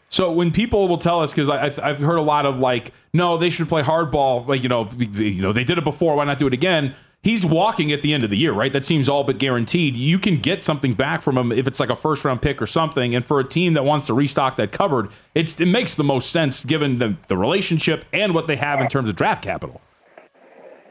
So 0.09 0.33
when 0.33 0.51
people 0.51 0.89
will 0.89 0.99
tell 0.99 1.21
us, 1.23 1.33
because 1.33 1.49
I've 1.49 1.99
heard 1.99 2.19
a 2.19 2.23
lot 2.23 2.45
of 2.45 2.59
like, 2.59 2.91
no, 3.13 3.37
they 3.37 3.49
should 3.49 3.69
play 3.69 3.83
hardball. 3.83 4.47
Like 4.47 4.63
you 4.63 4.69
know, 4.69 4.89
you 4.99 5.43
know, 5.43 5.53
they 5.53 5.65
did 5.65 5.79
it 5.79 5.85
before. 5.85 6.17
Why 6.17 6.25
not 6.25 6.39
do 6.39 6.47
it 6.47 6.53
again? 6.53 6.95
He's 7.23 7.45
walking 7.45 7.93
at 7.93 8.01
the 8.01 8.15
end 8.15 8.25
of 8.25 8.31
the 8.31 8.37
year, 8.37 8.53
right? 8.53 8.73
That 8.73 8.85
seems 8.85 9.09
all 9.09 9.25
but 9.25 9.39
guaranteed. 9.39 9.95
You 9.95 10.19
can 10.19 10.39
get 10.39 10.63
something 10.63 10.95
back 10.95 11.21
from 11.21 11.37
him 11.37 11.53
if 11.53 11.67
it's 11.67 11.79
like 11.79 11.91
a 11.91 11.97
first 11.97 12.25
round 12.25 12.41
pick 12.41 12.63
or 12.63 12.67
something. 12.67 13.15
And 13.15 13.23
for 13.23 13.41
a 13.41 13.45
team 13.45 13.75
that 13.75 13.85
wants 13.85 14.07
to 14.07 14.15
restock 14.15 14.57
that 14.57 14.73
cupboard, 14.73 15.11
it's, 15.35 15.61
it 15.61 15.67
makes 15.67 15.97
the 15.97 16.05
most 16.05 16.31
sense 16.31 16.65
given 16.65 16.99
the, 16.99 17.15
the 17.29 17.37
relationship 17.37 18.07
and 18.15 18.35
what 18.35 18.47
they 18.47 18.57
have 18.57 18.81
in 18.81 18.89
terms 18.89 19.11
of 19.11 19.17
draft 19.17 19.45
capital. 19.45 19.83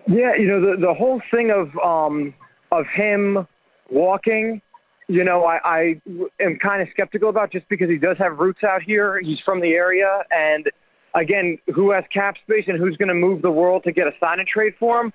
Yeah, 0.07 0.35
you 0.35 0.47
know 0.47 0.59
the 0.61 0.77
the 0.77 0.93
whole 0.93 1.21
thing 1.29 1.51
of 1.51 1.75
um, 1.79 2.33
of 2.71 2.87
him 2.87 3.47
walking 3.91 4.61
you 5.09 5.23
know, 5.23 5.43
I, 5.43 5.59
I 5.65 6.01
am 6.39 6.59
kind 6.59 6.83
of 6.83 6.87
skeptical 6.91 7.29
about 7.29 7.51
just 7.51 7.67
because 7.67 7.89
he 7.89 7.97
does 7.97 8.17
have 8.19 8.37
roots 8.37 8.63
out 8.63 8.83
here. 8.83 9.19
He's 9.19 9.39
from 9.39 9.59
the 9.59 9.73
area, 9.73 10.23
and 10.29 10.69
again, 11.15 11.57
who 11.73 11.89
has 11.91 12.03
cap 12.13 12.35
space 12.43 12.65
and 12.67 12.77
who's 12.77 12.95
going 12.95 13.07
to 13.07 13.15
move 13.15 13.41
the 13.41 13.51
world 13.51 13.83
to 13.85 13.91
get 13.91 14.07
a 14.07 14.13
sign 14.19 14.39
and 14.39 14.47
trade 14.47 14.75
for 14.79 15.01
him? 15.01 15.11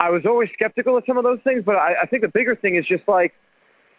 I 0.00 0.10
was 0.10 0.26
always 0.26 0.50
skeptical 0.52 0.96
of 0.96 1.04
some 1.06 1.16
of 1.16 1.22
those 1.22 1.38
things, 1.44 1.62
but 1.64 1.76
I, 1.76 2.02
I 2.02 2.06
think 2.06 2.22
the 2.22 2.28
bigger 2.28 2.56
thing 2.56 2.74
is 2.74 2.84
just 2.86 3.06
like 3.06 3.34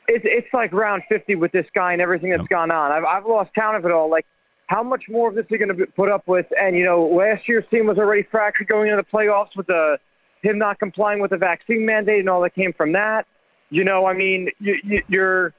it's 0.09 0.25
it's 0.27 0.53
like 0.53 0.73
round 0.73 1.03
50 1.07 1.35
with 1.35 1.53
this 1.53 1.65
guy 1.73 1.93
and 1.93 2.01
everything 2.01 2.29
that's 2.29 2.47
gone 2.47 2.69
on. 2.69 2.91
I've 2.91 3.05
I've 3.05 3.25
lost 3.25 3.53
count 3.55 3.77
of 3.77 3.85
it 3.85 3.91
all. 3.91 4.09
Like 4.09 4.25
how 4.67 4.83
much 4.83 5.05
more 5.09 5.29
of 5.29 5.35
this 5.35 5.45
are 5.45 5.55
you 5.55 5.65
going 5.65 5.77
to 5.77 5.87
put 5.87 6.09
up 6.09 6.27
with? 6.27 6.45
And 6.59 6.75
you 6.75 6.83
know, 6.83 7.07
last 7.07 7.47
year's 7.47 7.65
team 7.71 7.87
was 7.87 7.97
already 7.97 8.23
fractured 8.23 8.67
going 8.67 8.89
into 8.89 9.01
the 9.01 9.17
playoffs 9.17 9.55
with 9.55 9.67
the 9.67 9.97
him 10.43 10.57
not 10.57 10.77
complying 10.77 11.21
with 11.21 11.31
the 11.31 11.37
vaccine 11.37 11.85
mandate 11.85 12.19
and 12.19 12.29
all 12.29 12.41
that 12.41 12.53
came 12.53 12.73
from 12.73 12.91
that. 12.91 13.25
You 13.69 13.83
know, 13.83 14.05
I 14.05 14.13
mean, 14.13 14.49
you, 14.59 14.79
you, 14.83 15.03
you're 15.07 15.53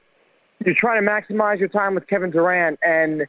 you're 0.65 0.75
trying 0.75 1.03
to 1.03 1.09
maximize 1.09 1.59
your 1.59 1.69
time 1.69 1.95
with 1.95 2.07
Kevin 2.07 2.31
Durant 2.31 2.79
and 2.83 3.27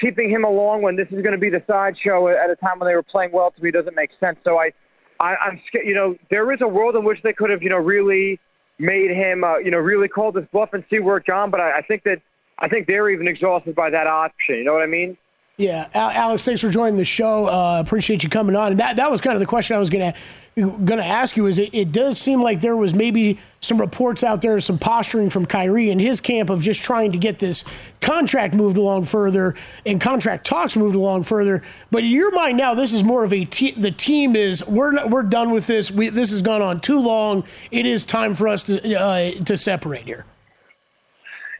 keeping 0.00 0.30
him 0.30 0.44
along 0.44 0.82
when 0.82 0.96
this 0.96 1.06
is 1.08 1.22
going 1.22 1.32
to 1.32 1.38
be 1.38 1.50
the 1.50 1.62
sideshow 1.66 2.28
at 2.28 2.50
a 2.50 2.56
time 2.56 2.78
when 2.78 2.88
they 2.88 2.94
were 2.94 3.02
playing 3.02 3.32
well 3.32 3.50
to 3.50 3.62
me 3.62 3.70
doesn't 3.70 3.94
make 3.94 4.10
sense. 4.20 4.38
So 4.44 4.58
I, 4.58 4.72
I 5.20 5.36
I'm 5.36 5.60
scared. 5.66 5.86
You 5.86 5.94
know, 5.94 6.16
there 6.30 6.52
is 6.52 6.60
a 6.60 6.68
world 6.68 6.96
in 6.96 7.04
which 7.04 7.22
they 7.22 7.32
could 7.32 7.50
have, 7.50 7.62
you 7.62 7.70
know, 7.70 7.76
really 7.76 8.40
made 8.78 9.10
him, 9.10 9.44
uh, 9.44 9.58
you 9.58 9.70
know, 9.70 9.78
really 9.78 10.08
called 10.08 10.34
this 10.34 10.46
bluff 10.52 10.70
and 10.72 10.84
see 10.90 10.98
where 10.98 11.16
it 11.16 11.24
gone. 11.24 11.50
But 11.50 11.60
I, 11.60 11.78
I 11.78 11.82
think 11.82 12.02
that 12.04 12.20
I 12.58 12.68
think 12.68 12.86
they're 12.86 13.10
even 13.10 13.28
exhausted 13.28 13.74
by 13.74 13.90
that 13.90 14.06
option. 14.06 14.56
You 14.56 14.64
know 14.64 14.72
what 14.72 14.82
I 14.82 14.86
mean? 14.86 15.16
Yeah, 15.58 15.88
Alex, 15.94 16.44
thanks 16.44 16.60
for 16.60 16.68
joining 16.68 16.96
the 16.96 17.04
show. 17.06 17.46
Uh, 17.46 17.80
appreciate 17.80 18.22
you 18.22 18.28
coming 18.28 18.54
on. 18.54 18.72
And 18.72 18.80
that 18.80 18.96
that 18.96 19.10
was 19.10 19.22
kind 19.22 19.32
of 19.32 19.40
the 19.40 19.46
question 19.46 19.74
I 19.74 19.78
was 19.78 19.88
gonna 19.88 20.12
gonna 20.54 21.02
ask 21.02 21.34
you. 21.34 21.46
Is 21.46 21.58
it, 21.58 21.70
it 21.72 21.92
does 21.92 22.18
seem 22.18 22.42
like 22.42 22.60
there 22.60 22.76
was 22.76 22.94
maybe 22.94 23.38
some 23.62 23.80
reports 23.80 24.22
out 24.22 24.42
there, 24.42 24.60
some 24.60 24.78
posturing 24.78 25.30
from 25.30 25.46
Kyrie 25.46 25.88
and 25.88 25.98
his 25.98 26.20
camp 26.20 26.50
of 26.50 26.60
just 26.60 26.82
trying 26.82 27.12
to 27.12 27.18
get 27.18 27.38
this 27.38 27.64
contract 28.02 28.52
moved 28.52 28.76
along 28.76 29.04
further 29.04 29.54
and 29.86 29.98
contract 29.98 30.44
talks 30.44 30.76
moved 30.76 30.94
along 30.94 31.22
further. 31.22 31.62
But 31.90 32.04
in 32.04 32.10
your 32.10 32.32
mind 32.32 32.58
now, 32.58 32.74
this 32.74 32.92
is 32.92 33.02
more 33.02 33.24
of 33.24 33.32
a 33.32 33.44
the 33.46 33.94
team 33.96 34.36
is 34.36 34.62
we're 34.66 34.92
not, 34.92 35.08
we're 35.08 35.22
done 35.22 35.52
with 35.52 35.66
this. 35.66 35.90
We, 35.90 36.10
this 36.10 36.28
has 36.32 36.42
gone 36.42 36.60
on 36.60 36.80
too 36.80 37.00
long. 37.00 37.44
It 37.70 37.86
is 37.86 38.04
time 38.04 38.34
for 38.34 38.46
us 38.46 38.62
to 38.64 38.94
uh, 38.94 39.30
to 39.44 39.56
separate 39.56 40.04
here. 40.04 40.26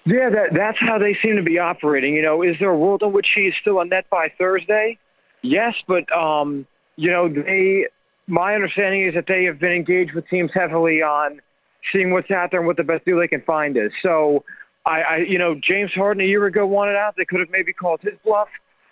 Yeah, 0.07 0.31
that, 0.31 0.55
that's 0.55 0.79
how 0.79 0.99
they 0.99 1.15
seem 1.21 1.37
to 1.37 1.43
be 1.43 1.59
operating. 1.59 2.15
You 2.15 2.23
know, 2.23 2.43
is 2.43 2.57
there 2.61 2.71
a 2.71 2.79
world 2.79 3.03
in 3.03 3.13
which 3.13 3.33
he's 3.35 3.55
still 3.61 3.81
a 3.81 3.85
net 3.85 4.09
by 4.09 4.33
Thursday? 4.39 4.99
Yes, 5.43 5.75
but 5.87 6.11
um, 6.17 6.67
you 6.95 7.11
know, 7.11 7.29
they. 7.29 7.89
My 8.29 8.55
understanding 8.55 9.03
is 9.03 9.15
that 9.15 9.27
they 9.29 9.45
have 9.45 9.61
been 9.61 9.71
engaged 9.71 10.13
with 10.13 10.29
teams 10.29 10.51
heavily 10.53 11.01
on 11.01 11.41
seeing 11.93 12.13
what's 12.13 12.31
out 12.33 12.51
there 12.51 12.59
and 12.59 12.67
what 12.67 12.77
the 12.77 12.83
best 12.83 13.05
deal 13.05 13.19
they 13.21 13.29
can 13.29 13.43
find 13.43 13.77
is. 13.77 13.93
So, 14.03 14.45
I, 14.85 15.03
I 15.03 15.17
you 15.19 15.39
know, 15.39 15.55
James 15.55 15.93
Harden 15.93 16.21
a 16.21 16.27
year 16.27 16.45
ago 16.47 16.67
wanted 16.67 16.97
out. 16.97 17.15
They 17.17 17.25
could 17.25 17.39
have 17.39 17.51
maybe 17.51 17.73
called 17.73 18.01
his 18.01 18.15
bluff. 18.25 18.49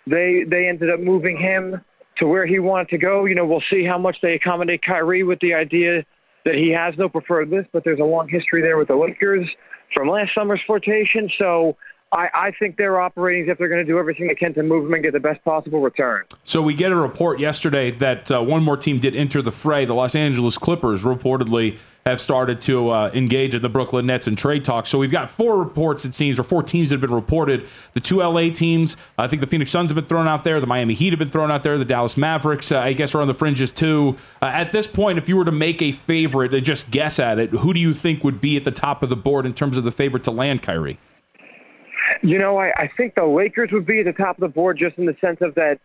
They 0.07 0.43
they 0.43 0.67
ended 0.67 0.89
up 0.89 0.99
moving 0.99 1.37
him 1.37 1.81
to 2.17 2.27
where 2.27 2.45
he 2.45 2.59
wanted 2.59 2.89
to 2.89 2.97
go. 2.97 3.25
You 3.25 3.35
know, 3.35 3.45
we'll 3.45 3.63
see 3.69 3.83
how 3.83 3.97
much 3.97 4.19
they 4.21 4.35
accommodate 4.35 4.81
Kyrie 4.81 5.23
with 5.23 5.39
the 5.39 5.53
idea 5.53 6.05
that 6.43 6.55
he 6.55 6.69
has 6.71 6.97
no 6.97 7.09
preferred 7.09 7.49
list, 7.49 7.69
but 7.71 7.83
there's 7.83 7.99
a 7.99 8.05
long 8.05 8.27
history 8.29 8.61
there 8.61 8.77
with 8.77 8.89
the 8.89 8.95
Lakers 8.95 9.49
from 9.95 10.09
last 10.09 10.33
summer's 10.35 10.61
flirtation. 10.65 11.31
So 11.39 11.77
I, 12.15 12.29
I 12.33 12.51
think 12.51 12.77
they're 12.77 13.01
operating 13.01 13.43
as 13.43 13.49
if 13.49 13.57
they're 13.57 13.67
going 13.67 13.85
to 13.85 13.91
do 13.91 13.99
everything 13.99 14.27
they 14.27 14.35
can 14.35 14.53
to 14.53 14.63
move 14.63 14.85
him 14.85 14.93
and 14.93 15.03
get 15.03 15.11
the 15.11 15.19
best 15.19 15.43
possible 15.43 15.81
return. 15.81 16.23
So 16.45 16.61
we 16.61 16.73
get 16.73 16.93
a 16.93 16.95
report 16.95 17.39
yesterday 17.39 17.91
that 17.91 18.31
uh, 18.31 18.41
one 18.41 18.63
more 18.63 18.77
team 18.77 18.99
did 18.99 19.15
enter 19.15 19.41
the 19.41 19.51
fray. 19.51 19.83
The 19.83 19.93
Los 19.93 20.15
Angeles 20.15 20.57
Clippers 20.57 21.03
reportedly 21.03 21.77
have 22.05 22.21
started 22.21 22.61
to 22.61 22.89
uh, 22.91 23.11
engage 23.13 23.53
in 23.53 23.61
the 23.61 23.67
Brooklyn 23.67 24.05
Nets 24.05 24.27
in 24.27 24.35
trade 24.37 24.63
talks. 24.63 24.89
So 24.89 24.97
we've 24.97 25.11
got 25.11 25.29
four 25.29 25.57
reports, 25.57 26.05
it 26.05 26.13
seems, 26.13 26.39
or 26.39 26.43
four 26.43 26.63
teams 26.63 26.91
that 26.91 26.95
have 26.95 27.01
been 27.01 27.13
reported. 27.13 27.67
The 27.93 27.99
two 27.99 28.19
LA 28.19 28.49
teams, 28.49 28.95
I 29.17 29.27
think 29.27 29.41
the 29.41 29.47
Phoenix 29.47 29.71
Suns 29.71 29.89
have 29.89 29.95
been 29.95 30.05
thrown 30.05 30.27
out 30.27 30.43
there. 30.43 30.61
The 30.61 30.67
Miami 30.67 30.93
Heat 30.93 31.11
have 31.11 31.19
been 31.19 31.31
thrown 31.31 31.51
out 31.51 31.63
there. 31.63 31.77
The 31.77 31.83
Dallas 31.83 32.15
Mavericks, 32.15 32.71
uh, 32.71 32.79
I 32.79 32.93
guess, 32.93 33.13
are 33.15 33.21
on 33.21 33.27
the 33.27 33.33
fringes 33.33 33.71
too. 33.71 34.15
Uh, 34.41 34.45
at 34.45 34.71
this 34.71 34.87
point, 34.87 35.17
if 35.17 35.27
you 35.27 35.35
were 35.35 35.45
to 35.45 35.51
make 35.51 35.81
a 35.81 35.91
favorite 35.91 36.53
and 36.53 36.63
just 36.63 36.91
guess 36.91 37.19
at 37.19 37.39
it, 37.39 37.49
who 37.49 37.73
do 37.73 37.79
you 37.79 37.93
think 37.93 38.23
would 38.23 38.39
be 38.39 38.55
at 38.55 38.63
the 38.63 38.71
top 38.71 39.03
of 39.03 39.09
the 39.09 39.17
board 39.17 39.45
in 39.45 39.53
terms 39.53 39.75
of 39.75 39.83
the 39.83 39.91
favorite 39.91 40.23
to 40.25 40.31
land 40.31 40.61
Kyrie? 40.61 40.99
You 42.21 42.37
know, 42.37 42.57
I, 42.57 42.71
I 42.77 42.87
think 42.87 43.15
the 43.15 43.25
Lakers 43.25 43.71
would 43.71 43.85
be 43.85 43.99
at 43.99 44.05
the 44.05 44.13
top 44.13 44.37
of 44.37 44.41
the 44.41 44.47
board 44.47 44.77
just 44.77 44.97
in 44.97 45.05
the 45.05 45.15
sense 45.21 45.41
of 45.41 45.55
that, 45.55 45.79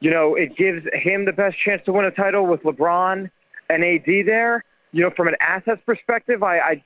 you 0.00 0.10
know, 0.10 0.34
it 0.34 0.56
gives 0.56 0.86
him 0.92 1.24
the 1.24 1.32
best 1.32 1.58
chance 1.58 1.82
to 1.86 1.92
win 1.92 2.04
a 2.04 2.10
title 2.10 2.46
with 2.46 2.62
LeBron 2.62 3.30
and 3.70 3.84
AD 3.84 4.26
there. 4.26 4.64
You 4.92 5.02
know, 5.02 5.10
from 5.10 5.28
an 5.28 5.36
assets 5.40 5.80
perspective, 5.84 6.42
I, 6.42 6.58
I 6.58 6.84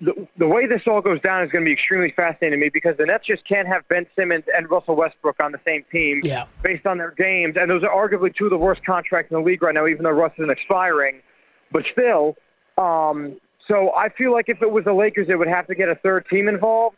the, 0.00 0.26
the 0.38 0.48
way 0.48 0.66
this 0.66 0.82
all 0.86 1.00
goes 1.00 1.20
down 1.20 1.42
is 1.44 1.50
going 1.50 1.64
to 1.64 1.68
be 1.68 1.72
extremely 1.72 2.12
fascinating 2.16 2.58
to 2.58 2.64
me 2.64 2.70
because 2.70 2.96
the 2.96 3.06
Nets 3.06 3.26
just 3.26 3.46
can't 3.46 3.68
have 3.68 3.86
Ben 3.88 4.06
Simmons 4.16 4.44
and 4.54 4.70
Russell 4.70 4.96
Westbrook 4.96 5.36
on 5.42 5.52
the 5.52 5.60
same 5.64 5.84
team 5.92 6.20
yeah. 6.24 6.46
based 6.62 6.86
on 6.86 6.98
their 6.98 7.10
games. 7.10 7.56
And 7.58 7.70
those 7.70 7.82
are 7.82 7.90
arguably 7.90 8.34
two 8.34 8.44
of 8.44 8.50
the 8.50 8.58
worst 8.58 8.84
contracts 8.84 9.30
in 9.30 9.36
the 9.36 9.42
league 9.42 9.62
right 9.62 9.74
now, 9.74 9.86
even 9.86 10.04
though 10.04 10.10
Russ 10.10 10.32
isn't 10.38 10.50
expiring. 10.50 11.20
But 11.70 11.84
still, 11.92 12.36
um, 12.78 13.38
so 13.68 13.92
I 13.94 14.08
feel 14.10 14.32
like 14.32 14.48
if 14.48 14.62
it 14.62 14.70
was 14.70 14.84
the 14.84 14.94
Lakers, 14.94 15.28
it 15.28 15.38
would 15.38 15.48
have 15.48 15.66
to 15.66 15.74
get 15.74 15.88
a 15.88 15.96
third 15.96 16.26
team 16.28 16.48
involved 16.48 16.96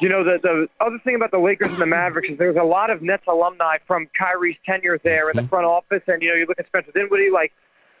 you 0.00 0.08
know, 0.08 0.22
the, 0.22 0.38
the 0.40 0.68
other 0.80 0.98
thing 1.00 1.16
about 1.16 1.32
the 1.32 1.38
Lakers 1.38 1.70
and 1.70 1.78
the 1.78 1.86
Mavericks 1.86 2.28
is 2.30 2.38
there's 2.38 2.56
a 2.56 2.62
lot 2.62 2.90
of 2.90 3.02
Nets 3.02 3.24
alumni 3.26 3.78
from 3.86 4.08
Kyrie's 4.16 4.56
tenure 4.64 5.00
there 5.02 5.28
in 5.28 5.36
the 5.36 5.48
front 5.48 5.66
office. 5.66 6.02
And, 6.06 6.22
you 6.22 6.28
know, 6.28 6.34
you 6.36 6.46
look 6.46 6.60
at 6.60 6.66
Spencer 6.66 6.92
Dinwiddie, 6.92 7.30
like, 7.30 7.52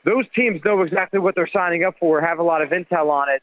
those 0.04 0.24
teams 0.34 0.64
know 0.64 0.82
exactly 0.82 1.18
what 1.18 1.34
they're 1.34 1.48
signing 1.48 1.84
up 1.84 1.96
for, 1.98 2.20
have 2.20 2.38
a 2.38 2.42
lot 2.42 2.62
of 2.62 2.70
intel 2.70 3.10
on 3.10 3.28
it. 3.28 3.42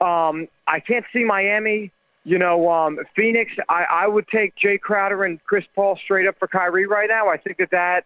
Um, 0.00 0.48
I 0.66 0.80
can't 0.80 1.04
see 1.12 1.24
Miami. 1.24 1.90
You 2.24 2.38
know, 2.38 2.70
um, 2.70 2.98
Phoenix, 3.16 3.52
I, 3.68 3.84
I 3.84 4.06
would 4.06 4.28
take 4.28 4.54
Jae 4.56 4.80
Crowder 4.80 5.24
and 5.24 5.42
Chris 5.44 5.64
Paul 5.74 5.98
straight 6.02 6.26
up 6.26 6.38
for 6.38 6.46
Kyrie 6.46 6.86
right 6.86 7.08
now. 7.08 7.28
I 7.28 7.38
think 7.38 7.58
that 7.58 7.70
that 7.70 8.04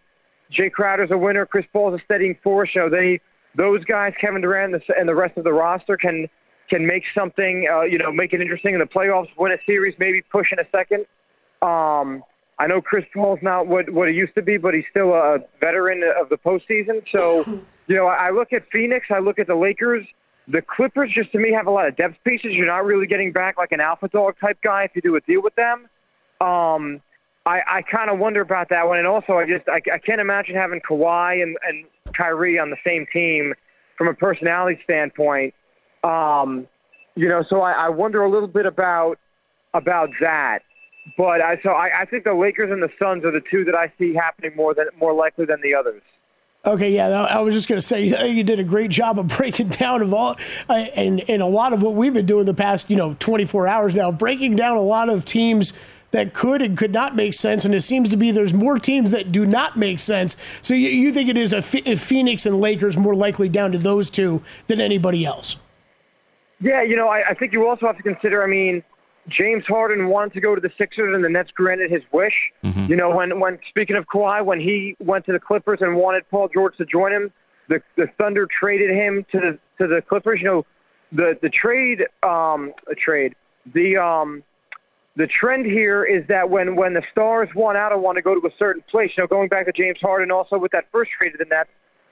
Jae 0.51 0.71
Crowder's 0.71 1.11
a 1.11 1.17
winner. 1.17 1.45
Chris 1.45 1.65
Paul's 1.71 1.99
a 1.99 2.03
steadying 2.03 2.37
force. 2.41 2.69
So 2.73 2.89
they, 2.89 3.21
those 3.55 3.83
guys, 3.83 4.13
Kevin 4.19 4.41
Durant 4.41 4.73
and 4.73 4.81
the, 4.81 4.97
and 4.97 5.09
the 5.09 5.15
rest 5.15 5.37
of 5.37 5.43
the 5.43 5.53
roster, 5.53 5.97
can– 5.97 6.29
can 6.69 6.85
make 6.85 7.03
something, 7.13 7.67
uh, 7.71 7.81
you 7.81 7.97
know, 7.97 8.11
make 8.11 8.33
it 8.33 8.41
interesting 8.41 8.73
in 8.73 8.79
the 8.79 8.85
playoffs, 8.85 9.29
win 9.37 9.51
a 9.51 9.57
series, 9.65 9.95
maybe 9.99 10.21
push 10.21 10.51
in 10.51 10.59
a 10.59 10.67
second. 10.71 11.05
Um, 11.61 12.23
I 12.57 12.67
know 12.67 12.81
Chris 12.81 13.05
Paul's 13.13 13.39
not 13.41 13.67
what 13.67 13.89
what 13.89 14.09
he 14.09 14.15
used 14.15 14.35
to 14.35 14.41
be, 14.41 14.57
but 14.57 14.73
he's 14.73 14.85
still 14.89 15.13
a 15.13 15.39
veteran 15.59 16.03
of 16.03 16.29
the 16.29 16.37
postseason. 16.37 17.03
So, 17.11 17.45
you 17.87 17.95
know, 17.95 18.07
I 18.07 18.31
look 18.31 18.53
at 18.53 18.69
Phoenix, 18.71 19.07
I 19.09 19.19
look 19.19 19.39
at 19.39 19.47
the 19.47 19.55
Lakers. 19.55 20.05
The 20.47 20.63
Clippers, 20.63 21.11
just 21.13 21.31
to 21.33 21.37
me, 21.37 21.51
have 21.51 21.67
a 21.67 21.71
lot 21.71 21.87
of 21.87 21.95
depth 21.95 22.17
pieces. 22.23 22.53
You're 22.53 22.65
not 22.65 22.83
really 22.83 23.05
getting 23.05 23.31
back 23.31 23.57
like 23.57 23.71
an 23.71 23.79
alpha 23.79 24.07
dog 24.07 24.35
type 24.41 24.57
guy 24.63 24.83
if 24.83 24.91
you 24.95 25.01
do 25.01 25.15
a 25.15 25.21
deal 25.21 25.43
with 25.43 25.53
them. 25.53 25.87
Um, 26.41 27.01
I, 27.45 27.61
I 27.67 27.81
kind 27.83 28.09
of 28.09 28.17
wonder 28.17 28.41
about 28.41 28.69
that 28.69 28.87
one, 28.87 28.97
and 28.97 29.07
also 29.07 29.33
I 29.33 29.45
just 29.45 29.67
I, 29.69 29.79
I 29.93 29.97
can't 29.99 30.19
imagine 30.19 30.55
having 30.55 30.81
Kawhi 30.81 31.43
and, 31.43 31.57
and 31.67 31.85
Kyrie 32.13 32.59
on 32.59 32.71
the 32.71 32.77
same 32.85 33.05
team 33.13 33.53
from 33.97 34.07
a 34.07 34.13
personality 34.13 34.79
standpoint. 34.83 35.53
Um, 36.03 36.67
you 37.15 37.27
know, 37.27 37.43
so 37.49 37.61
I, 37.61 37.71
I 37.73 37.89
wonder 37.89 38.23
a 38.23 38.29
little 38.29 38.47
bit 38.47 38.65
about 38.65 39.19
about 39.73 40.09
that. 40.21 40.59
But 41.17 41.41
I 41.41 41.59
so 41.61 41.71
I, 41.71 42.01
I 42.01 42.05
think 42.05 42.23
the 42.23 42.33
Lakers 42.33 42.71
and 42.71 42.81
the 42.81 42.89
Suns 42.99 43.25
are 43.25 43.31
the 43.31 43.41
two 43.51 43.63
that 43.65 43.75
I 43.75 43.91
see 43.97 44.13
happening 44.13 44.55
more 44.55 44.73
than 44.73 44.87
more 44.97 45.13
likely 45.13 45.45
than 45.45 45.61
the 45.61 45.75
others. 45.75 46.01
Okay, 46.65 46.91
yeah, 46.91 47.07
I 47.07 47.39
was 47.39 47.53
just 47.53 47.69
going 47.69 47.79
to 47.79 47.85
say 47.85 48.03
you 48.29 48.43
did 48.43 48.59
a 48.59 48.63
great 48.63 48.91
job 48.91 49.17
of 49.17 49.27
breaking 49.27 49.69
down 49.69 50.01
of 50.01 50.13
all, 50.13 50.35
uh, 50.67 50.73
and 50.73 51.23
and 51.29 51.41
a 51.41 51.47
lot 51.47 51.73
of 51.73 51.81
what 51.81 51.95
we've 51.95 52.13
been 52.13 52.25
doing 52.25 52.45
the 52.45 52.53
past 52.53 52.89
you 52.89 52.95
know 52.95 53.15
24 53.19 53.67
hours 53.67 53.95
now, 53.95 54.11
breaking 54.11 54.55
down 54.55 54.77
a 54.77 54.81
lot 54.81 55.09
of 55.09 55.25
teams 55.25 55.73
that 56.11 56.33
could 56.33 56.61
and 56.61 56.77
could 56.77 56.91
not 56.91 57.15
make 57.15 57.33
sense, 57.33 57.65
and 57.65 57.73
it 57.73 57.81
seems 57.81 58.09
to 58.09 58.17
be 58.17 58.31
there's 58.31 58.53
more 58.53 58.77
teams 58.77 59.11
that 59.11 59.31
do 59.31 59.45
not 59.45 59.77
make 59.77 59.99
sense. 59.99 60.35
So 60.61 60.73
you, 60.73 60.89
you 60.89 61.11
think 61.11 61.29
it 61.29 61.37
is 61.37 61.53
a, 61.53 61.59
a 61.89 61.95
Phoenix 61.95 62.45
and 62.45 62.59
Lakers 62.59 62.97
more 62.97 63.15
likely 63.15 63.47
down 63.47 63.71
to 63.71 63.77
those 63.77 64.09
two 64.09 64.41
than 64.67 64.81
anybody 64.81 65.25
else? 65.25 65.57
Yeah, 66.61 66.81
you 66.81 66.95
know, 66.95 67.07
I, 67.07 67.29
I 67.29 67.33
think 67.33 67.53
you 67.53 67.67
also 67.67 67.87
have 67.87 67.97
to 67.97 68.03
consider. 68.03 68.43
I 68.43 68.47
mean, 68.47 68.83
James 69.27 69.65
Harden 69.65 70.07
wanted 70.07 70.33
to 70.33 70.41
go 70.41 70.55
to 70.55 70.61
the 70.61 70.71
Sixers 70.77 71.13
and 71.13 71.23
the 71.23 71.29
Nets 71.29 71.51
granted 71.51 71.91
his 71.91 72.03
wish. 72.11 72.51
Mm-hmm. 72.63 72.85
You 72.85 72.95
know, 72.95 73.15
when 73.15 73.39
when 73.39 73.59
speaking 73.69 73.95
of 73.95 74.07
Kawhi, 74.07 74.43
when 74.43 74.59
he 74.59 74.95
went 74.99 75.25
to 75.25 75.31
the 75.31 75.39
Clippers 75.39 75.81
and 75.81 75.95
wanted 75.95 76.29
Paul 76.29 76.49
George 76.49 76.75
to 76.77 76.85
join 76.85 77.13
him, 77.13 77.31
the 77.67 77.81
the 77.95 78.07
Thunder 78.17 78.47
traded 78.47 78.89
him 78.89 79.25
to 79.31 79.39
the 79.39 79.59
to 79.77 79.87
the 79.87 80.01
Clippers. 80.01 80.41
You 80.41 80.47
know, 80.47 80.65
the 81.11 81.37
the 81.41 81.49
trade 81.49 82.07
um 82.23 82.73
a 82.87 82.95
trade 82.95 83.35
the 83.73 83.97
um 83.97 84.43
the 85.15 85.27
trend 85.27 85.65
here 85.65 86.03
is 86.03 86.25
that 86.27 86.49
when 86.49 86.75
when 86.75 86.93
the 86.93 87.03
stars 87.11 87.49
want 87.55 87.77
out 87.77 87.91
and 87.91 88.01
want 88.01 88.15
to 88.15 88.21
go 88.21 88.39
to 88.39 88.47
a 88.47 88.51
certain 88.57 88.83
place, 88.89 89.11
you 89.17 89.23
know, 89.23 89.27
going 89.27 89.49
back 89.49 89.65
to 89.65 89.71
James 89.71 89.99
Harden, 90.01 90.31
also 90.31 90.57
with 90.57 90.71
that 90.71 90.85
first 90.91 91.11
trade 91.11 91.31
to 91.31 91.37
the 91.37 91.45
Nets, 91.45 91.69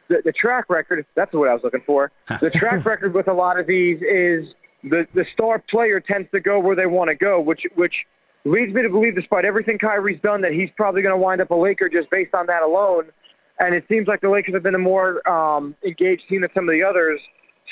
the, 0.08 0.22
the 0.24 0.32
track 0.32 0.70
record. 0.70 1.06
That's 1.16 1.34
what 1.34 1.50
I 1.50 1.54
was 1.54 1.64
looking 1.64 1.84
for. 1.86 2.12
The 2.40 2.50
track 2.50 2.86
record 2.86 3.14
with 3.14 3.28
a 3.28 3.34
lot 3.34 3.60
of 3.60 3.68
these 3.68 4.02
is 4.02 4.54
the 4.84 5.08
the 5.14 5.26
star 5.34 5.60
player 5.60 6.00
tends 6.00 6.30
to 6.32 6.40
go 6.40 6.60
where 6.60 6.76
they 6.76 6.86
want 6.86 7.10
to 7.10 7.16
go, 7.16 7.42
which 7.42 7.66
which 7.76 8.06
leads 8.46 8.74
me 8.74 8.82
to 8.82 8.90
believe, 8.90 9.16
despite 9.16 9.46
everything 9.46 9.78
Kyrie's 9.78 10.22
done, 10.22 10.42
that 10.42 10.54
he's 10.54 10.70
probably 10.76 11.02
going 11.02 11.14
to 11.14 11.18
wind 11.18 11.42
up 11.42 11.52
a 11.52 11.56
Laker 11.56 11.90
just 11.90 12.10
based 12.10 12.34
on 12.34 12.48
that 12.48 12.64
alone. 12.64 13.06
And 13.60 13.74
it 13.74 13.86
seems 13.90 14.08
like 14.08 14.22
the 14.22 14.30
Lakers 14.30 14.54
have 14.54 14.64
been 14.64 14.76
a 14.76 14.80
more 14.80 15.28
um, 15.30 15.76
engaged 15.84 16.28
team 16.30 16.42
than 16.42 16.50
some 16.54 16.70
of 16.70 16.74
the 16.74 16.84
others. 16.84 17.20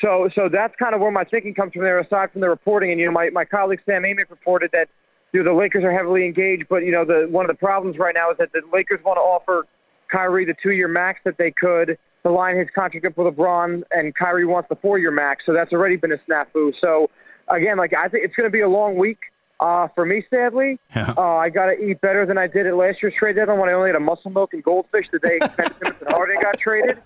So 0.02 0.30
so 0.36 0.50
that's 0.50 0.76
kind 0.76 0.94
of 0.94 1.02
where 1.02 1.12
my 1.12 1.24
thinking 1.24 1.54
comes 1.54 1.74
from 1.74 1.84
there. 1.84 2.00
Aside 2.00 2.32
from 2.32 2.42
the 2.42 2.50
reporting, 2.50 2.92
and 2.92 3.00
you 3.00 3.06
know, 3.06 3.12
my 3.12 3.30
my 3.30 3.46
colleague 3.46 3.82
Sam 3.86 4.04
Amick 4.04 4.30
reported 4.30 4.72
that 4.74 4.90
you 5.32 5.42
know 5.42 5.52
the 5.52 5.58
Lakers 5.58 5.84
are 5.84 5.92
heavily 5.92 6.26
engaged, 6.26 6.66
but 6.70 6.84
you 6.84 6.92
know 6.92 7.06
the 7.06 7.28
one 7.30 7.46
of 7.46 7.50
the 7.50 7.58
problems 7.58 7.98
right 7.98 8.14
now 8.14 8.32
is 8.32 8.38
that 8.38 8.52
the 8.52 8.62
Lakers 8.74 9.00
want 9.06 9.18
to 9.18 9.22
offer 9.22 9.68
Kyrie 10.12 10.46
the 10.46 10.56
two-year 10.62 10.88
max 10.88 11.22
that 11.24 11.38
they 11.38 11.52
could 11.52 11.98
to 12.26 12.32
line 12.32 12.58
his 12.58 12.68
contract 12.74 13.06
up 13.06 13.16
with 13.18 13.36
LeBron, 13.36 13.84
and 13.92 14.16
Kyrie 14.16 14.46
wants 14.46 14.68
the 14.70 14.76
four-year 14.76 15.12
max, 15.12 15.46
so 15.46 15.54
that's 15.54 15.72
already 15.72 15.96
been 15.96 16.12
a 16.12 16.18
snafu. 16.28 16.74
So 16.82 17.10
again, 17.50 17.78
like 17.78 17.94
I 17.94 18.08
think 18.08 18.26
it's 18.26 18.36
going 18.36 18.48
to 18.48 18.52
be 18.52 18.62
a 18.62 18.68
long 18.70 18.96
week 18.96 19.20
uh, 19.60 19.88
for 19.94 20.06
me. 20.06 20.26
Sadly, 20.30 20.80
Yeah. 20.96 21.14
uh, 21.18 21.22
I 21.36 21.50
got 21.50 21.68
to 21.68 21.74
eat 21.74 22.02
better 22.02 22.26
than 22.26 22.38
I 22.38 22.48
did 22.48 22.66
at 22.66 22.76
last 22.76 23.02
year's 23.04 23.14
trade 23.14 23.36
deadline 23.36 23.60
when 23.60 23.70
I 23.70 23.74
only 23.74 23.90
had 23.90 23.96
a 23.96 24.00
muscle 24.00 24.32
milk 24.32 24.54
and 24.54 24.64
goldfish 24.64 25.08
the 25.12 25.20
day 25.20 25.38
Simmons 25.56 25.96
and 26.02 26.10
Harden 26.10 26.38
got 26.42 26.58
traded. 26.60 26.98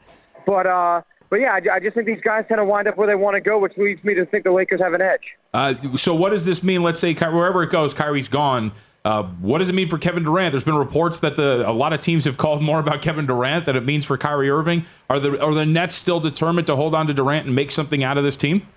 But 0.45 0.65
uh, 0.65 1.01
but 1.29 1.41
yeah, 1.41 1.51
I, 1.53 1.75
I 1.75 1.79
just 1.79 1.93
think 1.95 2.07
these 2.07 2.21
guys 2.21 2.45
kind 2.49 2.59
of 2.61 2.67
wind 2.67 2.87
up 2.87 2.95
where 2.97 3.05
they 3.05 3.15
want 3.15 3.35
to 3.35 3.41
go, 3.41 3.59
which 3.59 3.77
leads 3.77 4.03
me 4.03 4.13
to 4.15 4.25
think 4.25 4.45
the 4.45 4.51
Lakers 4.51 4.79
have 4.81 4.93
an 4.93 5.01
edge. 5.01 5.35
Uh, 5.53 5.73
so 5.95 6.15
what 6.15 6.29
does 6.31 6.45
this 6.45 6.63
mean? 6.63 6.81
Let's 6.81 6.99
say 6.99 7.13
Ky- 7.13 7.25
wherever 7.25 7.61
it 7.61 7.69
goes, 7.71 7.93
Kyrie's 7.93 8.29
gone. 8.29 8.71
Uh, 9.09 9.23
what 9.41 9.57
does 9.57 9.69
it 9.69 9.73
mean 9.73 9.87
for 9.87 9.97
Kevin 9.97 10.21
Durant? 10.21 10.51
There's 10.51 10.63
been 10.63 10.75
reports 10.75 11.17
that 11.21 11.35
the 11.35 11.67
a 11.67 11.71
lot 11.71 11.93
of 11.93 11.99
teams 11.99 12.25
have 12.25 12.37
called 12.37 12.61
more 12.61 12.79
about 12.79 13.01
Kevin 13.01 13.25
Durant 13.25 13.65
than 13.65 13.75
it 13.75 13.83
means 13.83 14.05
for 14.05 14.19
Kyrie 14.19 14.51
Irving. 14.51 14.85
Are 15.09 15.19
the 15.19 15.43
are 15.43 15.51
the 15.51 15.65
Nets 15.65 15.95
still 15.95 16.19
determined 16.19 16.67
to 16.67 16.75
hold 16.75 16.93
on 16.93 17.07
to 17.07 17.13
Durant 17.15 17.47
and 17.47 17.55
make 17.55 17.71
something 17.71 18.03
out 18.03 18.19
of 18.19 18.23
this 18.23 18.37
team? 18.37 18.67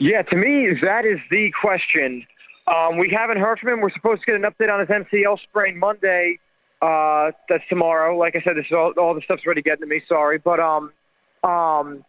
Yeah, 0.00 0.22
to 0.22 0.34
me, 0.34 0.74
that 0.82 1.04
is 1.04 1.20
the 1.30 1.52
question. 1.60 2.26
Um, 2.66 2.98
we 2.98 3.08
haven't 3.08 3.38
heard 3.38 3.60
from 3.60 3.74
him. 3.74 3.80
We're 3.80 3.92
supposed 3.92 4.22
to 4.22 4.26
get 4.26 4.34
an 4.34 4.42
update 4.42 4.74
on 4.74 4.80
his 4.80 4.88
MCL 4.88 5.38
sprain 5.40 5.78
Monday. 5.78 6.40
Uh, 6.82 7.30
that's 7.48 7.62
tomorrow. 7.68 8.18
Like 8.18 8.34
I 8.34 8.42
said, 8.42 8.56
this 8.56 8.66
is 8.66 8.72
all, 8.72 8.92
all 8.98 9.14
the 9.14 9.22
stuff's 9.22 9.46
already 9.46 9.62
getting 9.62 9.82
to 9.82 9.86
me. 9.86 10.02
Sorry, 10.08 10.38
but 10.38 10.58
um, 10.58 10.92
um, 11.44 12.04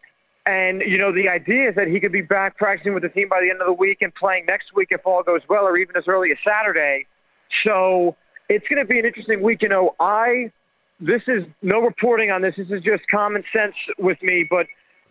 and 0.47 0.81
you 0.81 0.97
know 0.97 1.11
the 1.11 1.27
idea 1.27 1.69
is 1.69 1.75
that 1.75 1.87
he 1.87 1.99
could 1.99 2.13
be 2.13 2.21
back 2.21 2.57
practicing 2.57 2.93
with 2.93 3.03
the 3.03 3.09
team 3.09 3.27
by 3.27 3.41
the 3.41 3.49
end 3.49 3.59
of 3.61 3.67
the 3.67 3.73
week 3.73 4.01
and 4.01 4.15
playing 4.15 4.45
next 4.45 4.73
week 4.73 4.87
if 4.91 5.01
all 5.05 5.21
goes 5.21 5.41
well, 5.49 5.65
or 5.65 5.77
even 5.77 5.95
as 5.95 6.05
early 6.07 6.31
as 6.31 6.37
Saturday. 6.43 7.05
So 7.63 8.15
it's 8.47 8.65
going 8.67 8.79
to 8.79 8.85
be 8.85 8.97
an 8.97 9.05
interesting 9.05 9.41
week. 9.41 9.61
You 9.61 9.69
know, 9.69 9.93
I 9.99 10.51
this 11.01 11.21
is 11.27 11.43
no 11.61 11.81
reporting 11.81 12.31
on 12.31 12.41
this. 12.41 12.55
This 12.55 12.69
is 12.69 12.81
just 12.81 13.05
common 13.09 13.43
sense 13.53 13.75
with 13.99 14.21
me, 14.23 14.47
but 14.49 14.67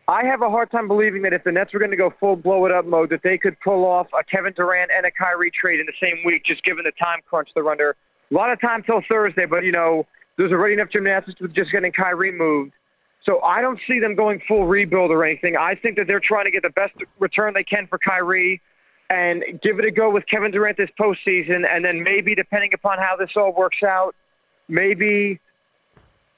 I 0.08 0.24
have 0.24 0.40
a 0.40 0.48
hard 0.48 0.70
time 0.70 0.88
believing 0.88 1.22
that 1.22 1.34
if 1.34 1.44
the 1.44 1.52
Nets 1.52 1.72
were 1.74 1.80
going 1.80 1.90
to 1.90 1.96
go 1.96 2.14
full 2.18 2.36
blow 2.36 2.64
it 2.64 2.72
up 2.72 2.86
mode, 2.86 3.10
that 3.10 3.22
they 3.22 3.36
could 3.36 3.60
pull 3.60 3.84
off 3.84 4.06
a 4.18 4.24
Kevin 4.24 4.54
Durant 4.54 4.90
and 4.90 5.04
a 5.04 5.10
Kyrie 5.10 5.50
trade 5.50 5.80
in 5.80 5.86
the 5.86 5.92
same 6.00 6.24
week, 6.24 6.44
just 6.44 6.64
given 6.64 6.84
the 6.84 6.92
time 6.92 7.20
crunch 7.28 7.50
they're 7.54 7.68
under. 7.68 7.94
A 8.30 8.34
lot 8.34 8.50
of 8.50 8.60
time 8.60 8.82
till 8.82 9.02
Thursday, 9.06 9.44
but 9.44 9.64
you 9.64 9.72
know, 9.72 10.06
there's 10.38 10.50
already 10.50 10.74
enough 10.74 10.90
gymnastics 10.90 11.40
with 11.40 11.54
just 11.54 11.72
getting 11.72 11.92
Kyrie 11.92 12.32
moved. 12.32 12.72
So 13.26 13.42
I 13.42 13.60
don't 13.60 13.80
see 13.88 13.98
them 13.98 14.14
going 14.14 14.40
full 14.46 14.66
rebuild 14.66 15.10
or 15.10 15.24
anything. 15.24 15.56
I 15.56 15.74
think 15.74 15.96
that 15.96 16.06
they're 16.06 16.20
trying 16.20 16.44
to 16.44 16.52
get 16.52 16.62
the 16.62 16.70
best 16.70 16.94
return 17.18 17.52
they 17.54 17.64
can 17.64 17.88
for 17.88 17.98
Kyrie 17.98 18.62
and 19.10 19.42
give 19.62 19.78
it 19.80 19.84
a 19.84 19.90
go 19.90 20.10
with 20.10 20.26
Kevin 20.26 20.52
Durant 20.52 20.76
this 20.76 20.90
postseason, 20.98 21.66
and 21.68 21.84
then 21.84 22.02
maybe 22.02 22.34
depending 22.34 22.72
upon 22.72 22.98
how 22.98 23.16
this 23.16 23.30
all 23.36 23.52
works 23.52 23.82
out, 23.82 24.14
maybe 24.68 25.40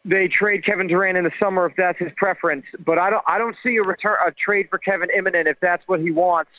they 0.05 0.29
trade 0.29 0.65
Kevin 0.65 0.87
Durant 0.87 1.19
in 1.19 1.25
the 1.25 1.33
summer 1.39 1.67
if 1.67 1.77
that's 1.77 1.99
his 1.99 2.11
preference. 2.17 2.65
But 2.85 2.99
I 2.99 3.11
don't 3.11 3.25
I 3.27 3.39
don't 3.39 3.57
see 3.63 3.77
a 3.77 3.83
return 3.83 4.17
a 4.27 4.33
trade 4.33 4.69
for 4.71 4.79
Kevin 4.79 5.11
imminent 5.15 5.47
if 5.47 5.61
that's 5.61 5.87
what 5.87 6.01
he 6.01 6.11
wants. 6.11 6.51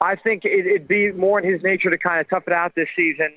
I 0.00 0.16
think 0.16 0.44
it, 0.44 0.66
it'd 0.66 0.88
be 0.88 1.12
more 1.12 1.38
in 1.38 1.50
his 1.50 1.62
nature 1.62 1.90
to 1.90 1.98
kind 1.98 2.20
of 2.20 2.28
tough 2.28 2.44
it 2.46 2.52
out 2.52 2.74
this 2.74 2.88
season, 2.96 3.34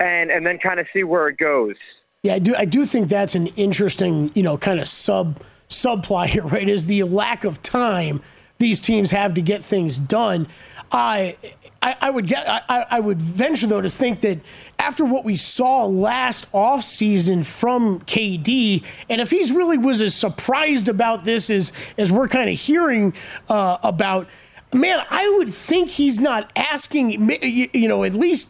and 0.00 0.30
and 0.30 0.46
then 0.46 0.58
kind 0.58 0.78
of 0.78 0.86
see 0.92 1.04
where 1.04 1.28
it 1.28 1.38
goes. 1.38 1.76
Yeah, 2.22 2.34
I 2.34 2.38
do. 2.38 2.54
I 2.54 2.64
do 2.64 2.84
think 2.84 3.08
that's 3.08 3.34
an 3.34 3.48
interesting, 3.48 4.30
you 4.34 4.42
know, 4.42 4.58
kind 4.58 4.80
of 4.80 4.88
sub 4.88 5.40
subplot 5.68 6.26
here, 6.28 6.42
right? 6.44 6.68
Is 6.68 6.86
the 6.86 7.02
lack 7.04 7.44
of 7.44 7.62
time 7.62 8.22
these 8.58 8.80
teams 8.80 9.10
have 9.10 9.34
to 9.34 9.42
get 9.42 9.62
things 9.64 9.98
done. 9.98 10.48
I, 10.90 11.36
I, 11.82 11.96
I 12.00 12.10
would 12.10 12.26
get. 12.26 12.48
I, 12.48 12.86
I 12.90 13.00
would 13.00 13.20
venture 13.20 13.66
though 13.66 13.80
to 13.80 13.90
think 13.90 14.20
that 14.20 14.38
after 14.78 15.04
what 15.04 15.24
we 15.24 15.36
saw 15.36 15.84
last 15.84 16.50
offseason 16.52 17.44
from 17.44 18.00
KD, 18.00 18.84
and 19.10 19.20
if 19.20 19.30
he's 19.30 19.52
really 19.52 19.78
was 19.78 20.00
as 20.00 20.14
surprised 20.14 20.88
about 20.88 21.24
this 21.24 21.50
as 21.50 21.72
as 21.98 22.12
we're 22.12 22.28
kind 22.28 22.48
of 22.48 22.58
hearing 22.58 23.14
uh, 23.48 23.78
about, 23.82 24.28
man, 24.72 25.04
I 25.10 25.28
would 25.38 25.50
think 25.50 25.90
he's 25.90 26.20
not 26.20 26.50
asking. 26.56 27.10
You 27.42 27.68
you 27.72 27.88
know, 27.88 28.04
at 28.04 28.14
least 28.14 28.48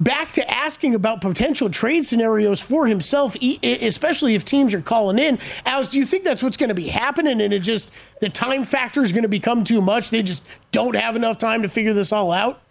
back 0.00 0.32
to 0.32 0.50
asking 0.50 0.94
about 0.94 1.20
potential 1.20 1.68
trade 1.68 2.04
scenarios 2.06 2.60
for 2.60 2.86
himself, 2.86 3.36
e- 3.40 3.58
especially 3.62 4.34
if 4.34 4.44
teams 4.44 4.72
are 4.74 4.80
calling 4.80 5.18
in. 5.18 5.38
Alex, 5.66 5.90
do 5.90 5.98
you 5.98 6.06
think 6.06 6.24
that's 6.24 6.42
what's 6.42 6.56
going 6.56 6.68
to 6.68 6.74
be 6.74 6.88
happening? 6.88 7.40
And 7.40 7.52
it 7.52 7.60
just, 7.60 7.90
the 8.20 8.30
time 8.30 8.64
factor 8.64 9.02
is 9.02 9.12
going 9.12 9.22
to 9.22 9.28
become 9.28 9.62
too 9.62 9.80
much? 9.82 10.10
They 10.10 10.22
just 10.22 10.42
don't 10.72 10.96
have 10.96 11.16
enough 11.16 11.38
time 11.38 11.62
to 11.62 11.68
figure 11.68 11.92
this 11.92 12.12
all 12.12 12.32
out? 12.32 12.62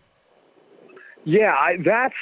Yeah, 1.23 1.53
I, 1.53 1.77
that's 1.77 2.15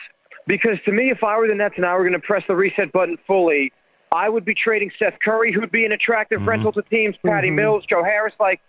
because 0.45 0.77
to 0.85 0.91
me, 0.91 1.09
if 1.09 1.23
I 1.23 1.37
were 1.37 1.47
the 1.47 1.55
Nets 1.55 1.75
and 1.77 1.85
I 1.85 1.93
were 1.95 2.01
going 2.03 2.13
to 2.13 2.19
press 2.19 2.43
the 2.47 2.55
reset 2.55 2.91
button 2.91 3.17
fully, 3.25 3.71
I 4.11 4.27
would 4.29 4.43
be 4.45 4.53
trading 4.53 4.91
Seth 4.99 5.19
Curry, 5.21 5.51
who'd 5.51 5.71
be 5.71 5.85
an 5.85 5.91
attractive 5.91 6.45
rental 6.45 6.71
to 6.73 6.81
teams, 6.83 7.15
Patty 7.25 7.49
Mhm. 7.49 7.55
Mills, 7.55 7.85
Joe 7.89 8.03
Harris. 8.03 8.33
Like, 8.39 8.61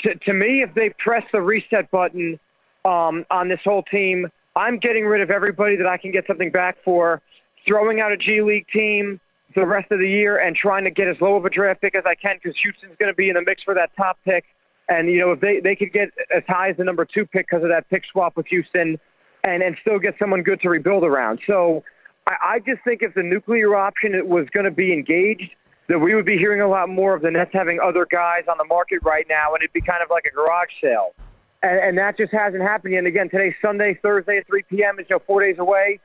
to, 0.00 0.14
to 0.14 0.32
me, 0.32 0.62
if 0.62 0.72
they 0.74 0.90
press 0.98 1.24
the 1.32 1.40
reset 1.40 1.90
button 1.90 2.38
um, 2.84 3.24
on 3.30 3.48
this 3.48 3.60
whole 3.64 3.82
team, 3.82 4.28
I'm 4.54 4.78
getting 4.78 5.06
rid 5.06 5.22
of 5.22 5.30
everybody 5.30 5.76
that 5.76 5.86
I 5.86 5.96
can 5.96 6.10
get 6.10 6.26
something 6.26 6.50
back 6.50 6.76
for, 6.84 7.22
throwing 7.66 8.00
out 8.00 8.12
a 8.12 8.16
G 8.16 8.42
League 8.42 8.66
team 8.72 9.20
the 9.54 9.66
rest 9.66 9.90
of 9.92 9.98
the 9.98 10.08
year, 10.08 10.38
and 10.38 10.56
trying 10.56 10.84
to 10.84 10.90
get 10.90 11.08
as 11.08 11.20
low 11.20 11.36
of 11.36 11.44
a 11.44 11.50
draft 11.50 11.80
pick 11.80 11.94
as 11.94 12.04
I 12.06 12.14
can 12.14 12.38
because 12.42 12.58
Houston's 12.62 12.96
going 12.98 13.12
to 13.12 13.16
be 13.16 13.28
in 13.28 13.34
the 13.34 13.42
mix 13.42 13.62
for 13.62 13.74
that 13.74 13.90
top 13.96 14.18
pick. 14.24 14.44
And 14.88 15.08
you 15.08 15.20
know, 15.20 15.32
if 15.32 15.40
they 15.40 15.60
they 15.60 15.76
could 15.76 15.92
get 15.92 16.10
as 16.34 16.42
high 16.48 16.70
as 16.70 16.76
the 16.76 16.84
number 16.84 17.04
two 17.04 17.26
pick 17.26 17.46
because 17.48 17.62
of 17.62 17.68
that 17.68 17.88
pick 17.88 18.04
swap 18.10 18.36
with 18.36 18.46
Houston, 18.46 18.98
and 19.44 19.62
and 19.62 19.76
still 19.80 19.98
get 19.98 20.16
someone 20.18 20.42
good 20.42 20.60
to 20.62 20.68
rebuild 20.68 21.04
around. 21.04 21.40
So 21.46 21.84
I, 22.28 22.36
I 22.42 22.58
just 22.60 22.82
think 22.84 23.02
if 23.02 23.14
the 23.14 23.22
nuclear 23.22 23.74
option 23.74 24.28
was 24.28 24.48
going 24.50 24.64
to 24.64 24.70
be 24.70 24.92
engaged, 24.92 25.50
that 25.88 25.98
we 25.98 26.14
would 26.14 26.26
be 26.26 26.36
hearing 26.36 26.60
a 26.60 26.68
lot 26.68 26.88
more 26.88 27.14
of 27.14 27.22
the 27.22 27.30
Nets 27.30 27.50
having 27.52 27.80
other 27.80 28.06
guys 28.06 28.44
on 28.48 28.58
the 28.58 28.64
market 28.64 29.00
right 29.02 29.26
now, 29.28 29.54
and 29.54 29.62
it'd 29.62 29.72
be 29.72 29.80
kind 29.80 30.02
of 30.02 30.10
like 30.10 30.24
a 30.24 30.30
garage 30.30 30.70
sale. 30.80 31.14
And, 31.62 31.78
and 31.78 31.98
that 31.98 32.16
just 32.16 32.32
hasn't 32.32 32.62
happened 32.62 32.92
yet. 32.92 32.98
And 32.98 33.06
again, 33.06 33.28
today's 33.28 33.54
Sunday, 33.62 33.98
Thursday 34.02 34.38
at 34.38 34.46
3 34.46 34.62
p.m. 34.64 34.98
is 34.98 35.06
you 35.08 35.16
know 35.16 35.22
four 35.26 35.40
days 35.40 35.58
away. 35.58 36.00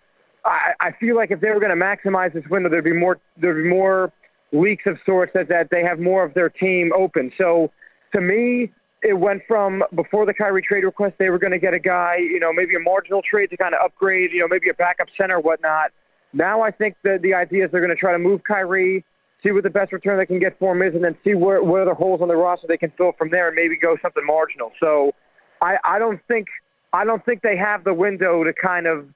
I, 0.45 0.73
I 0.79 0.91
feel 0.91 1.15
like 1.15 1.31
if 1.31 1.41
they 1.41 1.49
were 1.49 1.59
going 1.59 1.77
to 1.77 1.83
maximize 1.83 2.33
this 2.33 2.45
window, 2.49 2.69
there'd 2.69 2.83
be 2.83 2.93
more 2.93 3.19
there'd 3.37 3.63
be 3.63 3.69
more 3.69 4.11
leaks 4.51 4.85
of 4.85 4.97
sorts 5.05 5.33
that 5.33 5.49
that 5.49 5.69
they 5.69 5.83
have 5.83 5.99
more 5.99 6.23
of 6.23 6.33
their 6.33 6.49
team 6.49 6.91
open. 6.95 7.31
So 7.37 7.71
to 8.13 8.21
me, 8.21 8.71
it 9.03 9.13
went 9.13 9.43
from 9.47 9.83
before 9.93 10.25
the 10.25 10.33
Kyrie 10.33 10.61
trade 10.61 10.83
request, 10.83 11.15
they 11.19 11.29
were 11.29 11.37
going 11.37 11.51
to 11.51 11.59
get 11.59 11.73
a 11.73 11.79
guy, 11.79 12.17
you 12.17 12.39
know, 12.39 12.51
maybe 12.51 12.75
a 12.75 12.79
marginal 12.79 13.21
trade 13.21 13.49
to 13.51 13.57
kind 13.57 13.75
of 13.75 13.81
upgrade, 13.83 14.31
you 14.31 14.39
know, 14.39 14.47
maybe 14.47 14.69
a 14.69 14.73
backup 14.73 15.07
center 15.17 15.37
or 15.37 15.41
whatnot. 15.41 15.91
Now 16.33 16.61
I 16.61 16.71
think 16.71 16.95
that 17.03 17.21
the 17.21 17.33
idea 17.33 17.65
is 17.65 17.71
they're 17.71 17.81
going 17.81 17.95
to 17.95 17.99
try 17.99 18.11
to 18.11 18.19
move 18.19 18.43
Kyrie, 18.43 19.03
see 19.43 19.51
what 19.51 19.63
the 19.63 19.69
best 19.69 19.91
return 19.91 20.17
they 20.17 20.25
can 20.25 20.39
get 20.39 20.57
for 20.59 20.73
him 20.73 20.81
is, 20.81 20.95
and 20.95 21.03
then 21.03 21.15
see 21.23 21.35
where 21.35 21.63
where 21.63 21.85
the 21.85 21.93
holes 21.93 22.21
on 22.21 22.27
the 22.27 22.35
roster 22.35 22.67
they 22.67 22.77
can 22.77 22.91
fill 22.97 23.11
from 23.17 23.29
there, 23.29 23.47
and 23.47 23.55
maybe 23.55 23.77
go 23.77 23.97
something 24.01 24.25
marginal. 24.25 24.71
So 24.79 25.13
I, 25.61 25.77
I 25.83 25.99
don't 25.99 26.19
think 26.27 26.47
I 26.93 27.03
don't 27.03 27.23
think 27.25 27.41
they 27.41 27.57
have 27.57 27.83
the 27.83 27.93
window 27.93 28.43
to 28.43 28.53
kind 28.53 28.87
of 28.87 29.07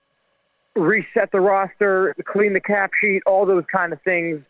reset 0.75 1.31
the 1.31 1.39
roster, 1.39 2.15
clean 2.25 2.53
the 2.53 2.59
cap 2.59 2.91
sheet, 2.99 3.21
all 3.25 3.45
those 3.45 3.63
kind 3.71 3.93
of 3.93 4.01
things, 4.01 4.41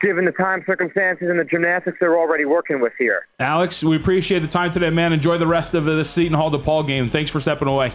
given 0.00 0.24
the 0.24 0.32
time 0.32 0.62
circumstances 0.66 1.28
and 1.28 1.38
the 1.38 1.44
gymnastics 1.44 1.98
they're 2.00 2.18
already 2.18 2.44
working 2.44 2.80
with 2.80 2.92
here. 2.98 3.26
Alex, 3.38 3.82
we 3.82 3.96
appreciate 3.96 4.40
the 4.40 4.48
time 4.48 4.70
today, 4.70 4.90
man. 4.90 5.12
Enjoy 5.12 5.38
the 5.38 5.46
rest 5.46 5.74
of 5.74 5.84
the 5.84 6.04
Seton 6.04 6.34
Hall 6.34 6.50
DePaul 6.50 6.86
game. 6.86 7.08
Thanks 7.08 7.30
for 7.30 7.40
stepping 7.40 7.68
away. 7.68 7.92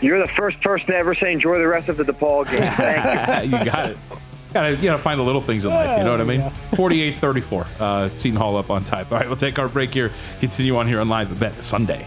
You're 0.00 0.18
the 0.18 0.32
first 0.32 0.60
person 0.62 0.88
to 0.88 0.96
ever 0.96 1.14
say 1.14 1.32
enjoy 1.32 1.58
the 1.58 1.68
rest 1.68 1.88
of 1.88 1.96
the 1.98 2.04
DePaul 2.04 2.50
game. 2.50 2.70
Thank 2.72 3.52
you. 3.52 3.58
you 3.58 3.64
got 3.64 3.90
it. 3.90 3.98
Gotta, 4.52 4.70
you 4.74 4.82
gotta 4.82 4.98
find 4.98 5.20
the 5.20 5.24
little 5.24 5.42
things 5.42 5.64
in 5.64 5.70
life. 5.70 5.98
You 5.98 6.04
know 6.04 6.10
what 6.10 6.20
I 6.20 6.24
mean? 6.24 6.50
48 6.74 7.14
34. 7.16 7.66
Uh, 7.78 8.08
Seton 8.08 8.36
Hall 8.36 8.56
up 8.56 8.70
on 8.70 8.82
time. 8.82 9.06
All 9.10 9.18
right, 9.18 9.28
we'll 9.28 9.36
take 9.36 9.58
our 9.58 9.68
break 9.68 9.92
here. 9.92 10.10
Continue 10.40 10.76
on 10.76 10.88
here 10.88 11.00
on 11.00 11.08
Live 11.08 11.38
Bet 11.38 11.62
Sunday. 11.62 12.06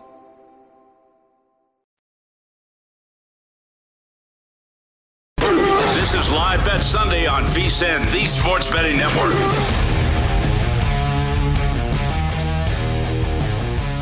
Live 6.31 6.63
Bet 6.63 6.81
Sunday 6.81 7.27
on 7.27 7.43
VSIN, 7.43 8.09
the 8.09 8.25
Sports 8.25 8.65
Betting 8.65 8.95
Network. 8.95 9.33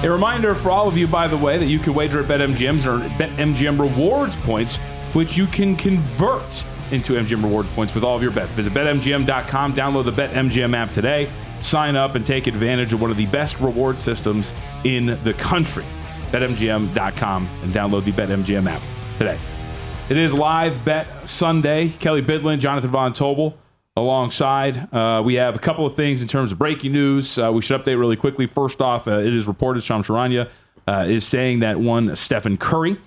A 0.03 0.09
reminder 0.11 0.53
for 0.53 0.69
all 0.69 0.88
of 0.88 0.95
you, 0.95 1.07
by 1.07 1.27
the 1.27 1.36
way, 1.36 1.57
that 1.57 1.65
you 1.65 1.80
can 1.80 1.95
wager 1.95 2.19
at 2.19 2.25
BetMGM's 2.25 2.86
or 2.86 2.99
BetMGM 3.17 3.80
rewards 3.80 4.36
points, 4.36 4.77
which 5.15 5.38
you 5.38 5.47
can 5.47 5.75
convert 5.75 6.63
into 6.91 7.13
MGM 7.13 7.43
rewards 7.43 7.69
points 7.71 7.95
with 7.95 8.03
all 8.03 8.15
of 8.15 8.21
your 8.21 8.32
bets. 8.32 8.53
Visit 8.53 8.73
BetMGM.com, 8.73 9.73
download 9.73 10.05
the 10.05 10.11
BetMGM 10.11 10.75
app 10.75 10.91
today, 10.91 11.27
sign 11.61 11.95
up, 11.95 12.13
and 12.13 12.23
take 12.23 12.45
advantage 12.45 12.93
of 12.93 13.01
one 13.01 13.09
of 13.09 13.17
the 13.17 13.25
best 13.25 13.59
reward 13.59 13.97
systems 13.97 14.53
in 14.84 15.17
the 15.23 15.34
country. 15.34 15.86
BetMGM.com 16.32 17.49
and 17.63 17.73
download 17.73 18.03
the 18.03 18.11
BetMGM 18.11 18.67
app 18.67 18.82
today. 19.17 19.39
It 20.10 20.18
is 20.18 20.34
live 20.34 20.84
bet 20.84 21.30
Sunday. 21.30 21.89
Kelley 21.89 22.24
Bydlon, 22.24 22.57
Jonathan 22.57 22.89
Von 22.89 23.14
Tobel 23.14 23.53
alongside. 23.95 24.91
Uh, 24.91 25.22
we 25.24 25.36
have 25.36 25.55
a 25.55 25.60
couple 25.60 25.86
of 25.86 25.93
things 25.93 26.24
in 26.24 26.28
terms 26.28 26.51
of 26.51 26.57
breaking 26.57 26.93
news. 26.93 27.38
Uh, 27.38 27.51
we 27.53 27.62
should 27.62 27.80
update 27.80 27.99
really 27.99 28.16
quickly. 28.16 28.47
First 28.47 28.82
off, 28.82 29.07
uh, 29.07 29.20
it 29.20 29.36
is 29.36 29.45
reported 29.45 29.84
Shams 29.84 30.07
Charania 30.07 30.49
uh, 30.88 31.05
is 31.07 31.28
saying 31.28 31.60
that 31.60 31.80
one 31.80 32.16
Stephen 32.16 32.57
Curry 32.57 32.97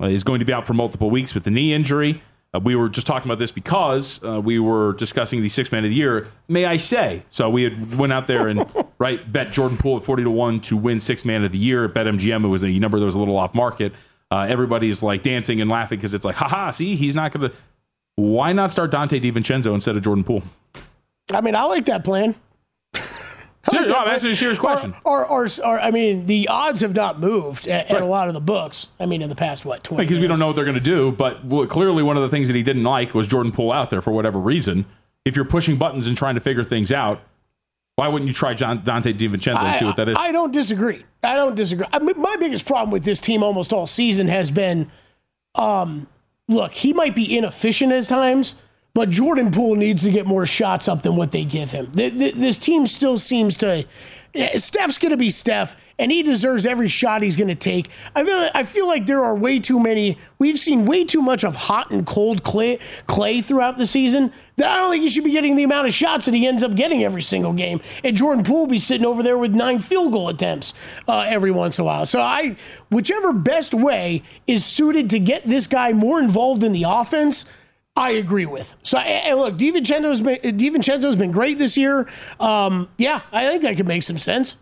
uh, 0.00 0.06
is 0.06 0.24
going 0.24 0.40
to 0.40 0.44
be 0.44 0.52
out 0.52 0.66
for 0.66 0.74
multiple 0.74 1.10
weeks 1.10 1.32
with 1.32 1.44
the 1.44 1.50
knee 1.52 1.72
injury. 1.72 2.20
Uh, 2.52 2.58
we 2.58 2.74
were 2.74 2.88
just 2.88 3.06
talking 3.06 3.30
about 3.30 3.38
this 3.38 3.52
because 3.52 4.20
uh, 4.24 4.40
we 4.40 4.58
were 4.58 4.94
discussing 4.94 5.42
the 5.42 5.48
six 5.48 5.70
man 5.70 5.84
of 5.84 5.90
the 5.90 5.96
year. 5.96 6.26
May 6.48 6.64
I 6.64 6.78
say? 6.78 7.22
So 7.30 7.48
we 7.48 7.62
had 7.62 7.94
went 7.94 8.12
out 8.12 8.26
there 8.26 8.48
and 8.48 8.66
right 8.98 9.30
bet 9.30 9.52
Jordan 9.52 9.78
Poole 9.78 9.98
at 9.98 10.02
forty 10.02 10.24
to 10.24 10.30
one 10.30 10.58
to 10.62 10.76
win 10.76 10.98
six 10.98 11.24
man 11.24 11.44
of 11.44 11.52
the 11.52 11.58
year. 11.58 11.86
Bet 11.86 12.06
MGM 12.06 12.44
it 12.44 12.48
was 12.48 12.64
a 12.64 12.78
number 12.80 12.98
that 12.98 13.04
was 13.04 13.14
a 13.14 13.20
little 13.20 13.36
off 13.36 13.54
market. 13.54 13.92
Uh, 14.30 14.46
everybody's 14.48 15.02
like 15.02 15.22
dancing 15.22 15.60
and 15.60 15.70
laughing 15.70 15.98
because 15.98 16.14
it's 16.14 16.24
like, 16.24 16.36
haha, 16.36 16.70
see, 16.70 16.96
he's 16.96 17.16
not 17.16 17.32
going 17.32 17.50
to. 17.50 17.56
Why 18.16 18.52
not 18.52 18.70
start 18.70 18.90
Donte 18.90 19.22
DiVincenzo 19.22 19.72
instead 19.72 19.96
of 19.96 20.02
Jordan 20.02 20.24
Poole? 20.24 20.42
I 21.32 21.40
mean, 21.40 21.54
I 21.54 21.64
like 21.64 21.84
that 21.86 22.04
plan. 22.04 22.34
Ser- 22.94 23.86
no, 23.86 24.04
that's 24.04 24.24
a 24.24 24.34
serious 24.34 24.58
question. 24.58 24.94
Or, 25.04 25.26
or, 25.26 25.44
or, 25.44 25.48
or, 25.64 25.80
I 25.80 25.90
mean, 25.90 26.26
the 26.26 26.48
odds 26.48 26.80
have 26.80 26.94
not 26.94 27.20
moved 27.20 27.68
at, 27.68 27.90
at 27.90 28.02
a 28.02 28.06
lot 28.06 28.28
of 28.28 28.34
the 28.34 28.40
books. 28.40 28.88
I 28.98 29.06
mean, 29.06 29.22
in 29.22 29.28
the 29.28 29.34
past, 29.34 29.64
what, 29.64 29.84
20 29.84 30.04
Because 30.04 30.18
we 30.18 30.26
don't 30.26 30.38
know 30.38 30.46
what 30.46 30.56
they're 30.56 30.64
going 30.64 30.74
to 30.74 30.80
do. 30.80 31.12
But 31.12 31.44
well, 31.44 31.66
clearly, 31.66 32.02
one 32.02 32.16
of 32.16 32.22
the 32.22 32.28
things 32.28 32.48
that 32.48 32.56
he 32.56 32.62
didn't 32.62 32.84
like 32.84 33.14
was 33.14 33.28
Jordan 33.28 33.52
Poole 33.52 33.72
out 33.72 33.90
there 33.90 34.00
for 34.00 34.12
whatever 34.12 34.38
reason. 34.38 34.86
If 35.24 35.36
you're 35.36 35.44
pushing 35.44 35.76
buttons 35.76 36.06
and 36.06 36.16
trying 36.16 36.34
to 36.34 36.40
figure 36.40 36.64
things 36.64 36.90
out, 36.92 37.20
Why 37.98 38.06
wouldn't 38.06 38.28
you 38.28 38.32
try 38.32 38.54
John, 38.54 38.82
Donte 38.82 39.12
DiVincenzo 39.12 39.60
and 39.60 39.76
see 39.76 39.84
what 39.84 39.96
that 39.96 40.08
is? 40.08 40.16
I 40.16 40.30
don't 40.30 40.52
disagree. 40.52 41.04
I 41.24 41.34
don't 41.34 41.56
disagree. 41.56 41.84
I 41.92 41.98
mean, 41.98 42.14
my 42.16 42.36
biggest 42.38 42.64
problem 42.64 42.92
with 42.92 43.02
this 43.02 43.18
team 43.18 43.42
almost 43.42 43.72
all 43.72 43.88
season 43.88 44.28
has 44.28 44.52
been, 44.52 44.88
um, 45.56 46.06
look, 46.46 46.70
he 46.70 46.92
might 46.92 47.16
be 47.16 47.36
inefficient 47.36 47.90
at 47.92 48.04
times, 48.04 48.54
but 48.94 49.10
Jordan 49.10 49.50
Poole 49.50 49.74
needs 49.74 50.04
to 50.04 50.12
get 50.12 50.26
more 50.26 50.46
shots 50.46 50.86
up 50.86 51.02
than 51.02 51.16
what 51.16 51.32
they 51.32 51.44
give 51.44 51.72
him. 51.72 51.90
Th- 51.90 52.16
th- 52.16 52.34
this 52.34 52.56
team 52.56 52.86
still 52.86 53.18
seems 53.18 53.56
to. 53.56 53.84
Steph's 54.56 54.98
going 54.98 55.10
to 55.10 55.16
be 55.16 55.30
Steph, 55.30 55.76
and 55.98 56.12
he 56.12 56.22
deserves 56.22 56.66
every 56.66 56.88
shot 56.88 57.22
he's 57.22 57.36
going 57.36 57.48
to 57.48 57.54
take. 57.54 57.90
I 58.14 58.24
feel, 58.24 58.48
I 58.54 58.62
feel 58.62 58.86
like 58.86 59.06
there 59.06 59.24
are 59.24 59.34
way 59.34 59.58
too 59.58 59.80
many. 59.80 60.18
We've 60.38 60.58
seen 60.58 60.84
way 60.84 61.04
too 61.04 61.22
much 61.22 61.44
of 61.44 61.56
hot 61.56 61.90
and 61.90 62.06
cold 62.06 62.42
Klay, 62.42 62.80
Klay 63.06 63.42
throughout 63.42 63.78
the 63.78 63.86
season. 63.86 64.32
That 64.56 64.70
I 64.70 64.78
don't 64.78 64.90
think 64.90 65.02
he 65.02 65.08
should 65.08 65.24
be 65.24 65.32
getting 65.32 65.56
the 65.56 65.62
amount 65.62 65.86
of 65.86 65.94
shots 65.94 66.26
that 66.26 66.34
he 66.34 66.46
ends 66.46 66.62
up 66.62 66.74
getting 66.74 67.04
every 67.04 67.22
single 67.22 67.52
game. 67.52 67.80
And 68.04 68.16
Jordan 68.16 68.44
Poole 68.44 68.66
be 68.66 68.78
sitting 68.78 69.06
over 69.06 69.22
there 69.22 69.38
with 69.38 69.54
nine 69.54 69.78
field 69.78 70.12
goal 70.12 70.28
attempts 70.28 70.74
uh, 71.06 71.24
every 71.26 71.50
once 71.50 71.78
in 71.78 71.82
a 71.82 71.86
while. 71.86 72.06
So 72.06 72.20
I, 72.20 72.56
whichever 72.90 73.32
best 73.32 73.72
way 73.72 74.22
is 74.46 74.64
suited 74.64 75.10
to 75.10 75.18
get 75.18 75.46
this 75.46 75.66
guy 75.66 75.92
more 75.92 76.20
involved 76.20 76.64
in 76.64 76.72
the 76.72 76.84
offense. 76.86 77.44
I 77.98 78.12
agree 78.12 78.46
with. 78.46 78.74
So, 78.82 78.98
and 78.98 79.38
look, 79.38 79.56
DiVincenzo's 79.56 80.22
been, 80.22 80.38
DiVincenzo's 80.56 81.16
been 81.16 81.32
great 81.32 81.58
this 81.58 81.76
year. 81.76 82.08
Um, 82.38 82.88
yeah, 82.96 83.22
I 83.32 83.48
think 83.48 83.62
that 83.62 83.76
could 83.76 83.88
make 83.88 84.04
some 84.04 84.18
sense. 84.18 84.56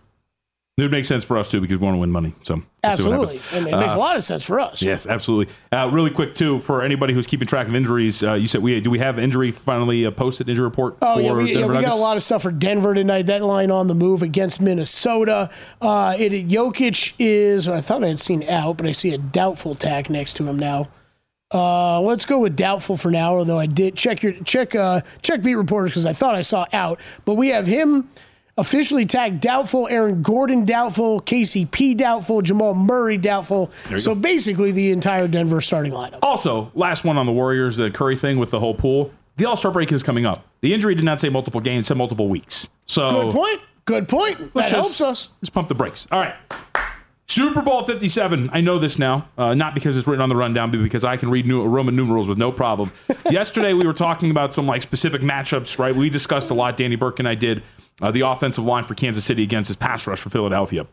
It 0.78 0.82
would 0.82 0.90
make 0.90 1.06
sense 1.06 1.24
for 1.24 1.38
us 1.38 1.50
too 1.50 1.62
because 1.62 1.78
we 1.78 1.84
want 1.86 1.94
to 1.94 2.00
win 2.00 2.10
money. 2.10 2.34
So 2.42 2.62
absolutely, 2.84 3.40
I 3.52 3.60
mean, 3.60 3.72
it 3.72 3.78
makes 3.78 3.94
uh, 3.94 3.96
a 3.96 3.98
lot 3.98 4.14
of 4.14 4.22
sense 4.22 4.44
for 4.44 4.60
us. 4.60 4.82
Yes, 4.82 5.06
absolutely. 5.06 5.54
Uh, 5.72 5.88
really 5.90 6.10
quick 6.10 6.34
too, 6.34 6.60
for 6.60 6.82
anybody 6.82 7.14
who's 7.14 7.26
keeping 7.26 7.48
track 7.48 7.66
of 7.66 7.74
injuries, 7.74 8.22
uh, 8.22 8.34
you 8.34 8.46
said 8.46 8.62
we 8.62 8.78
do 8.82 8.90
we 8.90 8.98
have 8.98 9.18
injury 9.18 9.52
finally 9.52 10.04
uh, 10.04 10.10
posted 10.10 10.50
injury 10.50 10.66
report? 10.66 10.98
Oh 11.00 11.14
for 11.14 11.22
yeah, 11.22 11.32
we, 11.32 11.54
yeah, 11.54 11.64
we 11.64 11.80
got 11.80 11.92
a 11.92 11.96
lot 11.96 12.18
of 12.18 12.22
stuff 12.22 12.42
for 12.42 12.52
Denver 12.52 12.92
tonight. 12.92 13.22
That 13.22 13.42
line 13.42 13.70
on 13.70 13.86
the 13.86 13.94
move 13.94 14.22
against 14.22 14.60
Minnesota. 14.60 15.48
Uh, 15.80 16.14
it 16.18 16.32
Jokic 16.46 17.14
is. 17.18 17.68
I 17.68 17.80
thought 17.80 18.04
I 18.04 18.08
had 18.08 18.20
seen 18.20 18.46
out, 18.46 18.76
but 18.76 18.86
I 18.86 18.92
see 18.92 19.14
a 19.14 19.18
doubtful 19.18 19.76
tag 19.76 20.10
next 20.10 20.34
to 20.34 20.46
him 20.46 20.58
now. 20.58 20.88
Uh, 21.52 22.00
let's 22.00 22.24
go 22.24 22.38
with 22.40 22.56
doubtful 22.56 22.96
for 22.96 23.10
now. 23.10 23.36
Although 23.36 23.58
I 23.58 23.66
did 23.66 23.96
check 23.96 24.22
your 24.22 24.32
check 24.32 24.74
uh, 24.74 25.02
check 25.22 25.42
beat 25.42 25.54
reporters 25.54 25.92
because 25.92 26.06
I 26.06 26.12
thought 26.12 26.34
I 26.34 26.42
saw 26.42 26.66
out, 26.72 27.00
but 27.24 27.34
we 27.34 27.48
have 27.48 27.66
him 27.66 28.08
officially 28.58 29.06
tagged 29.06 29.40
doubtful. 29.42 29.86
Aaron 29.88 30.22
Gordon 30.22 30.64
doubtful. 30.64 31.20
KCP 31.20 31.96
doubtful. 31.96 32.42
Jamal 32.42 32.74
Murray 32.74 33.16
doubtful. 33.16 33.70
So 33.96 34.14
go. 34.14 34.20
basically 34.20 34.72
the 34.72 34.90
entire 34.90 35.28
Denver 35.28 35.60
starting 35.60 35.92
lineup. 35.92 36.18
Also, 36.22 36.72
last 36.74 37.04
one 37.04 37.16
on 37.16 37.26
the 37.26 37.32
Warriors, 37.32 37.76
the 37.76 37.90
Curry 37.90 38.16
thing 38.16 38.38
with 38.38 38.50
the 38.50 38.58
whole 38.58 38.74
Poole. 38.74 39.12
The 39.36 39.44
All 39.44 39.56
Star 39.56 39.70
break 39.70 39.92
is 39.92 40.02
coming 40.02 40.26
up. 40.26 40.44
The 40.62 40.74
injury 40.74 40.94
did 40.96 41.04
not 41.04 41.20
say 41.20 41.28
multiple 41.28 41.60
games, 41.60 41.86
said 41.86 41.96
multiple 41.96 42.28
weeks. 42.28 42.68
So 42.86 43.08
Good 43.24 43.32
point. 43.32 43.60
Good 43.84 44.08
point. 44.08 44.38
That 44.38 44.54
Let's 44.54 44.70
helps 44.72 44.88
just- 44.98 45.00
us. 45.02 45.28
Let's 45.40 45.50
pump 45.50 45.68
the 45.68 45.74
brakes. 45.76 46.08
All 46.10 46.18
right. 46.18 46.34
Super 47.28 47.60
Bowl 47.60 47.82
57. 47.82 48.50
I 48.52 48.60
know 48.60 48.78
this 48.78 48.98
now, 48.98 49.28
uh, 49.36 49.54
not 49.54 49.74
because 49.74 49.96
it's 49.96 50.06
written 50.06 50.22
on 50.22 50.28
the 50.28 50.36
rundown, 50.36 50.70
but 50.70 50.82
because 50.82 51.04
I 51.04 51.16
can 51.16 51.28
read 51.28 51.44
new, 51.44 51.64
Roman 51.64 51.96
numerals 51.96 52.28
with 52.28 52.38
no 52.38 52.52
problem. 52.52 52.92
Yesterday, 53.30 53.72
we 53.72 53.84
were 53.84 53.92
talking 53.92 54.30
about 54.30 54.52
some 54.52 54.66
like 54.66 54.82
specific 54.82 55.22
matchups, 55.22 55.78
right? 55.78 55.94
We 55.94 56.08
discussed 56.08 56.50
a 56.50 56.54
lot. 56.54 56.76
Danny 56.76 56.94
Burke 56.96 57.18
and 57.18 57.28
I 57.28 57.34
did 57.34 57.64
uh, 58.00 58.12
the 58.12 58.20
offensive 58.20 58.64
line 58.64 58.84
for 58.84 58.94
Kansas 58.94 59.24
City 59.24 59.42
against 59.42 59.68
his 59.68 59.76
pass 59.76 60.06
rush 60.06 60.20
for 60.20 60.30
Philadelphia. 60.30 60.86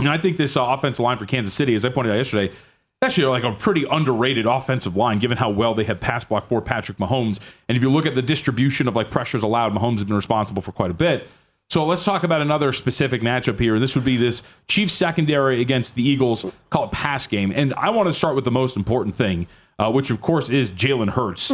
And 0.00 0.08
I 0.08 0.16
think 0.16 0.36
this 0.36 0.56
uh, 0.56 0.64
offensive 0.64 1.04
line 1.04 1.18
for 1.18 1.26
Kansas 1.26 1.52
City, 1.52 1.74
as 1.74 1.84
I 1.84 1.90
pointed 1.90 2.12
out 2.12 2.16
yesterday, 2.16 2.54
actually 3.02 3.26
like 3.26 3.44
a 3.44 3.52
pretty 3.52 3.84
underrated 3.90 4.46
offensive 4.46 4.96
line, 4.96 5.18
given 5.18 5.36
how 5.36 5.50
well 5.50 5.74
they 5.74 5.84
have 5.84 6.00
pass 6.00 6.24
block 6.24 6.48
for 6.48 6.62
Patrick 6.62 6.98
Mahomes. 6.98 7.40
And 7.68 7.76
if 7.76 7.82
you 7.82 7.90
look 7.90 8.06
at 8.06 8.14
the 8.14 8.22
distribution 8.22 8.88
of 8.88 8.96
like 8.96 9.10
pressures 9.10 9.42
allowed, 9.42 9.72
Mahomes 9.74 9.98
has 9.98 10.04
been 10.04 10.16
responsible 10.16 10.62
for 10.62 10.72
quite 10.72 10.90
a 10.90 10.94
bit. 10.94 11.28
So 11.70 11.84
let's 11.84 12.02
talk 12.04 12.22
about 12.22 12.40
another 12.40 12.72
specific 12.72 13.20
matchup 13.20 13.60
here. 13.60 13.78
This 13.78 13.94
would 13.94 14.04
be 14.04 14.16
this 14.16 14.42
Chiefs 14.68 14.94
secondary 14.94 15.60
against 15.60 15.94
the 15.96 16.02
Eagles, 16.06 16.46
call 16.70 16.84
it 16.84 16.92
pass 16.92 17.26
game. 17.26 17.52
And 17.54 17.74
I 17.74 17.90
want 17.90 18.08
to 18.08 18.12
start 18.14 18.34
with 18.34 18.44
the 18.44 18.50
most 18.50 18.74
important 18.76 19.14
thing, 19.14 19.46
uh, 19.78 19.90
which 19.92 20.10
of 20.10 20.20
course 20.22 20.48
is 20.48 20.70
Jalen 20.70 21.10
Hurts. 21.10 21.50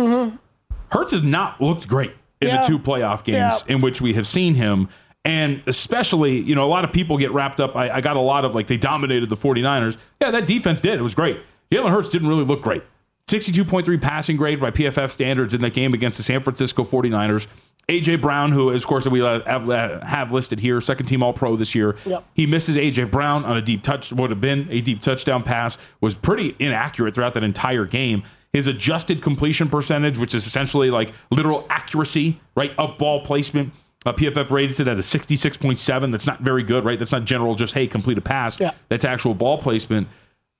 Hurts 0.90 1.10
has 1.10 1.24
not 1.24 1.60
looked 1.60 1.88
great 1.88 2.12
in 2.40 2.48
Yeah. 2.48 2.60
the 2.62 2.68
two 2.68 2.78
playoff 2.78 3.24
games 3.24 3.38
Yeah. 3.38 3.58
in 3.74 3.80
which 3.80 4.00
we 4.00 4.14
have 4.14 4.28
seen 4.28 4.54
him. 4.54 4.88
And 5.24 5.62
especially, 5.66 6.38
you 6.38 6.54
know, 6.54 6.64
a 6.64 6.68
lot 6.68 6.84
of 6.84 6.92
people 6.92 7.16
get 7.18 7.32
wrapped 7.32 7.60
up. 7.60 7.74
I, 7.74 7.90
I 7.90 8.00
got 8.00 8.14
a 8.16 8.20
lot 8.20 8.44
of 8.44 8.54
like 8.54 8.68
they 8.68 8.76
dominated 8.76 9.30
the 9.30 9.36
49ers. 9.36 9.96
Yeah, 10.20 10.30
that 10.30 10.46
defense 10.46 10.80
did. 10.80 10.96
It 10.98 11.02
was 11.02 11.14
great. 11.16 11.40
Jalen 11.72 11.90
Hurts 11.90 12.08
didn't 12.10 12.28
really 12.28 12.44
look 12.44 12.62
great. 12.62 12.82
62.3 13.28 14.00
passing 14.00 14.36
grade 14.36 14.60
by 14.60 14.70
PFF 14.70 15.10
standards 15.10 15.54
in 15.54 15.62
that 15.62 15.72
game 15.72 15.92
against 15.94 16.18
the 16.18 16.22
San 16.22 16.40
Francisco 16.42 16.84
49ers. 16.84 17.46
AJ 17.88 18.20
Brown, 18.20 18.52
who, 18.52 18.70
of 18.70 18.86
course, 18.86 19.06
we 19.06 19.20
have, 19.20 19.44
have 19.44 20.32
listed 20.32 20.60
here, 20.60 20.80
second 20.80 21.06
team 21.06 21.22
All 21.22 21.32
Pro 21.32 21.56
this 21.56 21.74
year. 21.74 21.96
Yep. 22.06 22.24
He 22.34 22.46
misses 22.46 22.76
AJ 22.76 23.10
Brown 23.10 23.44
on 23.44 23.56
a 23.56 23.62
deep 23.62 23.82
touch, 23.82 24.12
would 24.12 24.30
have 24.30 24.40
been 24.40 24.66
a 24.70 24.80
deep 24.80 25.00
touchdown 25.00 25.42
pass, 25.42 25.76
was 26.00 26.14
pretty 26.14 26.56
inaccurate 26.58 27.14
throughout 27.14 27.34
that 27.34 27.44
entire 27.44 27.84
game. 27.84 28.22
His 28.52 28.68
adjusted 28.68 29.20
completion 29.20 29.68
percentage, 29.68 30.16
which 30.16 30.34
is 30.34 30.46
essentially 30.46 30.90
like 30.90 31.12
literal 31.30 31.66
accuracy, 31.68 32.40
right, 32.56 32.72
of 32.78 32.96
ball 32.98 33.24
placement. 33.24 33.72
Uh, 34.06 34.12
PFF 34.12 34.50
rated 34.50 34.80
it 34.80 34.88
at 34.88 34.96
a 34.96 35.00
66.7. 35.00 36.10
That's 36.10 36.26
not 36.26 36.40
very 36.40 36.62
good, 36.62 36.84
right? 36.84 36.98
That's 36.98 37.12
not 37.12 37.24
general, 37.24 37.54
just, 37.54 37.74
hey, 37.74 37.86
complete 37.86 38.18
a 38.18 38.20
pass. 38.20 38.60
Yeah. 38.60 38.72
That's 38.88 39.04
actual 39.04 39.34
ball 39.34 39.58
placement. 39.58 40.08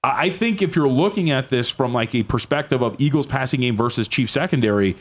I 0.03 0.25
I 0.27 0.31
think 0.31 0.61
if 0.61 0.77
you're 0.77 0.89
looking 0.89 1.31
at 1.31 1.49
this 1.49 1.71
from 1.71 1.95
like 1.95 2.15
a 2.15 2.23
perspective 2.23 2.83
of 2.83 2.95
Eagles 2.99 3.27
passing 3.27 3.61
game 3.61 3.77
versus 3.77 4.07
Chiefs 4.07 4.33
secondary, 4.33 4.97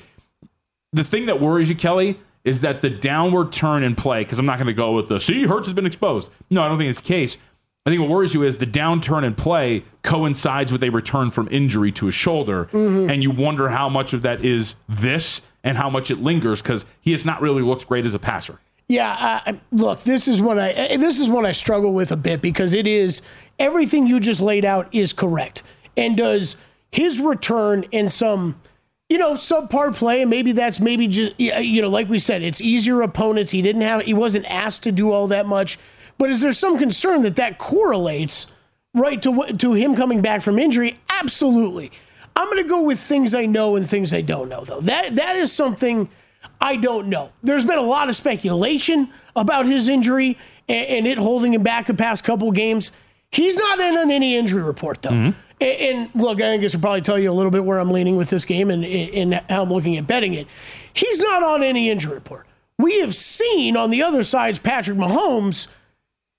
the 0.93 1.03
thing 1.03 1.25
that 1.25 1.41
worries 1.41 1.69
you, 1.69 1.75
Kelly, 1.75 2.19
is 2.43 2.61
that 2.61 2.81
the 2.81 2.89
downward 2.89 3.51
turn 3.51 3.83
in 3.83 3.95
play, 3.95 4.23
because 4.23 4.39
I'm 4.39 4.45
not 4.45 4.57
going 4.57 4.67
to 4.67 4.73
go 4.73 4.93
with 4.93 5.07
the 5.07 5.19
see, 5.19 5.45
Hurts 5.45 5.67
has 5.67 5.73
been 5.73 5.85
exposed. 5.85 6.29
No, 6.49 6.63
I 6.63 6.69
don't 6.69 6.77
think 6.77 6.89
it's 6.89 7.01
the 7.01 7.07
case. 7.07 7.37
I 7.85 7.89
think 7.89 7.99
what 7.99 8.09
worries 8.09 8.33
you 8.33 8.43
is 8.43 8.57
the 8.57 8.67
downturn 8.67 9.25
in 9.25 9.35
play 9.35 9.83
coincides 10.03 10.71
with 10.71 10.83
a 10.83 10.89
return 10.89 11.29
from 11.29 11.49
injury 11.51 11.91
to 11.93 12.05
his 12.05 12.15
shoulder. 12.15 12.65
Mm-hmm. 12.65 13.09
And 13.09 13.21
you 13.21 13.31
wonder 13.31 13.69
how 13.69 13.89
much 13.89 14.13
of 14.13 14.21
that 14.21 14.45
is 14.45 14.75
this 14.87 15.41
and 15.65 15.77
how 15.77 15.89
much 15.89 16.09
it 16.09 16.19
lingers 16.19 16.61
because 16.61 16.85
he 17.01 17.11
has 17.11 17.25
not 17.25 17.41
really 17.41 17.61
looked 17.61 17.87
great 17.87 18.05
as 18.05 18.13
a 18.13 18.19
passer. 18.19 18.59
Yeah, 18.87 19.13
I, 19.17 19.51
I- 19.51 19.61
look, 19.71 20.01
this 20.01 20.27
is 20.27 20.41
what 20.41 20.59
I 20.59 20.69
eh, 20.71 20.97
this 20.97 21.19
is 21.19 21.29
what 21.29 21.45
I 21.45 21.51
struggle 21.51 21.93
with 21.93 22.11
a 22.11 22.17
bit 22.17 22.41
because 22.41 22.73
it 22.73 22.87
is 22.87 23.21
everything 23.59 24.07
you 24.07 24.19
just 24.19 24.39
laid 24.39 24.65
out 24.65 24.87
is 24.93 25.11
correct. 25.11 25.63
And 25.97 26.15
does 26.15 26.55
his 26.91 27.19
return 27.19 27.85
and 27.91 28.11
some 28.11 28.59
you 29.13 29.19
know 29.19 29.33
subpar 29.33 29.95
play 29.95 30.21
and 30.21 30.29
maybe 30.31 30.51
that's 30.53 30.79
maybe 30.79 31.07
just 31.07 31.33
uh, 31.33 31.59
you 31.59 31.83
know 31.83 31.87
like 31.87 32.09
we 32.09 32.17
said 32.17 32.41
it's 32.41 32.59
easier 32.59 33.01
opponents 33.01 33.51
he 33.51 33.61
didn't 33.61 33.83
have 33.83 34.01
he 34.01 34.13
wasn't 34.13 34.43
asked 34.49 34.81
to 34.81 34.91
do 34.91 35.11
all 35.11 35.27
that 35.27 35.45
much 35.45 35.77
but 36.17 36.31
is 36.31 36.41
there 36.41 36.51
some 36.51 36.79
concern 36.79 37.21
that 37.21 37.35
that 37.35 37.59
correlates 37.59 38.47
right 38.95 39.21
to 39.21 39.45
to 39.53 39.73
him 39.73 39.95
coming 39.95 40.19
back 40.19 40.41
from 40.41 40.57
injury 40.57 40.99
absolutely 41.09 41.91
i'm 42.35 42.47
going 42.47 42.63
to 42.63 42.67
go 42.67 42.81
with 42.81 42.99
things 42.99 43.35
i 43.35 43.45
know 43.45 43.75
and 43.75 43.87
things 43.87 44.11
i 44.11 44.21
don't 44.21 44.49
know 44.49 44.63
though 44.63 44.81
that 44.81 45.15
that 45.15 45.35
is 45.35 45.51
something 45.51 46.09
I 46.59 46.75
don't 46.75 47.07
know. 47.07 47.31
There's 47.41 47.65
been 47.65 47.77
a 47.77 47.81
lot 47.83 48.09
of 48.09 48.15
speculation 48.15 49.09
about 49.35 49.65
his 49.65 49.87
injury 49.87 50.37
and, 50.67 50.87
and 50.87 51.07
it 51.07 51.17
holding 51.17 51.53
him 51.53 51.63
back 51.63 51.85
the 51.85 51.93
past 51.93 52.23
couple 52.25 52.51
games. 52.51 52.91
He's 53.31 53.55
not 53.55 53.79
in 53.79 53.97
on 53.97 54.11
any 54.11 54.35
injury 54.35 54.61
report 54.61 55.01
though. 55.01 55.11
Mm-hmm. 55.11 55.39
And, 55.63 55.99
and 55.99 56.21
look, 56.21 56.41
I 56.41 56.57
guess 56.57 56.75
I'll 56.75 56.81
probably 56.81 57.01
tell 57.01 57.17
you 57.17 57.31
a 57.31 57.33
little 57.33 57.51
bit 57.51 57.63
where 57.63 57.79
I'm 57.79 57.91
leaning 57.91 58.17
with 58.17 58.29
this 58.29 58.45
game 58.45 58.69
and, 58.69 58.83
and 58.83 59.33
how 59.49 59.63
I'm 59.63 59.71
looking 59.71 59.97
at 59.97 60.07
betting 60.07 60.33
it. 60.33 60.47
He's 60.93 61.19
not 61.19 61.43
on 61.43 61.63
any 61.63 61.89
injury 61.89 62.13
report. 62.13 62.47
We 62.77 62.99
have 62.99 63.15
seen 63.15 63.77
on 63.77 63.89
the 63.89 64.03
other 64.03 64.23
side's 64.23 64.59
Patrick 64.59 64.97
Mahomes 64.97 65.67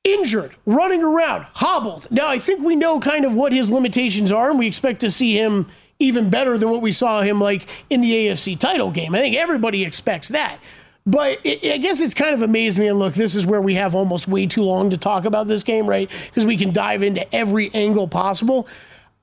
injured, 0.04 0.54
running 0.66 1.02
around, 1.02 1.46
hobbled. 1.54 2.08
Now, 2.10 2.28
I 2.28 2.38
think 2.38 2.62
we 2.62 2.76
know 2.76 3.00
kind 3.00 3.24
of 3.24 3.34
what 3.34 3.52
his 3.52 3.70
limitations 3.70 4.30
are, 4.30 4.50
and 4.50 4.58
we 4.58 4.66
expect 4.66 5.00
to 5.00 5.10
see 5.10 5.38
him 5.38 5.66
even 5.98 6.28
better 6.28 6.58
than 6.58 6.70
what 6.70 6.82
we 6.82 6.92
saw 6.92 7.22
him 7.22 7.40
like 7.40 7.66
in 7.88 8.00
the 8.00 8.10
AFC 8.10 8.58
title 8.58 8.90
game. 8.90 9.14
I 9.14 9.20
think 9.20 9.36
everybody 9.36 9.84
expects 9.84 10.28
that. 10.30 10.58
But 11.06 11.38
it, 11.44 11.72
I 11.72 11.76
guess 11.78 12.00
it's 12.00 12.14
kind 12.14 12.34
of 12.34 12.42
amazed 12.42 12.78
me. 12.78 12.88
And 12.88 12.98
look, 12.98 13.14
this 13.14 13.34
is 13.34 13.46
where 13.46 13.60
we 13.60 13.74
have 13.74 13.94
almost 13.94 14.26
way 14.26 14.46
too 14.46 14.62
long 14.62 14.90
to 14.90 14.96
talk 14.96 15.24
about 15.24 15.46
this 15.46 15.62
game, 15.62 15.86
right? 15.86 16.10
Because 16.26 16.46
we 16.46 16.56
can 16.56 16.72
dive 16.72 17.02
into 17.02 17.32
every 17.34 17.70
angle 17.74 18.08
possible. 18.08 18.66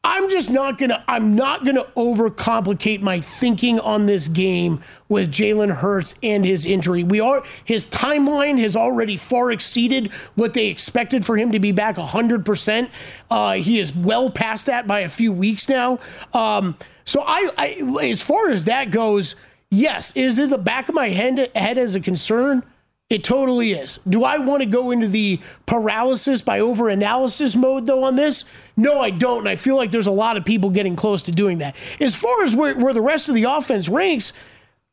I'm 0.03 0.29
just 0.29 0.49
not 0.49 0.79
gonna. 0.79 1.03
I'm 1.07 1.35
not 1.35 1.63
gonna 1.63 1.83
overcomplicate 1.95 3.01
my 3.01 3.21
thinking 3.21 3.79
on 3.79 4.07
this 4.07 4.29
game 4.29 4.81
with 5.09 5.31
Jalen 5.31 5.71
Hurts 5.75 6.15
and 6.23 6.43
his 6.43 6.65
injury. 6.65 7.03
We 7.03 7.19
are 7.19 7.43
his 7.65 7.85
timeline 7.85 8.59
has 8.59 8.75
already 8.75 9.15
far 9.15 9.51
exceeded 9.51 10.11
what 10.33 10.55
they 10.55 10.67
expected 10.67 11.23
for 11.23 11.37
him 11.37 11.51
to 11.51 11.59
be 11.59 11.71
back 11.71 11.97
100. 11.97 12.43
percent 12.43 12.89
uh, 13.29 13.53
He 13.53 13.79
is 13.79 13.95
well 13.95 14.31
past 14.31 14.65
that 14.65 14.87
by 14.87 15.01
a 15.01 15.09
few 15.09 15.31
weeks 15.31 15.69
now. 15.69 15.99
Um, 16.33 16.77
so 17.05 17.23
I, 17.25 17.49
I, 17.57 17.99
as 18.03 18.23
far 18.23 18.49
as 18.49 18.63
that 18.63 18.89
goes, 18.89 19.35
yes, 19.69 20.13
is 20.15 20.39
it 20.39 20.49
the 20.49 20.57
back 20.57 20.89
of 20.89 20.95
my 20.95 21.09
head, 21.09 21.51
head 21.55 21.77
as 21.77 21.93
a 21.93 21.99
concern? 21.99 22.63
It 23.11 23.25
totally 23.25 23.73
is. 23.73 23.99
Do 24.07 24.23
I 24.23 24.37
want 24.37 24.63
to 24.63 24.65
go 24.65 24.91
into 24.91 25.07
the 25.07 25.41
paralysis 25.65 26.41
by 26.41 26.59
overanalysis 26.59 27.57
mode 27.57 27.85
though 27.85 28.05
on 28.05 28.15
this? 28.15 28.45
No, 28.77 29.01
I 29.01 29.09
don't. 29.09 29.39
And 29.39 29.49
I 29.49 29.57
feel 29.57 29.75
like 29.75 29.91
there's 29.91 30.07
a 30.07 30.11
lot 30.11 30.37
of 30.37 30.45
people 30.45 30.69
getting 30.69 30.95
close 30.95 31.23
to 31.23 31.31
doing 31.33 31.57
that. 31.57 31.75
As 31.99 32.15
far 32.15 32.45
as 32.45 32.55
where, 32.55 32.73
where 32.77 32.93
the 32.93 33.01
rest 33.01 33.27
of 33.27 33.35
the 33.35 33.43
offense 33.43 33.89
ranks, 33.89 34.31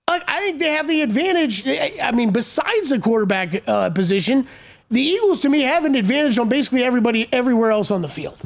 I 0.08 0.20
I 0.26 0.40
think 0.40 0.58
they 0.58 0.72
have 0.72 0.88
the 0.88 1.02
advantage. 1.02 1.64
I 1.66 1.98
I 2.02 2.10
mean, 2.10 2.32
besides 2.32 2.88
the 2.90 2.98
quarterback 2.98 3.62
uh, 3.68 3.90
position, 3.90 4.48
the 4.90 5.00
Eagles 5.00 5.40
to 5.42 5.48
me 5.48 5.60
have 5.62 5.84
an 5.84 5.94
advantage 5.94 6.40
on 6.40 6.48
basically 6.48 6.82
everybody 6.82 7.28
everywhere 7.32 7.70
else 7.70 7.92
on 7.92 8.02
the 8.02 8.08
field. 8.08 8.40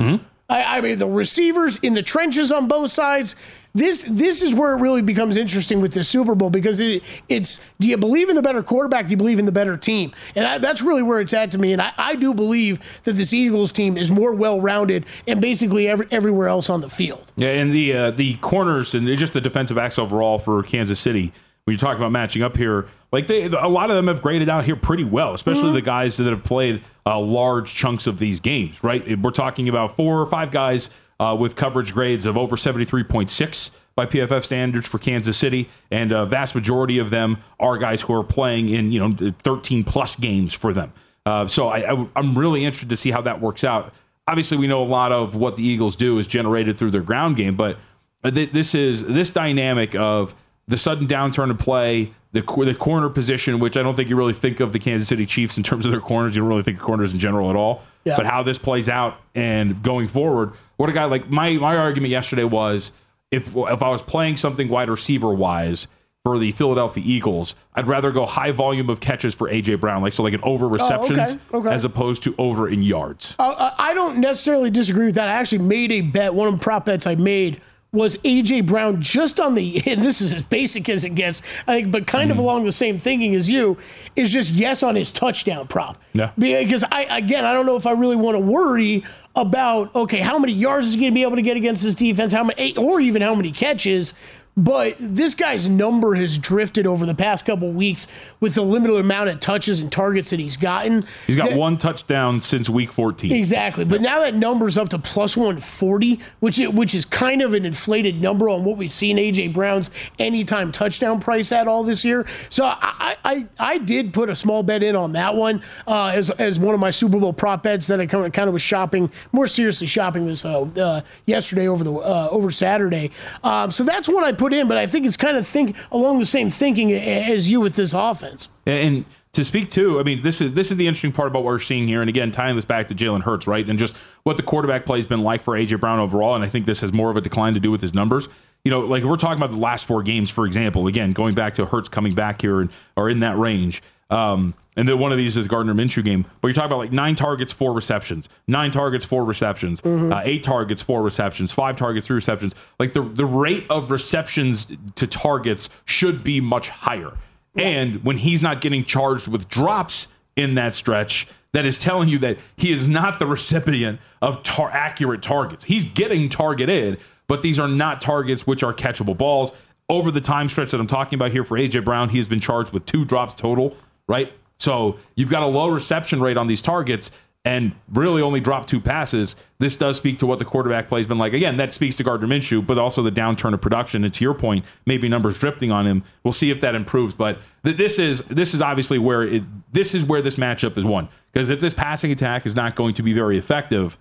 I, 0.50 0.78
I 0.78 0.80
mean, 0.82 0.98
the 0.98 1.08
receivers 1.08 1.78
in 1.78 1.94
the 1.94 2.02
trenches 2.02 2.52
on 2.52 2.68
both 2.68 2.90
sides. 2.90 3.36
This 3.74 4.04
this 4.08 4.42
is 4.42 4.54
where 4.54 4.74
it 4.76 4.80
really 4.80 5.00
becomes 5.00 5.36
interesting 5.36 5.80
with 5.80 5.94
the 5.94 6.04
Super 6.04 6.34
Bowl 6.34 6.50
because 6.50 6.78
it, 6.78 7.02
it's 7.28 7.58
do 7.80 7.88
you 7.88 7.96
believe 7.96 8.28
in 8.28 8.36
the 8.36 8.42
better 8.42 8.62
quarterback? 8.62 9.06
Do 9.06 9.12
you 9.12 9.16
believe 9.16 9.38
in 9.38 9.46
the 9.46 9.52
better 9.52 9.78
team? 9.78 10.12
And 10.36 10.44
that, 10.44 10.60
that's 10.60 10.82
really 10.82 11.02
where 11.02 11.20
it's 11.20 11.32
at 11.32 11.50
to 11.52 11.58
me. 11.58 11.72
And 11.72 11.80
I, 11.80 11.92
I 11.96 12.14
do 12.14 12.34
believe 12.34 12.80
that 13.04 13.12
this 13.14 13.32
Eagles 13.32 13.72
team 13.72 13.96
is 13.96 14.10
more 14.10 14.34
well 14.34 14.60
rounded 14.60 15.06
and 15.26 15.40
basically 15.40 15.88
every, 15.88 16.06
everywhere 16.10 16.48
else 16.48 16.68
on 16.68 16.82
the 16.82 16.90
field. 16.90 17.32
Yeah, 17.36 17.48
and 17.48 17.72
the 17.72 17.96
uh, 17.96 18.10
the 18.10 18.34
corners 18.36 18.94
and 18.94 19.06
just 19.16 19.32
the 19.32 19.40
defensive 19.40 19.76
backs 19.76 19.98
overall 19.98 20.38
for 20.38 20.62
Kansas 20.64 21.00
City. 21.00 21.32
When 21.64 21.72
you 21.72 21.78
talk 21.78 21.96
about 21.96 22.10
matching 22.10 22.42
up 22.42 22.56
here, 22.56 22.88
like 23.12 23.28
they, 23.28 23.44
a 23.44 23.68
lot 23.68 23.88
of 23.88 23.94
them 23.94 24.08
have 24.08 24.20
graded 24.20 24.48
out 24.48 24.64
here 24.64 24.74
pretty 24.74 25.04
well, 25.04 25.32
especially 25.32 25.66
Mm-hmm. 25.66 25.74
the 25.74 25.82
guys 25.82 26.16
that 26.16 26.26
have 26.26 26.42
played 26.42 26.82
uh, 27.06 27.18
large 27.20 27.72
chunks 27.72 28.08
of 28.08 28.18
these 28.18 28.40
games. 28.40 28.82
Right, 28.82 29.16
we're 29.22 29.30
talking 29.30 29.68
about 29.68 29.94
four 29.94 30.20
or 30.20 30.26
five 30.26 30.50
guys 30.50 30.90
uh, 31.22 31.34
with 31.34 31.54
coverage 31.54 31.92
grades 31.94 32.26
of 32.26 32.36
over 32.36 32.56
seventy 32.56 32.84
three 32.84 33.04
point 33.04 33.30
six 33.30 33.70
by 33.94 34.06
PFF 34.06 34.44
standards 34.44 34.88
for 34.88 34.98
Kansas 34.98 35.36
City, 35.36 35.68
and 35.90 36.10
a 36.10 36.26
vast 36.26 36.54
majority 36.54 36.98
of 36.98 37.10
them 37.10 37.38
are 37.60 37.76
guys 37.78 38.00
who 38.02 38.14
are 38.14 38.24
playing 38.24 38.68
in 38.68 38.90
you 38.90 38.98
know 38.98 39.30
thirteen 39.44 39.84
plus 39.84 40.16
games 40.16 40.52
for 40.52 40.72
them. 40.72 40.92
Uh, 41.24 41.46
so 41.46 41.68
I, 41.68 41.92
I, 41.92 42.08
I'm 42.16 42.36
really 42.36 42.64
interested 42.64 42.90
to 42.90 42.96
see 42.96 43.12
how 43.12 43.20
that 43.22 43.40
works 43.40 43.62
out. 43.62 43.94
Obviously, 44.26 44.56
we 44.56 44.66
know 44.66 44.82
a 44.82 44.84
lot 44.84 45.12
of 45.12 45.36
what 45.36 45.56
the 45.56 45.64
Eagles 45.64 45.94
do 45.94 46.18
is 46.18 46.26
generated 46.26 46.76
through 46.76 46.90
their 46.90 47.02
ground 47.02 47.36
game, 47.36 47.54
but 47.54 47.78
th- 48.24 48.50
this 48.50 48.74
is 48.74 49.04
this 49.04 49.30
dynamic 49.30 49.94
of 49.94 50.34
the 50.66 50.76
sudden 50.76 51.06
downturn 51.06 51.50
in 51.50 51.56
play, 51.56 52.12
the 52.32 52.40
the 52.64 52.74
corner 52.74 53.08
position, 53.08 53.60
which 53.60 53.76
I 53.76 53.82
don't 53.82 53.94
think 53.94 54.08
you 54.08 54.16
really 54.16 54.32
think 54.32 54.58
of 54.58 54.72
the 54.72 54.78
Kansas 54.80 55.06
City 55.06 55.26
Chiefs 55.26 55.56
in 55.56 55.62
terms 55.62 55.84
of 55.84 55.92
their 55.92 56.00
corners. 56.00 56.34
You 56.34 56.42
don't 56.42 56.48
really 56.48 56.62
think 56.64 56.78
of 56.78 56.84
corners 56.84 57.12
in 57.12 57.20
general 57.20 57.50
at 57.50 57.56
all. 57.56 57.82
Yeah. 58.04 58.16
But 58.16 58.26
how 58.26 58.42
this 58.42 58.58
plays 58.58 58.88
out 58.88 59.20
and 59.34 59.82
going 59.82 60.08
forward, 60.08 60.52
what 60.76 60.88
a 60.88 60.92
guy 60.92 61.04
like 61.04 61.30
my 61.30 61.52
my 61.52 61.76
argument 61.76 62.10
yesterday 62.10 62.44
was 62.44 62.92
if 63.30 63.54
if 63.56 63.82
I 63.82 63.88
was 63.88 64.02
playing 64.02 64.36
something 64.36 64.68
wide 64.68 64.88
receiver 64.90 65.32
wise 65.32 65.86
for 66.24 66.38
the 66.38 66.50
Philadelphia 66.52 67.02
Eagles, 67.06 67.54
I'd 67.74 67.88
rather 67.88 68.12
go 68.12 68.26
high 68.26 68.52
volume 68.52 68.88
of 68.90 69.00
catches 69.00 69.34
for 69.34 69.48
AJ 69.48 69.80
Brown, 69.80 70.02
like 70.02 70.12
so 70.12 70.22
like 70.22 70.34
an 70.34 70.40
over 70.44 70.68
receptions 70.68 71.36
Oh, 71.52 71.58
okay. 71.58 71.70
as 71.72 71.84
opposed 71.84 72.22
to 72.24 72.34
over 72.38 72.68
in 72.68 72.82
yards. 72.82 73.34
Uh, 73.38 73.70
I 73.76 73.92
don't 73.94 74.18
necessarily 74.18 74.70
disagree 74.70 75.06
with 75.06 75.16
that. 75.16 75.28
I 75.28 75.32
actually 75.32 75.58
made 75.58 75.90
a 75.92 76.00
bet. 76.00 76.32
One 76.34 76.46
of 76.48 76.54
the 76.54 76.60
prop 76.60 76.84
bets 76.84 77.06
I 77.08 77.14
made 77.16 77.60
was 77.92 78.16
AJ 78.18 78.66
Brown 78.66 79.02
just 79.02 79.38
on 79.38 79.54
the, 79.54 79.82
and 79.86 80.00
this 80.02 80.22
is 80.22 80.32
as 80.32 80.42
basic 80.42 80.88
as 80.88 81.04
it 81.04 81.10
gets, 81.10 81.42
I 81.66 81.74
think, 81.74 81.92
but 81.92 82.06
kind 82.06 82.30
of 82.30 82.38
mm-hmm. 82.38 82.44
along 82.44 82.64
the 82.64 82.72
same 82.72 82.98
thinking 82.98 83.34
as 83.34 83.50
you, 83.50 83.76
is 84.16 84.32
just 84.32 84.52
yes 84.52 84.82
on 84.82 84.94
his 84.94 85.12
touchdown 85.12 85.68
prop. 85.68 86.00
Yeah. 86.14 86.30
Because 86.38 86.84
I, 86.90 87.18
again, 87.18 87.44
I 87.44 87.52
don't 87.52 87.66
know 87.66 87.76
if 87.76 87.86
I 87.86 87.92
really 87.92 88.16
want 88.16 88.36
to 88.36 88.40
worry 88.40 89.04
about, 89.36 89.94
okay, 89.94 90.20
how 90.20 90.38
many 90.38 90.54
yards 90.54 90.88
is 90.88 90.94
he 90.94 91.00
going 91.00 91.12
to 91.12 91.14
be 91.14 91.22
able 91.22 91.36
to 91.36 91.42
get 91.42 91.58
against 91.58 91.82
this 91.82 91.94
defense, 91.94 92.32
how 92.32 92.44
many, 92.44 92.76
or 92.78 93.00
even 93.00 93.20
how 93.20 93.34
many 93.34 93.52
catches. 93.52 94.14
But 94.54 94.96
this 95.00 95.34
guy's 95.34 95.66
number 95.66 96.14
has 96.14 96.36
drifted 96.36 96.86
over 96.86 97.06
the 97.06 97.14
past 97.14 97.46
couple 97.46 97.70
weeks 97.70 98.06
with 98.38 98.54
the 98.54 98.60
limited 98.60 98.96
amount 98.96 99.30
of 99.30 99.40
touches 99.40 99.80
and 99.80 99.90
targets 99.90 100.28
that 100.28 100.40
he's 100.40 100.58
gotten. 100.58 101.04
He's 101.26 101.36
got 101.36 101.50
That- 101.50 101.58
one 101.58 101.78
touchdown 101.78 102.38
since 102.38 102.68
week 102.68 102.92
14. 102.92 103.32
Exactly, 103.32 103.86
but 103.86 104.02
now 104.02 104.20
that 104.20 104.34
number's 104.34 104.76
up 104.76 104.90
to 104.90 104.98
plus 104.98 105.38
140, 105.38 106.20
which 106.40 106.58
it, 106.58 106.74
which 106.74 106.94
is 106.94 107.06
kind 107.06 107.40
of 107.40 107.54
an 107.54 107.64
inflated 107.64 108.20
number 108.20 108.50
on 108.50 108.62
what 108.64 108.76
we've 108.76 108.92
seen 108.92 109.16
AJ 109.16 109.48
Brown's 109.54 109.88
anytime 110.18 110.70
touchdown 110.70 111.18
price 111.18 111.50
at 111.50 111.66
all 111.66 111.82
this 111.82 112.04
year. 112.04 112.26
So 112.50 112.64
I 112.66 113.16
I, 113.24 113.46
I 113.58 113.78
did 113.78 114.12
put 114.12 114.28
a 114.28 114.36
small 114.36 114.62
bet 114.62 114.82
in 114.82 114.96
on 114.96 115.12
that 115.12 115.34
one 115.34 115.62
uh, 115.86 116.12
as 116.14 116.28
as 116.28 116.58
one 116.58 116.74
of 116.74 116.80
my 116.80 116.90
Super 116.90 117.18
Bowl 117.18 117.32
prop 117.32 117.62
bets 117.62 117.86
that 117.86 118.00
I 118.00 118.06
kind 118.06 118.26
of 118.26 118.32
kind 118.32 118.48
of 118.48 118.52
was 118.52 118.62
shopping 118.62 119.10
more 119.32 119.46
seriously 119.46 119.86
shopping 119.86 120.26
this 120.26 120.44
uh, 120.44 120.60
uh, 120.62 121.00
yesterday 121.24 121.68
over 121.68 121.84
the 121.84 121.92
uh, 121.92 122.28
over 122.30 122.50
Saturday. 122.50 123.10
Um, 123.42 123.70
so 123.70 123.82
that's 123.84 124.08
one 124.10 124.24
I 124.24 124.32
put 124.42 124.52
in, 124.52 124.66
but 124.66 124.76
I 124.76 124.88
think 124.88 125.06
it's 125.06 125.16
kind 125.16 125.36
of 125.36 125.46
think 125.46 125.76
along 125.92 126.18
the 126.18 126.26
same 126.26 126.50
thinking 126.50 126.92
as 126.92 127.48
you 127.48 127.60
with 127.60 127.76
this 127.76 127.94
offense. 127.94 128.48
And 128.66 129.04
to 129.34 129.44
speak 129.44 129.70
to, 129.70 130.00
I 130.00 130.02
mean, 130.02 130.22
this 130.22 130.40
is 130.40 130.54
this 130.54 130.72
is 130.72 130.76
the 130.76 130.88
interesting 130.88 131.12
part 131.12 131.28
about 131.28 131.44
what 131.44 131.52
we're 131.52 131.58
seeing 131.60 131.86
here. 131.86 132.00
And 132.00 132.10
again, 132.10 132.32
tying 132.32 132.56
this 132.56 132.64
back 132.64 132.88
to 132.88 132.94
Jalen 132.94 133.22
Hurts, 133.22 133.46
right? 133.46 133.66
And 133.68 133.78
just 133.78 133.96
what 134.24 134.36
the 134.36 134.42
quarterback 134.42 134.84
play 134.84 134.98
has 134.98 135.06
been 135.06 135.22
like 135.22 135.40
for 135.40 135.54
AJ 135.56 135.78
Brown 135.78 136.00
overall. 136.00 136.34
And 136.34 136.44
I 136.44 136.48
think 136.48 136.66
this 136.66 136.80
has 136.80 136.92
more 136.92 137.08
of 137.08 137.16
a 137.16 137.20
decline 137.20 137.54
to 137.54 137.60
do 137.60 137.70
with 137.70 137.80
his 137.80 137.94
numbers. 137.94 138.28
You 138.64 138.70
know, 138.70 138.80
like 138.80 139.04
we're 139.04 139.16
talking 139.16 139.42
about 139.42 139.52
the 139.52 139.62
last 139.62 139.86
four 139.86 140.02
games, 140.02 140.28
for 140.28 140.44
example. 140.44 140.88
Again, 140.88 141.12
going 141.12 141.34
back 141.36 141.54
to 141.54 141.64
Hurts 141.64 141.88
coming 141.88 142.14
back 142.14 142.42
here 142.42 142.60
and 142.60 142.70
or 142.96 143.08
in 143.08 143.20
that 143.20 143.38
range. 143.38 143.80
Um, 144.10 144.54
and 144.76 144.88
then 144.88 144.98
one 144.98 145.12
of 145.12 145.18
these 145.18 145.36
is 145.36 145.46
Gardner 145.46 145.74
Minshew 145.74 146.04
game, 146.04 146.24
but 146.40 146.48
you're 146.48 146.54
talking 146.54 146.66
about 146.66 146.78
like 146.78 146.92
nine 146.92 147.14
targets, 147.14 147.52
four 147.52 147.72
receptions, 147.72 148.28
nine 148.46 148.70
targets, 148.70 149.04
four 149.04 149.24
receptions, 149.24 149.84
uh, 149.84 150.22
eight 150.24 150.42
targets, 150.42 150.80
four 150.80 151.02
receptions, 151.02 151.52
five 151.52 151.76
targets, 151.76 152.06
three 152.06 152.14
receptions. 152.14 152.54
Like 152.78 152.92
the 152.94 153.02
the 153.02 153.26
rate 153.26 153.66
of 153.68 153.90
receptions 153.90 154.72
to 154.94 155.06
targets 155.06 155.68
should 155.84 156.24
be 156.24 156.40
much 156.40 156.70
higher. 156.70 157.12
And 157.54 158.02
when 158.02 158.16
he's 158.16 158.42
not 158.42 158.62
getting 158.62 158.82
charged 158.82 159.28
with 159.28 159.46
drops 159.46 160.08
in 160.36 160.54
that 160.54 160.74
stretch, 160.74 161.28
that 161.52 161.66
is 161.66 161.78
telling 161.78 162.08
you 162.08 162.18
that 162.20 162.38
he 162.56 162.72
is 162.72 162.88
not 162.88 163.18
the 163.18 163.26
recipient 163.26 164.00
of 164.22 164.42
tar- 164.42 164.70
accurate 164.70 165.22
targets. 165.22 165.64
He's 165.64 165.84
getting 165.84 166.30
targeted, 166.30 166.98
but 167.26 167.42
these 167.42 167.60
are 167.60 167.68
not 167.68 168.00
targets 168.00 168.46
which 168.46 168.62
are 168.62 168.72
catchable 168.72 169.16
balls. 169.16 169.52
Over 169.90 170.10
the 170.10 170.20
time 170.22 170.48
stretch 170.48 170.70
that 170.70 170.80
I'm 170.80 170.86
talking 170.86 171.18
about 171.18 171.32
here 171.32 171.44
for 171.44 171.58
AJ 171.58 171.84
Brown, 171.84 172.08
he 172.08 172.16
has 172.16 172.26
been 172.26 172.40
charged 172.40 172.72
with 172.72 172.86
two 172.86 173.04
drops 173.04 173.34
total, 173.34 173.76
right? 174.06 174.32
So 174.62 174.96
you've 175.16 175.28
got 175.30 175.42
a 175.42 175.46
low 175.46 175.68
reception 175.68 176.20
rate 176.20 176.36
on 176.36 176.46
these 176.46 176.62
targets 176.62 177.10
and 177.44 177.72
really 177.92 178.22
only 178.22 178.38
dropped 178.38 178.68
two 178.68 178.80
passes. 178.80 179.34
This 179.58 179.74
does 179.74 179.96
speak 179.96 180.20
to 180.20 180.26
what 180.26 180.38
the 180.38 180.44
quarterback 180.44 180.86
play 180.86 181.00
has 181.00 181.06
been 181.08 181.18
like. 181.18 181.32
Again, 181.32 181.56
that 181.56 181.74
speaks 181.74 181.96
to 181.96 182.04
Gardner 182.04 182.28
Minshew, 182.28 182.64
but 182.64 182.78
also 182.78 183.02
the 183.02 183.10
downturn 183.10 183.52
of 183.54 183.60
production. 183.60 184.04
And 184.04 184.14
to 184.14 184.22
your 184.24 184.34
point, 184.34 184.64
maybe 184.86 185.08
numbers 185.08 185.36
drifting 185.36 185.72
on 185.72 185.84
him. 185.84 186.04
We'll 186.22 186.30
see 186.30 186.52
if 186.52 186.60
that 186.60 186.76
improves. 186.76 187.12
But 187.12 187.38
th- 187.64 187.76
this 187.76 187.98
is 187.98 188.22
this 188.28 188.54
is 188.54 188.62
obviously 188.62 188.98
where 188.98 189.24
it, 189.24 189.42
this 189.72 189.96
is 189.96 190.04
where 190.04 190.22
this 190.22 190.36
matchup 190.36 190.78
is 190.78 190.84
won. 190.84 191.08
Because 191.32 191.50
if 191.50 191.58
this 191.58 191.74
passing 191.74 192.12
attack 192.12 192.46
is 192.46 192.54
not 192.54 192.76
going 192.76 192.94
to 192.94 193.02
be 193.02 193.12
very 193.12 193.38
effective, 193.38 193.98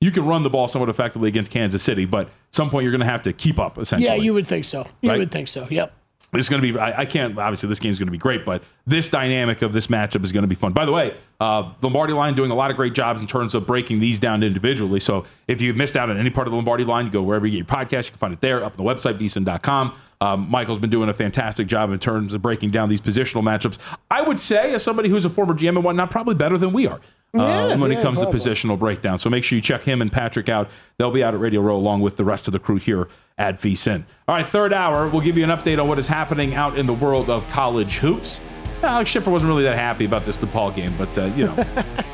you 0.00 0.10
can 0.10 0.24
run 0.24 0.44
the 0.44 0.50
ball 0.50 0.66
somewhat 0.66 0.88
effectively 0.88 1.28
against 1.28 1.50
Kansas 1.50 1.82
City, 1.82 2.06
but 2.06 2.28
at 2.28 2.32
some 2.52 2.70
point 2.70 2.84
you're 2.84 2.92
going 2.92 3.00
to 3.00 3.06
have 3.06 3.20
to 3.22 3.34
keep 3.34 3.58
up. 3.58 3.76
Essentially, 3.76 4.06
Yeah, 4.08 4.14
you 4.14 4.32
would 4.32 4.46
think 4.46 4.64
so. 4.64 4.86
You 5.02 5.10
Right? 5.10 5.18
would 5.18 5.30
think 5.30 5.48
so. 5.48 5.66
Yep. 5.68 5.92
It's 6.32 6.48
going 6.48 6.62
to 6.62 6.72
be. 6.72 6.78
I, 6.78 7.00
I 7.00 7.04
can't. 7.06 7.36
Obviously, 7.36 7.68
this 7.68 7.80
game 7.80 7.90
is 7.90 7.98
going 7.98 8.06
to 8.06 8.12
be 8.12 8.18
great, 8.18 8.44
but 8.44 8.62
this 8.86 9.08
dynamic 9.08 9.62
of 9.62 9.72
this 9.72 9.88
matchup 9.88 10.22
is 10.22 10.30
going 10.30 10.42
to 10.42 10.48
be 10.48 10.54
fun. 10.54 10.72
By 10.72 10.86
the 10.86 10.92
way, 10.92 11.16
uh, 11.40 11.72
Lombardi 11.82 12.12
line 12.12 12.34
doing 12.34 12.52
a 12.52 12.54
lot 12.54 12.70
of 12.70 12.76
great 12.76 12.94
jobs 12.94 13.20
in 13.20 13.26
terms 13.26 13.54
of 13.56 13.66
breaking 13.66 13.98
these 13.98 14.20
down 14.20 14.44
individually. 14.44 15.00
So 15.00 15.24
if 15.48 15.60
you've 15.60 15.76
missed 15.76 15.96
out 15.96 16.08
on 16.08 16.18
any 16.18 16.30
part 16.30 16.46
of 16.46 16.52
the 16.52 16.56
Lombardi 16.56 16.84
line, 16.84 17.10
go 17.10 17.20
wherever 17.20 17.46
you 17.46 17.58
get 17.62 17.68
your 17.68 17.84
podcast. 17.84 18.04
You 18.04 18.10
can 18.10 18.18
find 18.18 18.32
it 18.32 18.40
there 18.40 18.62
up 18.64 18.78
on 18.78 18.84
the 18.84 18.88
website 18.88 19.18
vsin.com. 19.18 19.96
Um, 20.20 20.48
Michael's 20.50 20.78
been 20.78 20.90
doing 20.90 21.08
a 21.08 21.14
fantastic 21.14 21.66
job 21.66 21.90
in 21.90 21.98
terms 21.98 22.32
of 22.32 22.42
breaking 22.42 22.70
down 22.70 22.88
these 22.88 23.00
positional 23.00 23.42
matchups. 23.42 23.78
I 24.10 24.22
would 24.22 24.38
say, 24.38 24.74
as 24.74 24.84
somebody 24.84 25.08
who's 25.08 25.24
a 25.24 25.30
former 25.30 25.54
GM 25.54 25.70
and 25.70 25.84
whatnot, 25.84 26.10
probably 26.10 26.34
better 26.34 26.58
than 26.58 26.72
we 26.72 26.86
are. 26.86 27.00
Uh, 27.38 27.42
Yeah, 27.70 27.76
when 27.76 27.90
yeah, 27.90 27.98
it 27.98 28.02
comes 28.02 28.20
probably. 28.20 28.38
to 28.40 28.50
positional 28.50 28.78
breakdown. 28.78 29.18
So 29.18 29.30
make 29.30 29.44
sure 29.44 29.56
you 29.56 29.62
check 29.62 29.82
him 29.82 30.02
and 30.02 30.10
Patrick 30.10 30.48
out. 30.48 30.68
They'll 30.98 31.10
be 31.10 31.22
out 31.22 31.34
at 31.34 31.40
Radio 31.40 31.60
Row 31.60 31.76
along 31.76 32.00
with 32.00 32.16
the 32.16 32.24
rest 32.24 32.48
of 32.48 32.52
the 32.52 32.58
crew 32.58 32.76
here 32.76 33.08
at 33.38 33.60
VSIN. 33.60 34.04
All 34.28 34.34
right, 34.34 34.46
third 34.46 34.72
hour, 34.72 35.08
we'll 35.08 35.22
give 35.22 35.36
you 35.36 35.44
an 35.44 35.50
update 35.50 35.80
on 35.80 35.88
what 35.88 35.98
is 35.98 36.08
happening 36.08 36.54
out 36.54 36.78
in 36.78 36.86
the 36.86 36.94
world 36.94 37.30
of 37.30 37.46
college 37.48 37.98
hoops. 37.98 38.40
Alex 38.82 39.10
Schiffer 39.10 39.30
wasn't 39.30 39.48
really 39.50 39.64
that 39.64 39.76
happy 39.76 40.06
about 40.06 40.24
this 40.24 40.38
DePaul 40.38 40.74
game, 40.74 40.94
but 40.96 41.16
uh, 41.18 41.26
you 41.36 41.46
know. 41.46 41.64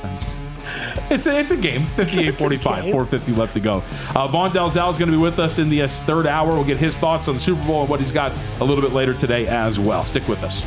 It's 1.08 1.26
a, 1.26 1.38
it's 1.38 1.52
a 1.52 1.56
game. 1.56 1.82
58 1.82 2.36
45, 2.36 2.84
450 2.90 3.32
left 3.32 3.54
to 3.54 3.60
go. 3.60 3.82
Uh, 4.14 4.26
Vaughn 4.26 4.50
Dalzell 4.50 4.90
is 4.90 4.98
going 4.98 5.08
to 5.08 5.16
be 5.16 5.22
with 5.22 5.38
us 5.38 5.58
in 5.58 5.68
the 5.68 5.82
uh, 5.82 5.88
third 5.88 6.26
hour. 6.26 6.48
We'll 6.48 6.64
get 6.64 6.78
his 6.78 6.96
thoughts 6.96 7.28
on 7.28 7.34
the 7.34 7.40
Super 7.40 7.64
Bowl 7.64 7.82
and 7.82 7.88
what 7.88 8.00
he's 8.00 8.10
got 8.10 8.32
a 8.60 8.64
little 8.64 8.82
bit 8.82 8.92
later 8.92 9.14
today 9.14 9.46
as 9.46 9.78
well. 9.78 10.04
Stick 10.04 10.26
with 10.26 10.42
us. 10.42 10.66